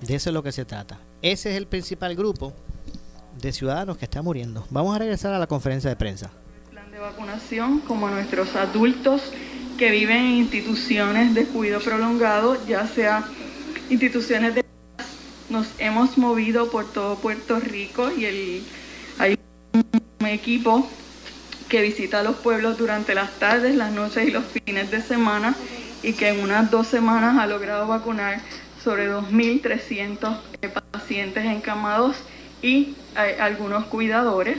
De 0.00 0.14
eso 0.14 0.30
es 0.30 0.34
lo 0.34 0.42
que 0.42 0.52
se 0.52 0.64
trata. 0.64 0.98
Ese 1.22 1.50
es 1.50 1.56
el 1.56 1.66
principal 1.66 2.16
grupo 2.16 2.52
de 3.40 3.52
ciudadanos 3.52 3.98
que 3.98 4.06
está 4.06 4.22
muriendo. 4.22 4.66
Vamos 4.70 4.96
a 4.96 4.98
regresar 4.98 5.34
a 5.34 5.38
la 5.38 5.46
conferencia 5.46 5.90
de 5.90 5.96
prensa. 5.96 6.30
Plan 6.70 6.90
de 6.90 6.98
vacunación, 6.98 7.80
como 7.80 8.08
nuestros 8.08 8.56
adultos 8.56 9.32
que 9.78 9.90
viven 9.90 10.16
en 10.16 10.32
instituciones 10.32 11.34
de 11.34 11.44
cuidado 11.44 11.82
prolongado, 11.82 12.56
ya 12.66 12.86
sea 12.86 13.24
instituciones 13.90 14.54
de... 14.54 14.64
Nos 15.50 15.68
hemos 15.78 16.16
movido 16.16 16.70
por 16.70 16.90
todo 16.90 17.16
Puerto 17.16 17.60
Rico 17.60 18.10
y 18.10 18.24
el, 18.24 18.62
hay 19.18 19.38
un 20.20 20.26
equipo 20.26 20.88
que 21.74 21.82
visita 21.82 22.22
los 22.22 22.36
pueblos 22.36 22.78
durante 22.78 23.16
las 23.16 23.32
tardes, 23.40 23.74
las 23.74 23.90
noches 23.90 24.28
y 24.28 24.30
los 24.30 24.44
fines 24.44 24.92
de 24.92 25.02
semana 25.02 25.56
y 26.04 26.12
que 26.12 26.28
en 26.28 26.38
unas 26.38 26.70
dos 26.70 26.86
semanas 26.86 27.36
ha 27.36 27.48
logrado 27.48 27.88
vacunar 27.88 28.38
sobre 28.84 29.10
2.300 29.10 30.38
pacientes 30.92 31.44
encamados 31.44 32.14
y 32.62 32.94
eh, 33.16 33.38
algunos 33.40 33.86
cuidadores. 33.86 34.58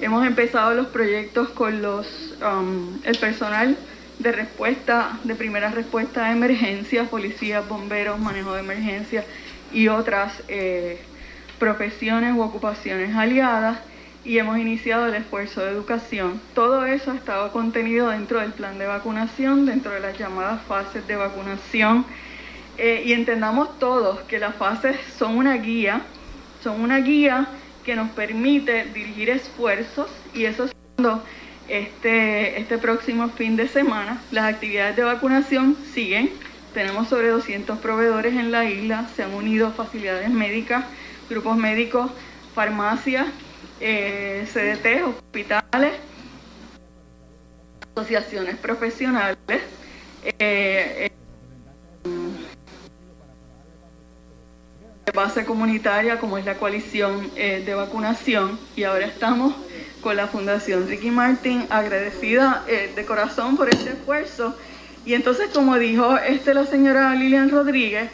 Hemos 0.00 0.26
empezado 0.26 0.74
los 0.74 0.88
proyectos 0.88 1.48
con 1.48 1.80
los, 1.80 2.06
um, 2.42 2.98
el 3.04 3.16
personal 3.16 3.78
de 4.18 4.30
respuesta, 4.30 5.18
de 5.24 5.34
primera 5.36 5.70
respuesta 5.70 6.26
a 6.26 6.32
emergencias, 6.32 7.08
policías, 7.08 7.66
bomberos, 7.66 8.18
manejo 8.18 8.52
de 8.52 8.60
emergencias 8.60 9.24
y 9.72 9.88
otras 9.88 10.34
eh, 10.48 11.00
profesiones 11.58 12.34
u 12.34 12.42
ocupaciones 12.42 13.16
aliadas 13.16 13.78
y 14.24 14.38
hemos 14.38 14.58
iniciado 14.58 15.06
el 15.06 15.14
esfuerzo 15.14 15.62
de 15.62 15.70
educación. 15.70 16.40
Todo 16.54 16.84
eso 16.84 17.10
ha 17.10 17.14
estado 17.14 17.52
contenido 17.52 18.10
dentro 18.10 18.40
del 18.40 18.52
plan 18.52 18.78
de 18.78 18.86
vacunación, 18.86 19.66
dentro 19.66 19.92
de 19.92 20.00
las 20.00 20.18
llamadas 20.18 20.60
fases 20.62 21.06
de 21.06 21.16
vacunación 21.16 22.04
eh, 22.76 23.02
y 23.04 23.12
entendamos 23.12 23.78
todos 23.78 24.20
que 24.20 24.38
las 24.38 24.54
fases 24.54 24.96
son 25.18 25.36
una 25.36 25.54
guía, 25.56 26.02
son 26.62 26.80
una 26.80 26.98
guía 26.98 27.46
que 27.84 27.96
nos 27.96 28.10
permite 28.10 28.84
dirigir 28.94 29.30
esfuerzos 29.30 30.08
y 30.34 30.44
eso 30.44 30.64
es 30.64 30.72
cuando 30.96 31.22
este, 31.68 32.58
este 32.60 32.78
próximo 32.78 33.28
fin 33.28 33.56
de 33.56 33.68
semana 33.68 34.20
las 34.30 34.44
actividades 34.44 34.96
de 34.96 35.04
vacunación 35.04 35.76
siguen. 35.94 36.30
Tenemos 36.74 37.08
sobre 37.08 37.28
200 37.28 37.78
proveedores 37.78 38.34
en 38.34 38.52
la 38.52 38.64
isla, 38.64 39.08
se 39.16 39.24
han 39.24 39.34
unido 39.34 39.72
facilidades 39.72 40.30
médicas, 40.30 40.84
grupos 41.28 41.56
médicos, 41.56 42.10
farmacias, 42.54 43.26
eh, 43.80 44.46
CDT, 44.52 45.06
hospitales, 45.08 45.94
asociaciones 47.94 48.56
profesionales. 48.56 49.62
Eh, 50.22 51.10
base 55.12 55.44
comunitaria 55.44 56.18
como 56.18 56.38
es 56.38 56.44
la 56.44 56.54
coalición 56.54 57.30
eh, 57.36 57.62
de 57.64 57.74
vacunación 57.74 58.58
y 58.76 58.84
ahora 58.84 59.06
estamos 59.06 59.54
con 60.00 60.16
la 60.16 60.26
Fundación 60.26 60.88
Ricky 60.88 61.10
Martin 61.10 61.66
agradecida 61.70 62.64
eh, 62.68 62.92
de 62.94 63.04
corazón 63.04 63.56
por 63.56 63.68
este 63.68 63.90
esfuerzo 63.90 64.56
y 65.04 65.14
entonces 65.14 65.48
como 65.52 65.78
dijo 65.78 66.16
este 66.18 66.54
la 66.54 66.66
señora 66.66 67.14
Lilian 67.14 67.50
Rodríguez 67.50 68.10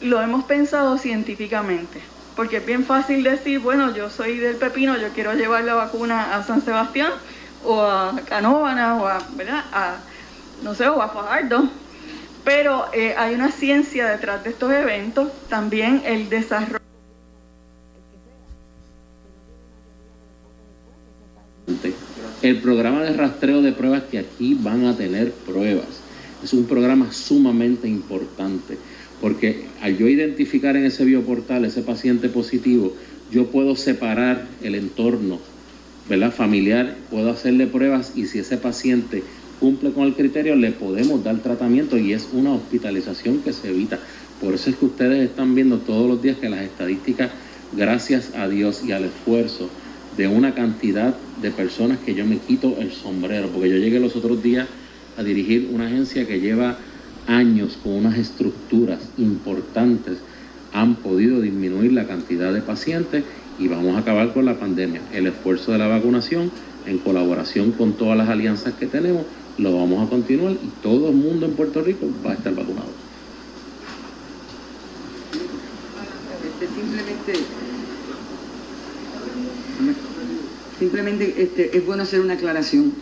lo 0.00 0.22
hemos 0.22 0.44
pensado 0.44 0.98
científicamente 0.98 2.00
porque 2.36 2.58
es 2.58 2.66
bien 2.66 2.84
fácil 2.84 3.22
decir 3.22 3.60
bueno 3.60 3.94
yo 3.94 4.10
soy 4.10 4.38
del 4.38 4.56
pepino 4.56 4.96
yo 4.96 5.08
quiero 5.14 5.34
llevar 5.34 5.64
la 5.64 5.74
vacuna 5.74 6.36
a 6.36 6.42
San 6.42 6.62
Sebastián 6.62 7.12
o 7.64 7.82
a 7.82 8.18
Canóvana 8.28 8.96
o 8.96 9.06
a, 9.06 9.18
¿verdad? 9.36 9.64
a 9.72 9.96
no 10.62 10.74
sé 10.74 10.88
o 10.88 11.00
a 11.00 11.08
Fajardo 11.08 11.68
pero 12.44 12.86
eh, 12.92 13.14
hay 13.16 13.34
una 13.34 13.50
ciencia 13.50 14.08
detrás 14.08 14.42
de 14.44 14.50
estos 14.50 14.72
eventos, 14.72 15.28
también 15.48 16.02
el 16.04 16.28
desarrollo. 16.28 16.78
El 22.42 22.60
programa 22.60 23.02
de 23.02 23.12
rastreo 23.12 23.60
de 23.60 23.72
pruebas 23.72 24.04
que 24.10 24.18
aquí 24.18 24.54
van 24.58 24.86
a 24.86 24.96
tener 24.96 25.30
pruebas 25.32 26.00
es 26.42 26.54
un 26.54 26.64
programa 26.64 27.12
sumamente 27.12 27.86
importante 27.86 28.78
porque 29.20 29.64
al 29.82 29.98
yo 29.98 30.08
identificar 30.08 30.76
en 30.76 30.84
ese 30.84 31.04
bioportal 31.04 31.64
ese 31.64 31.82
paciente 31.82 32.28
positivo, 32.28 32.94
yo 33.30 33.46
puedo 33.46 33.76
separar 33.76 34.46
el 34.62 34.74
entorno 34.74 35.38
¿verdad? 36.08 36.32
familiar, 36.32 36.96
puedo 37.10 37.30
hacerle 37.30 37.66
pruebas 37.66 38.12
y 38.16 38.26
si 38.26 38.40
ese 38.40 38.56
paciente 38.56 39.22
cumple 39.60 39.92
con 39.92 40.04
el 40.04 40.14
criterio, 40.14 40.56
le 40.56 40.72
podemos 40.72 41.22
dar 41.22 41.38
tratamiento 41.38 41.98
y 41.98 42.14
es 42.14 42.28
una 42.32 42.52
hospitalización 42.52 43.42
que 43.42 43.52
se 43.52 43.68
evita. 43.68 43.98
Por 44.40 44.54
eso 44.54 44.70
es 44.70 44.76
que 44.76 44.86
ustedes 44.86 45.28
están 45.28 45.54
viendo 45.54 45.78
todos 45.78 46.08
los 46.08 46.22
días 46.22 46.38
que 46.38 46.48
las 46.48 46.62
estadísticas, 46.62 47.30
gracias 47.76 48.32
a 48.34 48.48
Dios 48.48 48.82
y 48.84 48.92
al 48.92 49.04
esfuerzo 49.04 49.68
de 50.16 50.26
una 50.26 50.54
cantidad 50.54 51.14
de 51.40 51.50
personas 51.50 51.98
que 51.98 52.14
yo 52.14 52.24
me 52.24 52.38
quito 52.38 52.76
el 52.80 52.90
sombrero, 52.90 53.48
porque 53.48 53.68
yo 53.68 53.76
llegué 53.76 54.00
los 54.00 54.16
otros 54.16 54.42
días 54.42 54.66
a 55.16 55.22
dirigir 55.22 55.68
una 55.72 55.86
agencia 55.86 56.26
que 56.26 56.40
lleva 56.40 56.78
años 57.30 57.78
con 57.82 57.92
unas 57.92 58.18
estructuras 58.18 59.00
importantes, 59.16 60.18
han 60.72 60.96
podido 60.96 61.40
disminuir 61.40 61.92
la 61.92 62.06
cantidad 62.06 62.52
de 62.52 62.60
pacientes 62.60 63.24
y 63.58 63.68
vamos 63.68 63.96
a 63.96 64.00
acabar 64.00 64.32
con 64.32 64.44
la 64.44 64.58
pandemia. 64.58 65.00
El 65.12 65.26
esfuerzo 65.26 65.72
de 65.72 65.78
la 65.78 65.86
vacunación 65.86 66.50
en 66.86 66.98
colaboración 66.98 67.72
con 67.72 67.92
todas 67.92 68.16
las 68.16 68.28
alianzas 68.28 68.74
que 68.74 68.86
tenemos 68.86 69.24
lo 69.58 69.76
vamos 69.76 70.06
a 70.06 70.10
continuar 70.10 70.52
y 70.52 70.70
todo 70.82 71.10
el 71.10 71.16
mundo 71.16 71.46
en 71.46 71.52
Puerto 71.52 71.82
Rico 71.82 72.06
va 72.24 72.32
a 72.32 72.34
estar 72.34 72.54
vacunado. 72.54 72.88
Este, 76.44 76.66
simplemente, 80.78 81.34
este, 81.42 81.76
es 81.76 81.86
bueno 81.86 82.02
hacer 82.02 82.20
una 82.20 82.34
aclaración. 82.34 82.92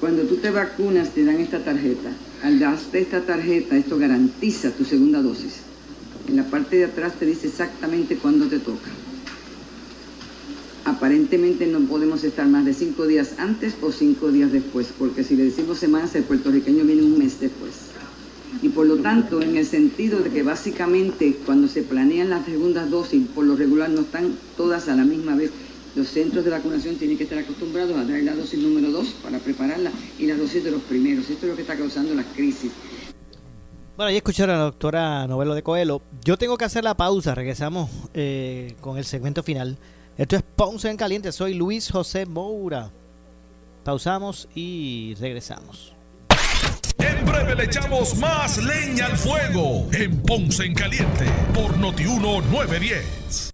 Cuando 0.00 0.22
tú 0.22 0.36
te 0.36 0.50
vacunas 0.50 1.10
te 1.10 1.24
dan 1.24 1.40
esta 1.40 1.58
tarjeta. 1.62 2.10
Al 2.44 2.60
darte 2.60 3.00
esta 3.00 3.22
tarjeta, 3.22 3.76
esto 3.76 3.98
garantiza 3.98 4.70
tu 4.70 4.84
segunda 4.84 5.20
dosis. 5.20 5.54
En 6.28 6.36
la 6.36 6.44
parte 6.44 6.76
de 6.76 6.84
atrás 6.84 7.14
te 7.18 7.26
dice 7.26 7.48
exactamente 7.48 8.16
cuándo 8.16 8.46
te 8.46 8.60
toca 8.60 8.90
aparentemente 10.84 11.66
no 11.66 11.80
podemos 11.80 12.24
estar 12.24 12.46
más 12.46 12.64
de 12.64 12.74
cinco 12.74 13.06
días 13.06 13.34
antes 13.38 13.74
o 13.82 13.90
cinco 13.90 14.30
días 14.30 14.52
después, 14.52 14.88
porque 14.98 15.24
si 15.24 15.36
le 15.36 15.44
decimos 15.44 15.78
semanas, 15.78 16.14
el 16.14 16.24
puertorriqueño 16.24 16.84
viene 16.84 17.02
un 17.02 17.18
mes 17.18 17.40
después. 17.40 17.72
Y 18.62 18.68
por 18.68 18.86
lo 18.86 18.98
tanto, 18.98 19.42
en 19.42 19.56
el 19.56 19.66
sentido 19.66 20.20
de 20.20 20.30
que 20.30 20.42
básicamente 20.42 21.36
cuando 21.44 21.68
se 21.68 21.82
planean 21.82 22.30
las 22.30 22.44
segundas 22.46 22.90
dosis, 22.90 23.26
por 23.34 23.44
lo 23.44 23.56
regular 23.56 23.90
no 23.90 24.02
están 24.02 24.32
todas 24.56 24.88
a 24.88 24.94
la 24.94 25.04
misma 25.04 25.34
vez, 25.34 25.50
los 25.94 26.08
centros 26.08 26.44
de 26.44 26.50
vacunación 26.50 26.96
tienen 26.96 27.16
que 27.16 27.24
estar 27.24 27.38
acostumbrados 27.38 27.96
a 27.96 28.04
dar 28.04 28.20
la 28.22 28.34
dosis 28.34 28.58
número 28.58 28.90
dos 28.90 29.08
para 29.22 29.38
prepararla 29.38 29.90
y 30.18 30.26
la 30.26 30.36
dosis 30.36 30.64
de 30.64 30.70
los 30.70 30.82
primeros. 30.82 31.28
Esto 31.30 31.46
es 31.46 31.50
lo 31.50 31.56
que 31.56 31.62
está 31.62 31.76
causando 31.76 32.14
la 32.14 32.24
crisis. 32.24 32.72
Bueno, 33.96 34.10
ya 34.10 34.16
escucharon 34.16 34.56
a 34.56 34.58
la 34.58 34.64
doctora 34.64 35.26
Novelo 35.28 35.54
de 35.54 35.62
Coelho. 35.62 36.02
Yo 36.24 36.36
tengo 36.36 36.58
que 36.58 36.64
hacer 36.64 36.82
la 36.82 36.96
pausa, 36.96 37.34
regresamos 37.34 37.90
eh, 38.12 38.74
con 38.80 38.98
el 38.98 39.04
segmento 39.04 39.44
final. 39.44 39.78
Esto 40.18 40.36
es 40.36 40.42
Ponce 40.42 40.90
en 40.90 40.96
Caliente, 40.96 41.30
soy 41.30 41.54
Luis 41.54 41.90
José 41.90 42.26
Moura. 42.26 42.90
Pausamos 43.84 44.48
y 44.54 45.14
regresamos. 45.20 45.92
En 46.98 47.24
breve 47.24 47.54
le 47.54 47.64
echamos 47.64 48.16
más 48.16 48.58
leña 48.58 49.06
al 49.06 49.16
fuego 49.16 49.86
en 49.92 50.22
Ponce 50.22 50.64
en 50.64 50.74
Caliente 50.74 51.26
por 51.52 51.76
Notiuno 51.78 52.40
910. 52.40 53.53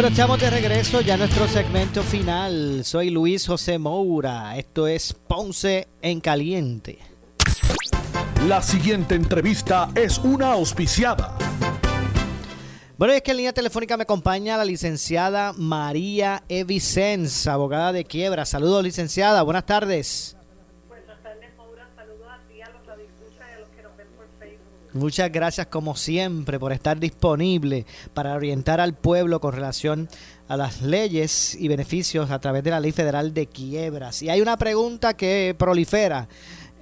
Bueno, 0.00 0.14
estamos 0.14 0.40
de 0.40 0.48
regreso 0.48 1.02
ya 1.02 1.12
a 1.12 1.16
nuestro 1.18 1.46
segmento 1.46 2.02
final. 2.02 2.86
Soy 2.86 3.10
Luis 3.10 3.46
José 3.46 3.78
Moura. 3.78 4.56
Esto 4.56 4.86
es 4.86 5.12
Ponce 5.12 5.88
en 6.00 6.22
Caliente. 6.22 6.98
La 8.48 8.62
siguiente 8.62 9.14
entrevista 9.14 9.90
es 9.94 10.16
una 10.16 10.52
auspiciada. 10.52 11.36
Bueno, 12.96 13.12
es 13.12 13.20
que 13.20 13.32
en 13.32 13.36
línea 13.36 13.52
telefónica 13.52 13.98
me 13.98 14.04
acompaña 14.04 14.56
la 14.56 14.64
licenciada 14.64 15.52
María 15.52 16.44
Evicens, 16.48 17.46
abogada 17.46 17.92
de 17.92 18.06
quiebra. 18.06 18.46
Saludos, 18.46 18.82
licenciada. 18.82 19.42
Buenas 19.42 19.66
tardes. 19.66 20.34
Muchas 24.92 25.30
gracias 25.30 25.68
como 25.68 25.94
siempre 25.94 26.58
por 26.58 26.72
estar 26.72 26.98
disponible 26.98 27.86
para 28.12 28.34
orientar 28.34 28.80
al 28.80 28.94
pueblo 28.94 29.40
con 29.40 29.52
relación 29.52 30.08
a 30.48 30.56
las 30.56 30.82
leyes 30.82 31.54
y 31.54 31.68
beneficios 31.68 32.32
a 32.32 32.40
través 32.40 32.64
de 32.64 32.70
la 32.70 32.80
Ley 32.80 32.90
Federal 32.90 33.32
de 33.32 33.46
Quiebras. 33.46 34.20
Y 34.20 34.30
hay 34.30 34.40
una 34.40 34.56
pregunta 34.56 35.14
que 35.14 35.54
prolifera, 35.56 36.26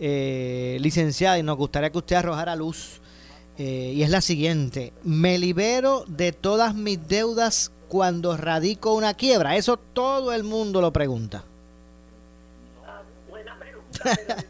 eh, 0.00 0.78
licenciada, 0.80 1.38
y 1.38 1.42
nos 1.42 1.58
gustaría 1.58 1.90
que 1.90 1.98
usted 1.98 2.16
arrojara 2.16 2.56
luz. 2.56 3.02
Eh, 3.58 3.92
y 3.94 4.02
es 4.02 4.08
la 4.08 4.22
siguiente, 4.22 4.92
¿me 5.02 5.36
libero 5.36 6.04
de 6.06 6.32
todas 6.32 6.74
mis 6.74 7.08
deudas 7.08 7.72
cuando 7.88 8.36
radico 8.38 8.94
una 8.94 9.14
quiebra? 9.14 9.56
Eso 9.56 9.76
todo 9.76 10.32
el 10.32 10.44
mundo 10.44 10.80
lo 10.80 10.92
pregunta. 10.94 11.44
Ah, 12.86 13.02
buena 13.28 13.58
pregunta. 13.58 14.46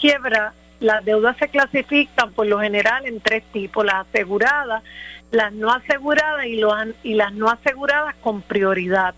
Quiebra, 0.00 0.52
las 0.80 1.04
deudas 1.04 1.36
se 1.36 1.48
clasifican 1.48 2.32
por 2.32 2.46
lo 2.46 2.60
general 2.60 3.06
en 3.06 3.20
tres 3.20 3.44
tipos, 3.52 3.84
las 3.84 4.06
aseguradas, 4.06 4.82
las 5.30 5.52
no 5.52 5.70
aseguradas 5.70 6.46
y, 6.46 6.56
lo 6.56 6.74
y 7.02 7.14
las 7.14 7.32
no 7.32 7.48
aseguradas 7.48 8.14
con 8.16 8.42
prioridad. 8.42 9.14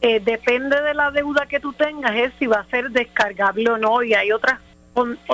Eh, 0.00 0.20
depende 0.20 0.80
de 0.80 0.94
la 0.94 1.10
deuda 1.10 1.46
que 1.46 1.60
tú 1.60 1.72
tengas, 1.72 2.14
es 2.14 2.32
si 2.38 2.46
va 2.46 2.60
a 2.60 2.66
ser 2.66 2.90
descargable 2.90 3.68
o 3.70 3.78
no, 3.78 4.02
y 4.02 4.14
hay 4.14 4.32
otras, 4.32 4.60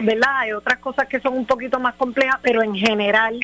¿verdad? 0.03 0.39
Hay 0.39 0.53
otras 0.53 0.79
cosas 0.79 1.07
que 1.07 1.21
son 1.21 1.35
un 1.35 1.47
poquito 1.47 1.79
más 1.79 1.95
complejas, 1.95 2.39
pero 2.43 2.63
en 2.63 2.75
general 2.75 3.39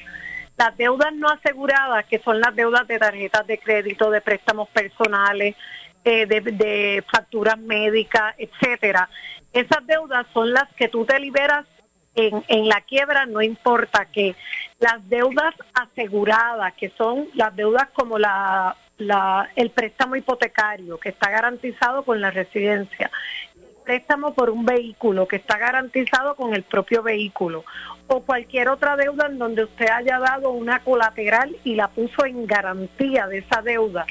las 0.56 0.76
deudas 0.76 1.14
no 1.14 1.28
aseguradas, 1.28 2.04
que 2.06 2.18
son 2.18 2.40
las 2.40 2.54
deudas 2.54 2.86
de 2.86 2.98
tarjetas 2.98 3.46
de 3.46 3.58
crédito, 3.58 4.10
de 4.10 4.20
préstamos 4.20 4.68
personales, 4.68 5.56
eh, 6.04 6.26
de, 6.26 7.04
facturas 7.10 7.58
médicas, 7.58 8.34
etcétera, 8.38 9.08
esas 9.52 9.86
deudas 9.86 10.26
son 10.32 10.52
las 10.52 10.68
que 10.74 10.88
tú 10.88 11.04
te 11.04 11.18
liberas 11.18 11.66
en, 12.14 12.44
en 12.48 12.68
la 12.68 12.80
quiebra, 12.82 13.26
no 13.26 13.40
importa 13.42 14.06
que 14.06 14.34
las 14.78 15.08
deudas 15.08 15.54
aseguradas, 15.74 16.74
que 16.74 16.90
son 16.90 17.28
las 17.34 17.54
deudas 17.54 17.88
como 17.92 18.18
la, 18.18 18.76
la, 18.98 19.48
el 19.56 19.70
préstamo 19.70 20.16
hipotecario, 20.16 20.98
que 20.98 21.10
está 21.10 21.30
garantizado 21.30 22.02
con 22.02 22.20
la 22.20 22.30
residencia, 22.30 23.10
el 23.56 23.84
préstamo 23.84 24.34
por 24.34 24.50
un 24.50 24.64
vehículo, 24.64 25.26
que 25.26 25.36
está 25.36 25.58
garantizado 25.58 26.34
con 26.34 26.54
el 26.54 26.62
propio 26.62 27.02
vehículo, 27.02 27.64
o 28.06 28.20
cualquier 28.22 28.68
otra 28.68 28.96
deuda 28.96 29.26
en 29.26 29.38
donde 29.38 29.64
usted 29.64 29.88
haya 29.88 30.18
dado 30.18 30.50
una 30.50 30.80
colateral 30.80 31.56
y 31.64 31.74
la 31.74 31.88
puso 31.88 32.24
en 32.24 32.46
garantía 32.46 33.26
de 33.26 33.38
esa 33.38 33.62
deuda 33.62 34.06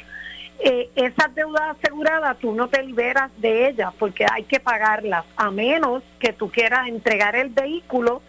eh, 0.62 0.90
esas 0.96 1.34
deudas 1.36 1.78
aseguradas 1.78 2.38
tú 2.40 2.54
no 2.54 2.68
te 2.68 2.84
liberas 2.84 3.32
de 3.38 3.70
ellas 3.70 3.94
porque 3.98 4.26
hay 4.30 4.44
que 4.44 4.60
pagarlas, 4.60 5.26
a 5.38 5.52
menos 5.52 6.04
que 6.20 6.34
tú 6.34 6.52
quieras 6.52 6.88
entregar 6.88 7.36
el 7.36 7.50
vehículo, 7.50 8.22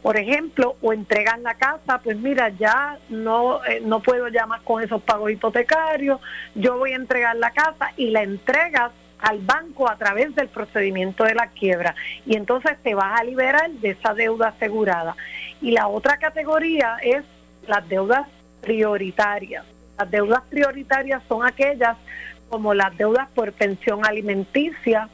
por 0.00 0.16
ejemplo, 0.16 0.76
o 0.80 0.92
entregar 0.92 1.38
la 1.40 1.54
casa, 1.54 2.00
pues 2.02 2.16
mira, 2.16 2.48
ya 2.50 2.98
no, 3.08 3.64
eh, 3.64 3.80
no 3.84 4.00
puedo 4.00 4.28
ya 4.28 4.46
más 4.46 4.60
con 4.62 4.82
esos 4.82 5.02
pagos 5.02 5.30
hipotecarios, 5.30 6.20
yo 6.54 6.78
voy 6.78 6.92
a 6.92 6.96
entregar 6.96 7.36
la 7.36 7.50
casa 7.50 7.92
y 7.96 8.10
la 8.10 8.22
entregas 8.22 8.92
al 9.18 9.38
banco 9.38 9.88
a 9.88 9.96
través 9.96 10.34
del 10.34 10.48
procedimiento 10.48 11.24
de 11.24 11.34
la 11.34 11.46
quiebra 11.48 11.94
y 12.26 12.36
entonces 12.36 12.76
te 12.82 12.94
vas 12.94 13.20
a 13.20 13.24
liberar 13.24 13.70
de 13.70 13.90
esa 13.90 14.14
deuda 14.14 14.48
asegurada. 14.48 15.16
Y 15.60 15.70
la 15.70 15.86
otra 15.86 16.16
categoría 16.18 16.96
es 17.02 17.24
las 17.66 17.88
deudas 17.88 18.26
prioritarias. 18.60 19.64
Las 20.02 20.10
deudas 20.10 20.42
prioritarias 20.50 21.22
son 21.28 21.46
aquellas 21.46 21.96
como 22.48 22.74
las 22.74 22.96
deudas 22.98 23.28
por 23.36 23.52
pensión 23.52 24.04
alimenticia, 24.04 25.08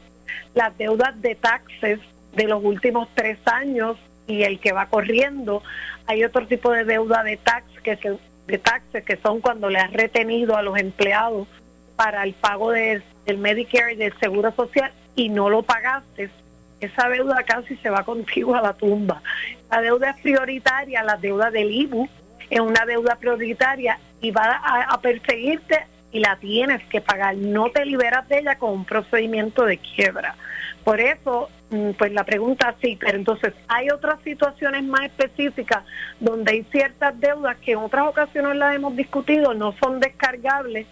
las 0.55 0.75
deudas 0.79 1.21
de 1.21 1.35
taxes 1.35 1.99
de 2.33 2.47
los 2.47 2.63
últimos 2.63 3.07
tres 3.13 3.37
años 3.45 3.97
y 4.25 4.41
el 4.41 4.59
que 4.59 4.71
va 4.71 4.87
corriendo. 4.87 5.61
Hay 6.07 6.23
otro 6.23 6.47
tipo 6.47 6.71
de 6.71 6.85
deuda 6.85 7.21
de 7.21 7.37
tax 7.37 7.65
que 7.83 7.99
de 8.47 8.57
taxes 8.57 9.05
que 9.05 9.17
son 9.17 9.41
cuando 9.41 9.69
le 9.69 9.77
has 9.77 9.93
retenido 9.93 10.57
a 10.57 10.63
los 10.63 10.75
empleados 10.75 11.47
para 11.95 12.23
el 12.23 12.33
pago 12.33 12.71
del 12.71 13.03
Medicare 13.37 13.93
y 13.93 13.95
del 13.95 14.17
Seguro 14.19 14.51
Social 14.55 14.91
y 15.15 15.29
no 15.29 15.51
lo 15.51 15.61
pagaste. 15.61 16.31
Esa 16.79 17.09
deuda 17.09 17.43
casi 17.43 17.77
se 17.77 17.91
va 17.91 18.03
contigo 18.03 18.55
a 18.55 18.61
la 18.63 18.73
tumba. 18.73 19.21
La 19.69 19.81
deuda 19.81 20.09
es 20.09 20.21
prioritaria, 20.21 21.03
la 21.03 21.15
deuda 21.15 21.51
del 21.51 21.69
IBU 21.71 22.09
es 22.49 22.59
una 22.59 22.85
deuda 22.85 23.15
prioritaria 23.15 23.99
y 24.21 24.31
va 24.31 24.61
a, 24.63 24.99
perseguirte 25.01 25.85
y 26.11 26.19
la 26.19 26.35
tienes 26.37 26.83
que 26.85 27.01
pagar. 27.01 27.35
No 27.35 27.69
te 27.69 27.85
liberas 27.85 28.27
de 28.27 28.39
ella 28.39 28.57
con 28.57 28.71
un 28.71 28.85
procedimiento 28.85 29.65
de 29.65 29.77
quiebra. 29.77 30.35
Por 30.83 30.99
eso, 30.99 31.49
mm, 31.69 31.91
pues 31.91 32.11
la 32.11 32.23
pregunta 32.23 32.75
sí, 32.81 32.97
pero 32.99 33.17
entonces 33.17 33.53
hay 33.67 33.89
otras 33.89 34.19
situaciones 34.23 34.83
más 34.83 35.01
específicas 35.05 35.83
donde 36.19 36.53
hay 36.53 36.63
ciertas 36.71 37.19
deudas 37.19 37.57
que 37.57 37.73
en 37.73 37.79
otras 37.79 38.07
ocasiones 38.07 38.55
las 38.55 38.75
hemos 38.75 38.95
discutido, 38.95 39.53
no 39.53 39.73
son 39.73 39.99
descargables 39.99 40.87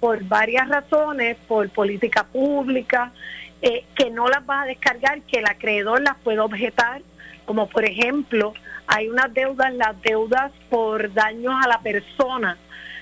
por 0.00 0.22
varias 0.24 0.68
razones, 0.68 1.36
por 1.48 1.68
política 1.70 2.24
pública, 2.24 3.12
eh, 3.62 3.84
que 3.94 4.10
no 4.10 4.28
las 4.28 4.44
vas 4.46 4.64
a 4.64 4.66
descargar, 4.66 5.20
que 5.22 5.38
el 5.38 5.46
acreedor 5.46 6.00
las 6.02 6.16
puede 6.18 6.38
objetar, 6.38 7.02
como 7.48 7.66
por 7.66 7.86
ejemplo, 7.86 8.52
hay 8.86 9.08
unas 9.08 9.32
deudas, 9.32 9.72
las 9.72 9.98
deudas 10.02 10.52
por 10.68 11.14
daños 11.14 11.54
a 11.64 11.66
la 11.66 11.80
persona 11.80 12.58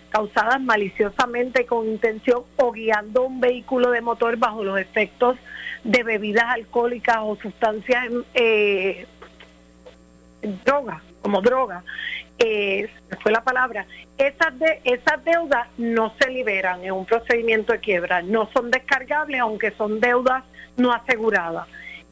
causadas 0.09 0.61
maliciosamente 0.61 1.67
con 1.67 1.85
intención 1.89 2.45
o 2.55 2.71
guiando 2.71 3.25
un 3.25 3.41
vehículo 3.41 3.91
de 3.91 4.03
motor 4.03 4.37
bajo 4.37 4.63
los 4.63 4.79
efectos 4.79 5.37
de 5.83 6.05
bebidas 6.05 6.45
alcohólicas 6.45 7.17
o 7.23 7.35
sustancias 7.43 8.05
eh, 8.35 9.09
drogas, 10.65 11.03
como 11.23 11.43
droga, 11.43 11.83
eh, 12.39 12.89
fue 13.25 13.33
la 13.33 13.43
palabra, 13.43 13.85
esas, 14.17 14.57
de, 14.61 14.81
esas 14.85 15.25
deudas 15.25 15.67
no 15.77 16.15
se 16.21 16.31
liberan 16.31 16.85
en 16.85 16.93
un 16.93 17.05
procedimiento 17.05 17.73
de 17.73 17.81
quiebra, 17.81 18.23
no 18.23 18.49
son 18.53 18.71
descargables 18.71 19.41
aunque 19.41 19.73
son 19.73 19.99
deudas 19.99 20.45
no 20.77 20.93
aseguradas. 20.93 21.67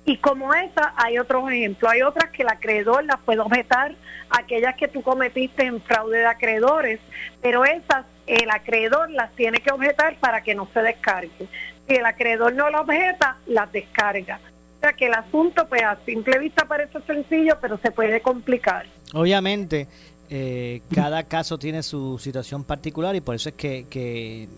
Y 0.06 0.18
como 0.18 0.52
esa, 0.52 0.92
hay 0.96 1.18
otros 1.18 1.50
ejemplos. 1.50 1.90
Hay 1.90 2.02
otras 2.02 2.30
que 2.30 2.42
el 2.42 2.48
acreedor 2.48 3.04
las 3.04 3.20
puede 3.20 3.40
objetar, 3.40 3.94
aquellas 4.30 4.76
que 4.76 4.88
tú 4.88 5.02
cometiste 5.02 5.64
en 5.64 5.80
fraude 5.80 6.18
de 6.18 6.26
acreedores, 6.26 7.00
pero 7.40 7.64
esas 7.64 8.04
el 8.26 8.50
acreedor 8.50 9.10
las 9.10 9.32
tiene 9.32 9.60
que 9.60 9.70
objetar 9.70 10.16
para 10.18 10.42
que 10.42 10.54
no 10.54 10.68
se 10.72 10.80
descargue. 10.80 11.48
Si 11.86 11.94
el 11.94 12.06
acreedor 12.06 12.54
no 12.54 12.70
lo 12.70 12.82
objeta, 12.82 13.36
las 13.46 13.70
descarga. 13.72 14.40
O 14.78 14.80
sea 14.80 14.92
que 14.92 15.06
el 15.06 15.14
asunto, 15.14 15.66
pues 15.68 15.82
a 15.82 15.98
simple 16.04 16.38
vista 16.38 16.66
parece 16.66 17.00
sencillo, 17.06 17.58
pero 17.60 17.78
se 17.78 17.90
puede 17.90 18.20
complicar. 18.20 18.86
Obviamente, 19.14 19.88
eh, 20.30 20.82
cada 20.94 21.24
caso 21.24 21.58
tiene 21.58 21.82
su 21.82 22.18
situación 22.18 22.64
particular 22.64 23.14
y 23.14 23.20
por 23.20 23.34
eso 23.34 23.50
es 23.50 23.54
que, 23.54 23.86
que, 23.88 24.48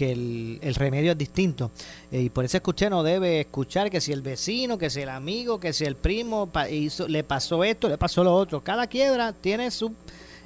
el, 0.00 0.74
remedio 0.74 1.12
es 1.12 1.18
distinto. 1.18 1.70
Eh, 2.10 2.22
y 2.22 2.30
por 2.30 2.44
eso 2.44 2.56
es 2.56 2.62
que 2.62 2.70
usted 2.70 2.90
no 2.90 3.02
debe 3.02 3.40
escuchar 3.40 3.90
que 3.90 4.00
si 4.00 4.12
el 4.12 4.22
vecino, 4.22 4.78
que 4.78 4.90
si 4.90 5.02
el 5.02 5.08
amigo, 5.08 5.58
que 5.60 5.72
si 5.72 5.84
el 5.84 5.96
primo 5.96 6.50
hizo, 6.70 7.08
le 7.08 7.24
pasó 7.24 7.64
esto, 7.64 7.88
le 7.88 7.98
pasó 7.98 8.24
lo 8.24 8.34
otro. 8.34 8.60
Cada 8.60 8.86
quiebra 8.86 9.32
tiene 9.32 9.70
su 9.70 9.94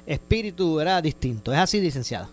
espíritu 0.05 0.75
¿verdad? 0.75 1.03
distinto. 1.03 1.53
Es 1.53 1.59
así, 1.59 1.81
licenciada. 1.81 2.29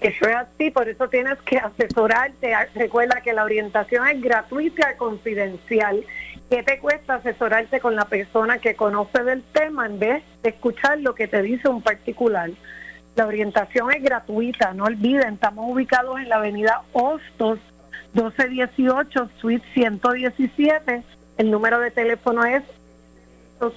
Eso 0.00 0.26
es 0.26 0.34
así, 0.34 0.70
por 0.70 0.88
eso 0.88 1.08
tienes 1.08 1.38
que 1.42 1.58
asesorarte. 1.58 2.52
Recuerda 2.74 3.20
que 3.20 3.32
la 3.32 3.44
orientación 3.44 4.08
es 4.08 4.20
gratuita 4.20 4.96
confidencial. 4.96 6.04
¿Qué 6.50 6.62
te 6.64 6.78
cuesta 6.80 7.14
asesorarte 7.14 7.78
con 7.78 7.94
la 7.94 8.06
persona 8.06 8.58
que 8.58 8.74
conoce 8.74 9.22
del 9.22 9.42
tema 9.42 9.86
en 9.86 10.00
vez 10.00 10.24
de 10.42 10.50
escuchar 10.50 10.98
lo 10.98 11.14
que 11.14 11.28
te 11.28 11.40
dice 11.40 11.68
un 11.68 11.82
particular? 11.82 12.50
La 13.14 13.26
orientación 13.26 13.92
es 13.92 14.02
gratuita, 14.02 14.72
no 14.72 14.84
olviden, 14.84 15.34
estamos 15.34 15.66
ubicados 15.68 16.18
en 16.18 16.28
la 16.28 16.36
avenida 16.36 16.82
Hostos 16.92 17.58
1218, 18.14 19.30
suite 19.38 19.66
117. 19.74 21.02
El 21.38 21.50
número 21.50 21.80
de 21.80 21.90
teléfono 21.90 22.44
es 22.44 22.62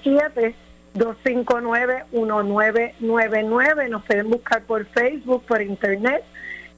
7 0.04 0.56
259-1999. 0.96 3.90
Nos 3.90 4.06
pueden 4.06 4.30
buscar 4.30 4.62
por 4.64 4.86
Facebook, 4.86 5.44
por 5.46 5.62
Internet. 5.62 6.24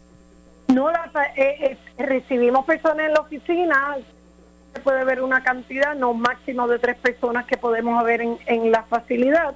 No, 0.68 0.92
la, 0.92 1.10
eh, 1.36 1.78
eh, 1.98 2.04
recibimos 2.04 2.66
personas 2.66 3.08
en 3.08 3.14
la 3.14 3.22
oficina, 3.22 3.98
se 4.74 4.80
puede 4.82 5.04
ver 5.06 5.22
una 5.22 5.44
cantidad, 5.44 5.96
no 5.96 6.14
máximo 6.14 6.68
de 6.68 6.80
tres 6.80 6.98
personas 6.98 7.46
que 7.46 7.58
podemos 7.58 8.04
ver 8.04 8.22
en, 8.22 8.38
en 8.46 8.72
la 8.72 8.84
facilidad, 8.84 9.56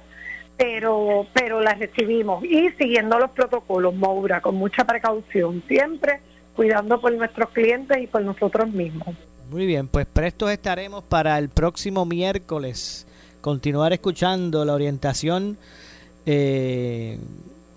pero, 0.56 1.26
pero 1.32 1.60
las 1.60 1.78
recibimos 1.78 2.44
y 2.44 2.70
siguiendo 2.72 3.18
los 3.18 3.30
protocolos, 3.30 3.94
Moura, 3.94 4.40
con 4.40 4.54
mucha 4.54 4.84
precaución, 4.84 5.62
siempre 5.68 6.20
cuidando 6.54 7.00
por 7.00 7.12
nuestros 7.12 7.50
clientes 7.50 7.98
y 8.02 8.06
por 8.06 8.22
nosotros 8.22 8.68
mismos. 8.70 9.14
Muy 9.50 9.66
bien, 9.66 9.88
pues 9.88 10.06
prestos 10.06 10.50
estaremos 10.50 11.04
para 11.04 11.38
el 11.38 11.48
próximo 11.48 12.06
miércoles 12.06 13.06
continuar 13.40 13.92
escuchando 13.92 14.64
la 14.64 14.72
orientación 14.72 15.58
eh, 16.24 17.18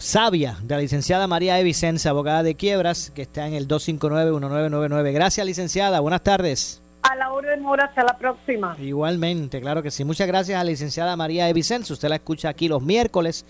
sabia 0.06 0.56
de 0.62 0.76
la 0.76 0.82
licenciada 0.82 1.26
María 1.26 1.60
E. 1.60 1.64
Vicenza, 1.64 2.12
abogada 2.12 2.44
de 2.44 2.54
quiebras, 2.54 3.12
que 3.16 3.24
está 3.24 3.48
en 3.48 3.56
el 3.56 3.68
259-1999. 3.68 5.12
Gracias, 5.12 5.46
licenciada. 5.46 6.00
Buenas 6.00 6.22
tardes. 6.22 6.80
A 7.02 7.16
la 7.16 7.32
orden, 7.32 7.64
Mora. 7.64 7.86
Hasta 7.86 8.04
la 8.04 8.16
próxima. 8.16 8.78
Igualmente, 8.80 9.60
claro 9.62 9.82
que 9.82 9.90
sí. 9.90 10.06
Muchas 10.06 10.28
gracias 10.28 10.60
a 10.60 10.64
la 10.64 10.70
licenciada 10.70 11.16
María 11.16 11.50
E. 11.50 11.54
Vicenza. 11.54 11.92
Usted 11.92 12.08
la 12.08 12.18
escucha 12.18 12.50
aquí 12.50 12.68
los 12.68 12.84
miércoles 12.84 13.46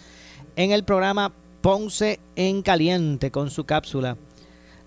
en 0.56 0.72
el 0.72 0.86
programa 0.86 1.34
Ponce 1.60 2.22
en 2.38 2.62
Caliente 2.62 3.32
con 3.32 3.50
su 3.50 3.66
cápsula 3.66 4.16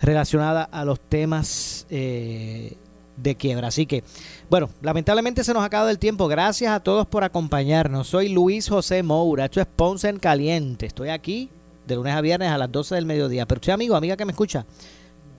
relacionada 0.00 0.64
a 0.64 0.86
los 0.86 0.98
temas 0.98 1.86
eh, 1.90 2.78
de 3.18 3.34
quiebra. 3.34 3.68
Así 3.68 3.84
que, 3.84 4.04
bueno, 4.48 4.70
lamentablemente 4.80 5.44
se 5.44 5.52
nos 5.52 5.62
acaba 5.62 5.90
el 5.90 5.98
tiempo. 5.98 6.28
Gracias 6.28 6.72
a 6.72 6.80
todos 6.80 7.06
por 7.06 7.24
acompañarnos. 7.24 8.08
Soy 8.08 8.30
Luis 8.30 8.70
José 8.70 9.02
Moura. 9.02 9.44
Esto 9.44 9.60
es 9.60 9.66
Ponce 9.66 10.08
en 10.08 10.18
Caliente. 10.18 10.86
Estoy 10.86 11.10
aquí 11.10 11.50
de 11.88 11.96
lunes 11.96 12.14
a 12.14 12.20
viernes 12.20 12.50
a 12.50 12.58
las 12.58 12.70
12 12.70 12.94
del 12.94 13.06
mediodía. 13.06 13.46
Pero 13.46 13.58
usted, 13.58 13.72
amigo, 13.72 13.96
amiga 13.96 14.16
que 14.16 14.24
me 14.24 14.32
escucha, 14.32 14.64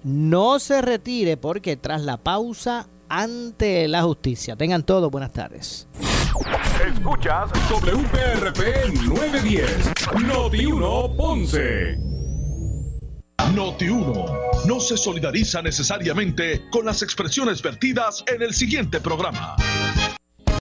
no 0.04 0.60
se 0.60 0.82
retire 0.82 1.38
porque 1.38 1.78
tras 1.78 2.02
la 2.02 2.18
pausa 2.18 2.88
ante 3.08 3.88
la 3.88 4.04
justicia. 4.04 4.56
Tengan 4.56 4.84
todos 4.84 5.10
buenas 5.10 5.32
tardes. 5.32 5.88
Escuchas 6.86 7.50
WPRP 7.70 8.93
910, 9.06 9.93
Noti 10.26 10.66
1 10.66 11.16
Ponce. 11.18 11.97
Noti 13.54 13.89
1 13.89 14.26
no 14.66 14.80
se 14.80 14.95
solidariza 14.95 15.62
necesariamente 15.62 16.62
con 16.72 16.86
las 16.86 17.02
expresiones 17.02 17.62
vertidas 17.62 18.24
en 18.28 18.41
el 18.41 18.54
siguiente 18.54 19.00
programa. 19.00 19.56